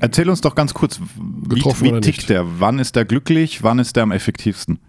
[0.00, 2.44] Erzähl uns doch ganz kurz, wie, wie tickt der?
[2.58, 3.62] Wann ist der glücklich?
[3.62, 4.80] Wann ist der am effektivsten?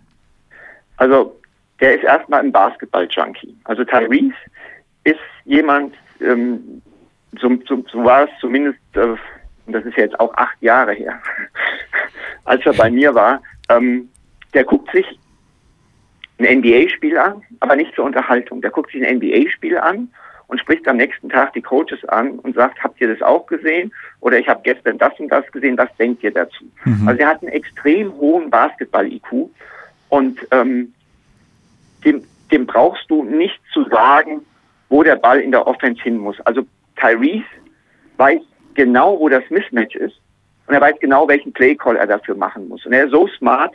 [0.98, 1.40] Also,
[1.80, 3.56] der ist erstmal ein Basketball-Junkie.
[3.66, 4.34] Also Tyrese
[5.04, 6.82] ist jemand, ähm,
[7.40, 9.16] so, so, so, war es zumindest, äh,
[9.68, 11.22] das ist jetzt auch acht Jahre her,
[12.46, 14.10] als er bei mir war, ähm,
[14.54, 15.06] der guckt sich
[16.40, 18.62] ein NBA-Spiel an, aber nicht zur Unterhaltung.
[18.62, 20.10] Der guckt sich ein NBA-Spiel an
[20.48, 23.94] und spricht am nächsten Tag die Coaches an und sagt, habt ihr das auch gesehen?
[24.20, 26.66] Oder ich habe gestern das und das gesehen, was denkt ihr dazu?
[26.84, 27.08] Mhm.
[27.08, 29.50] Also er hat einen extrem hohen Basketball-IQ
[30.10, 30.94] und ähm,
[32.04, 34.42] dem, dem brauchst du nicht zu sagen,
[34.92, 36.40] wo der Ball in der Offense hin muss.
[36.42, 36.64] Also
[36.98, 37.46] Tyrese
[38.18, 38.42] weiß
[38.76, 40.20] genau, wo das Mismatch ist
[40.68, 42.86] und er weiß genau, welchen Playcall er dafür machen muss.
[42.86, 43.74] Und er ist so smart,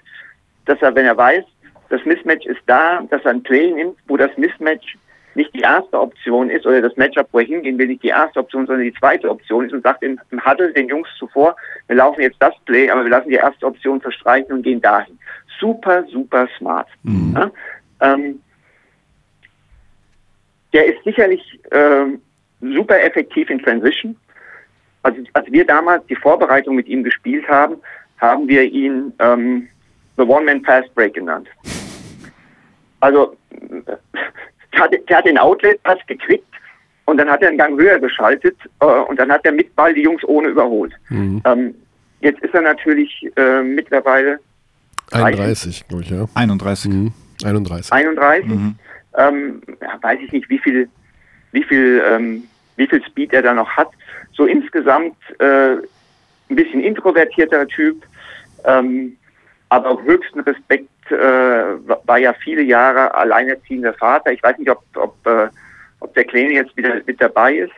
[0.66, 1.44] dass er, wenn er weiß,
[1.88, 4.96] das Mismatch ist da, dass er ein Play nimmt, wo das Mismatch
[5.34, 8.40] nicht die erste Option ist oder das Matchup, wo er hingehen will, nicht die erste
[8.40, 11.56] Option, sondern die zweite Option ist und sagt im, im Huddle den Jungs zuvor,
[11.86, 15.18] wir laufen jetzt das Play, aber wir lassen die erste Option verstreichen und gehen dahin.
[15.60, 16.88] Super, super smart.
[17.02, 17.34] Mhm.
[17.34, 17.50] Ja?
[18.00, 18.40] Ähm,
[20.72, 21.40] der ist sicherlich
[21.70, 22.06] äh,
[22.60, 24.16] super effektiv in Transition.
[25.02, 27.76] Also als wir damals die Vorbereitung mit ihm gespielt haben,
[28.18, 29.68] haben wir ihn ähm,
[30.16, 31.48] The One-Man Fast Break genannt.
[33.00, 36.46] Also der hat, der hat den Outlet-Pass gekriegt
[37.04, 39.94] und dann hat er einen Gang höher geschaltet äh, und dann hat er mit Ball
[39.94, 40.92] die Jungs ohne überholt.
[41.08, 41.42] Mhm.
[41.44, 41.74] Ähm,
[42.20, 44.40] jetzt ist er natürlich äh, mittlerweile
[45.12, 46.26] 31, glaube ich, ja.
[46.34, 46.90] 31.
[46.90, 47.12] Mhm.
[47.44, 47.92] 31.
[47.92, 48.48] 31.
[48.48, 48.74] Mhm
[49.16, 49.62] ähm,
[50.00, 50.88] weiß ich nicht, wie viel,
[51.52, 52.44] wie viel, ähm,
[52.76, 53.88] wie viel Speed er da noch hat.
[54.32, 55.76] So insgesamt äh,
[56.48, 58.04] ein bisschen introvertierter Typ,
[58.64, 59.16] ähm,
[59.68, 64.32] aber höchsten Respekt äh, war ja viele Jahre alleinerziehender Vater.
[64.32, 65.48] Ich weiß nicht, ob, ob, äh,
[66.00, 67.72] ob der Kleine jetzt wieder mit dabei ist.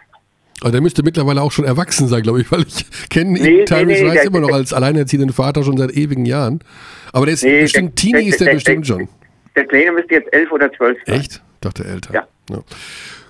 [0.60, 3.66] Aber der müsste mittlerweile auch schon erwachsen sein, glaube ich, weil ich kenne nee, ihn
[3.66, 6.60] teilweise nee, nee, immer noch als alleinerziehenden Vater schon seit ewigen Jahren.
[7.12, 9.08] Aber der ist nee, bestimmt, der, Teenie der, ist der, der bestimmt schon.
[9.58, 11.18] Der Kleine müsste jetzt elf oder zwölf sein.
[11.18, 11.42] Echt?
[11.60, 12.14] Dachte älter.
[12.14, 12.28] Ja.
[12.48, 12.62] ja.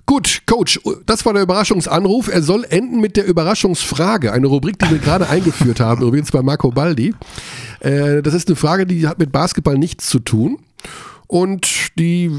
[0.04, 2.28] Gut, Coach, das war der Überraschungsanruf.
[2.28, 6.42] Er soll enden mit der Überraschungsfrage, eine Rubrik, die wir gerade eingeführt haben, übrigens bei
[6.42, 7.14] Marco Baldi.
[7.80, 10.58] Äh, das ist eine Frage, die hat mit Basketball nichts zu tun.
[11.28, 12.30] und die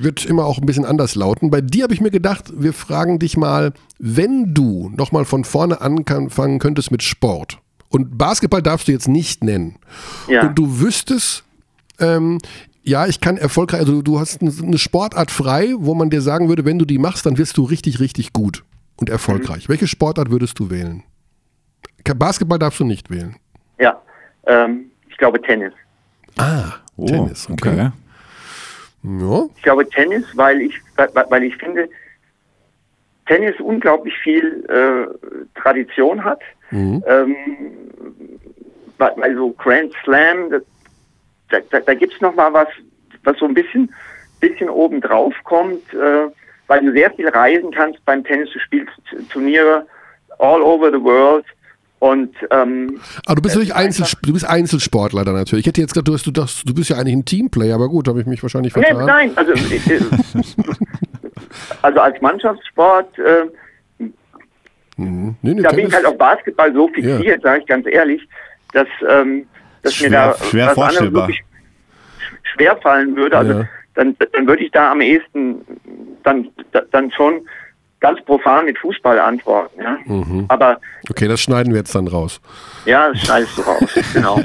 [0.00, 1.50] wird immer auch ein bisschen anders lauten.
[1.50, 5.80] Bei dir habe ich mir gedacht, wir fragen dich mal, wenn du nochmal von vorne
[5.80, 7.58] anfangen könntest mit Sport
[7.90, 9.76] und Basketball darfst du jetzt nicht nennen
[10.28, 10.42] ja.
[10.42, 11.44] und du wüsstest,
[11.98, 12.38] ähm,
[12.86, 16.64] ja, ich kann erfolgreich, also du hast eine Sportart frei, wo man dir sagen würde,
[16.64, 18.62] wenn du die machst, dann wirst du richtig, richtig gut
[18.96, 19.68] und erfolgreich.
[19.68, 19.72] Mhm.
[19.72, 21.02] Welche Sportart würdest du wählen?
[22.04, 23.34] Basketball darfst du nicht wählen.
[23.80, 24.00] Ja,
[24.46, 25.72] ähm, ich glaube Tennis.
[26.38, 27.70] Ah, oh, Tennis, okay.
[27.70, 27.76] okay.
[27.76, 27.92] Ja.
[29.56, 31.88] Ich glaube Tennis, weil ich, weil ich finde,
[33.26, 36.40] Tennis unglaublich viel äh, Tradition hat.
[36.70, 37.02] Mhm.
[37.08, 37.36] Ähm,
[38.98, 40.62] weil so Grand Slam, das,
[41.50, 42.68] da, da, da gibt es nochmal was,
[43.24, 43.92] was so ein bisschen,
[44.40, 46.28] bisschen oben drauf kommt, äh,
[46.66, 48.50] weil du sehr viel reisen kannst beim Tennis.
[48.52, 48.92] Du spielst
[49.30, 49.86] Turniere
[50.38, 51.44] all over the world.
[51.98, 55.64] Und, ähm, aber du bist natürlich Einzel, du bist Einzelsportler dann natürlich.
[55.64, 57.88] Ich hätte jetzt gedacht, du, hast, du, das, du bist ja eigentlich ein Teamplayer, aber
[57.88, 58.98] gut, habe ich mich wahrscheinlich vertan.
[58.98, 60.00] Nee, nein, also, äh,
[61.80, 64.04] also als Mannschaftssport, äh,
[64.98, 65.36] mhm.
[65.40, 67.40] nee, nee, da bin ich halt auf Basketball so fixiert, ja.
[67.40, 68.28] sage ich ganz ehrlich,
[68.74, 69.46] dass, ähm,
[69.82, 71.42] dass schwer, mir da schwer wirklich
[72.54, 73.36] schwer fallen würde.
[73.36, 73.68] Also ja.
[73.94, 75.62] dann, dann würde ich da am ehesten
[76.22, 76.48] dann,
[76.90, 77.42] dann schon
[78.00, 79.80] ganz profan mit Fußball antworten.
[79.80, 79.98] Ja?
[80.04, 80.44] Mhm.
[80.48, 80.78] Aber
[81.10, 82.40] okay, das schneiden wir jetzt dann raus.
[82.84, 84.40] Ja, das schneidest du raus, genau.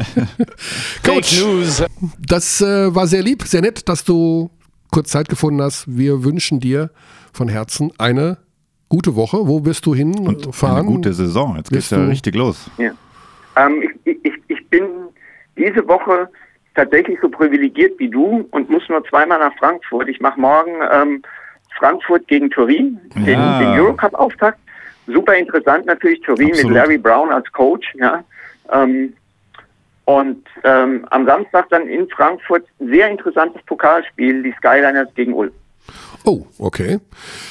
[1.05, 1.83] Coach, News.
[2.19, 4.49] das äh, war sehr lieb, sehr nett, dass du
[4.91, 5.85] kurz Zeit gefunden hast.
[5.87, 6.91] Wir wünschen dir
[7.33, 8.37] von Herzen eine
[8.89, 9.47] gute Woche.
[9.47, 10.77] Wo wirst du hinfahren?
[10.77, 11.55] Eine gute Saison.
[11.55, 12.69] Jetzt geht es ja richtig los.
[12.77, 12.91] Ja.
[13.55, 14.33] Ähm, ich, ich,
[15.61, 16.29] diese Woche
[16.75, 20.07] tatsächlich so privilegiert wie du und muss nur zweimal nach Frankfurt.
[20.09, 21.21] Ich mache morgen ähm,
[21.77, 23.59] Frankfurt gegen Turin, den, ja.
[23.59, 24.59] den Eurocup-Auftakt.
[25.07, 26.71] Super interessant natürlich, Turin Absolut.
[26.71, 27.93] mit Larry Brown als Coach.
[27.95, 28.23] Ja.
[28.71, 29.13] Ähm,
[30.05, 35.51] und ähm, am Samstag dann in Frankfurt sehr interessantes Pokalspiel, die Skyliners gegen Ulm.
[36.23, 36.99] Oh, okay.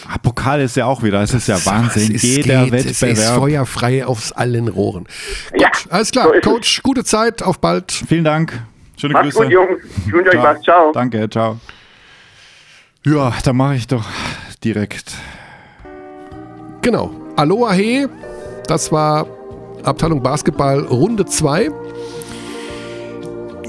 [0.09, 2.15] Ah, Pokal ist ja auch wieder, es ist ja Wahnsinn.
[2.15, 3.13] Es Jeder geht, Wettbewerb.
[3.13, 5.05] Es ist feuerfrei aus allen Rohren.
[5.51, 6.31] Gut, ja, alles klar.
[6.43, 6.83] So Coach, es.
[6.83, 7.91] gute Zeit, auf bald.
[7.91, 8.63] Vielen Dank.
[8.97, 9.45] Schöne Macht's Grüße.
[9.45, 9.83] gut, Jungs.
[10.07, 10.61] Ich wünsche euch was.
[10.63, 10.93] Ciao.
[10.93, 11.59] Danke, ciao.
[13.05, 14.05] Ja, dann mache ich doch
[14.63, 15.15] direkt.
[16.83, 17.11] Genau.
[17.37, 18.07] Aloha He,
[18.67, 19.27] das war
[19.83, 21.71] Abteilung Basketball Runde 2.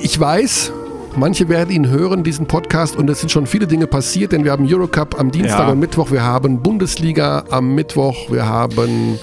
[0.01, 0.73] Ich weiß,
[1.15, 4.51] manche werden ihn hören, diesen Podcast, und es sind schon viele Dinge passiert, denn wir
[4.51, 5.69] haben Eurocup am Dienstag ja.
[5.69, 9.19] und Mittwoch, wir haben Bundesliga am Mittwoch, wir haben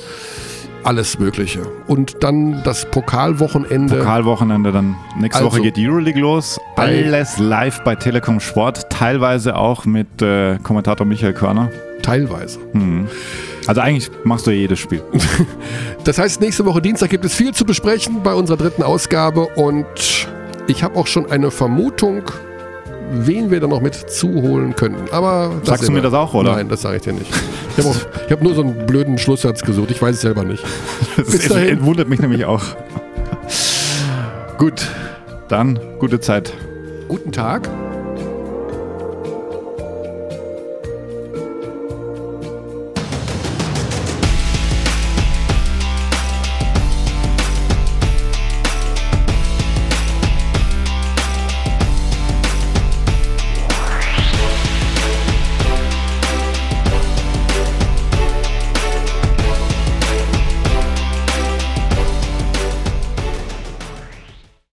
[0.84, 1.60] alles Mögliche.
[1.86, 3.98] Und dann das Pokalwochenende.
[3.98, 6.58] Pokalwochenende, dann nächste also, Woche geht die Euroleague los.
[6.76, 11.70] Alles live bei Telekom Sport, teilweise auch mit äh, Kommentator Michael Körner.
[12.02, 12.58] Teilweise.
[12.72, 13.08] Mhm.
[13.66, 15.02] Also eigentlich machst du ja jedes Spiel.
[16.04, 19.86] das heißt, nächste Woche Dienstag gibt es viel zu besprechen bei unserer dritten Ausgabe und
[20.68, 22.22] ich habe auch schon eine Vermutung,
[23.10, 25.10] wen wir da noch mit zuholen könnten.
[25.10, 26.52] Aber Sagst du mir das auch, oder?
[26.56, 27.32] Nein, das sage ich dir nicht.
[27.76, 27.96] Ich habe
[28.30, 29.90] hab nur so einen blöden Schlusssatz gesucht.
[29.90, 30.62] Ich weiß es selber nicht.
[31.16, 31.84] Bis dahin.
[31.84, 32.62] wundert mich nämlich auch.
[34.58, 34.86] Gut,
[35.48, 36.52] dann gute Zeit.
[37.08, 37.68] Guten Tag.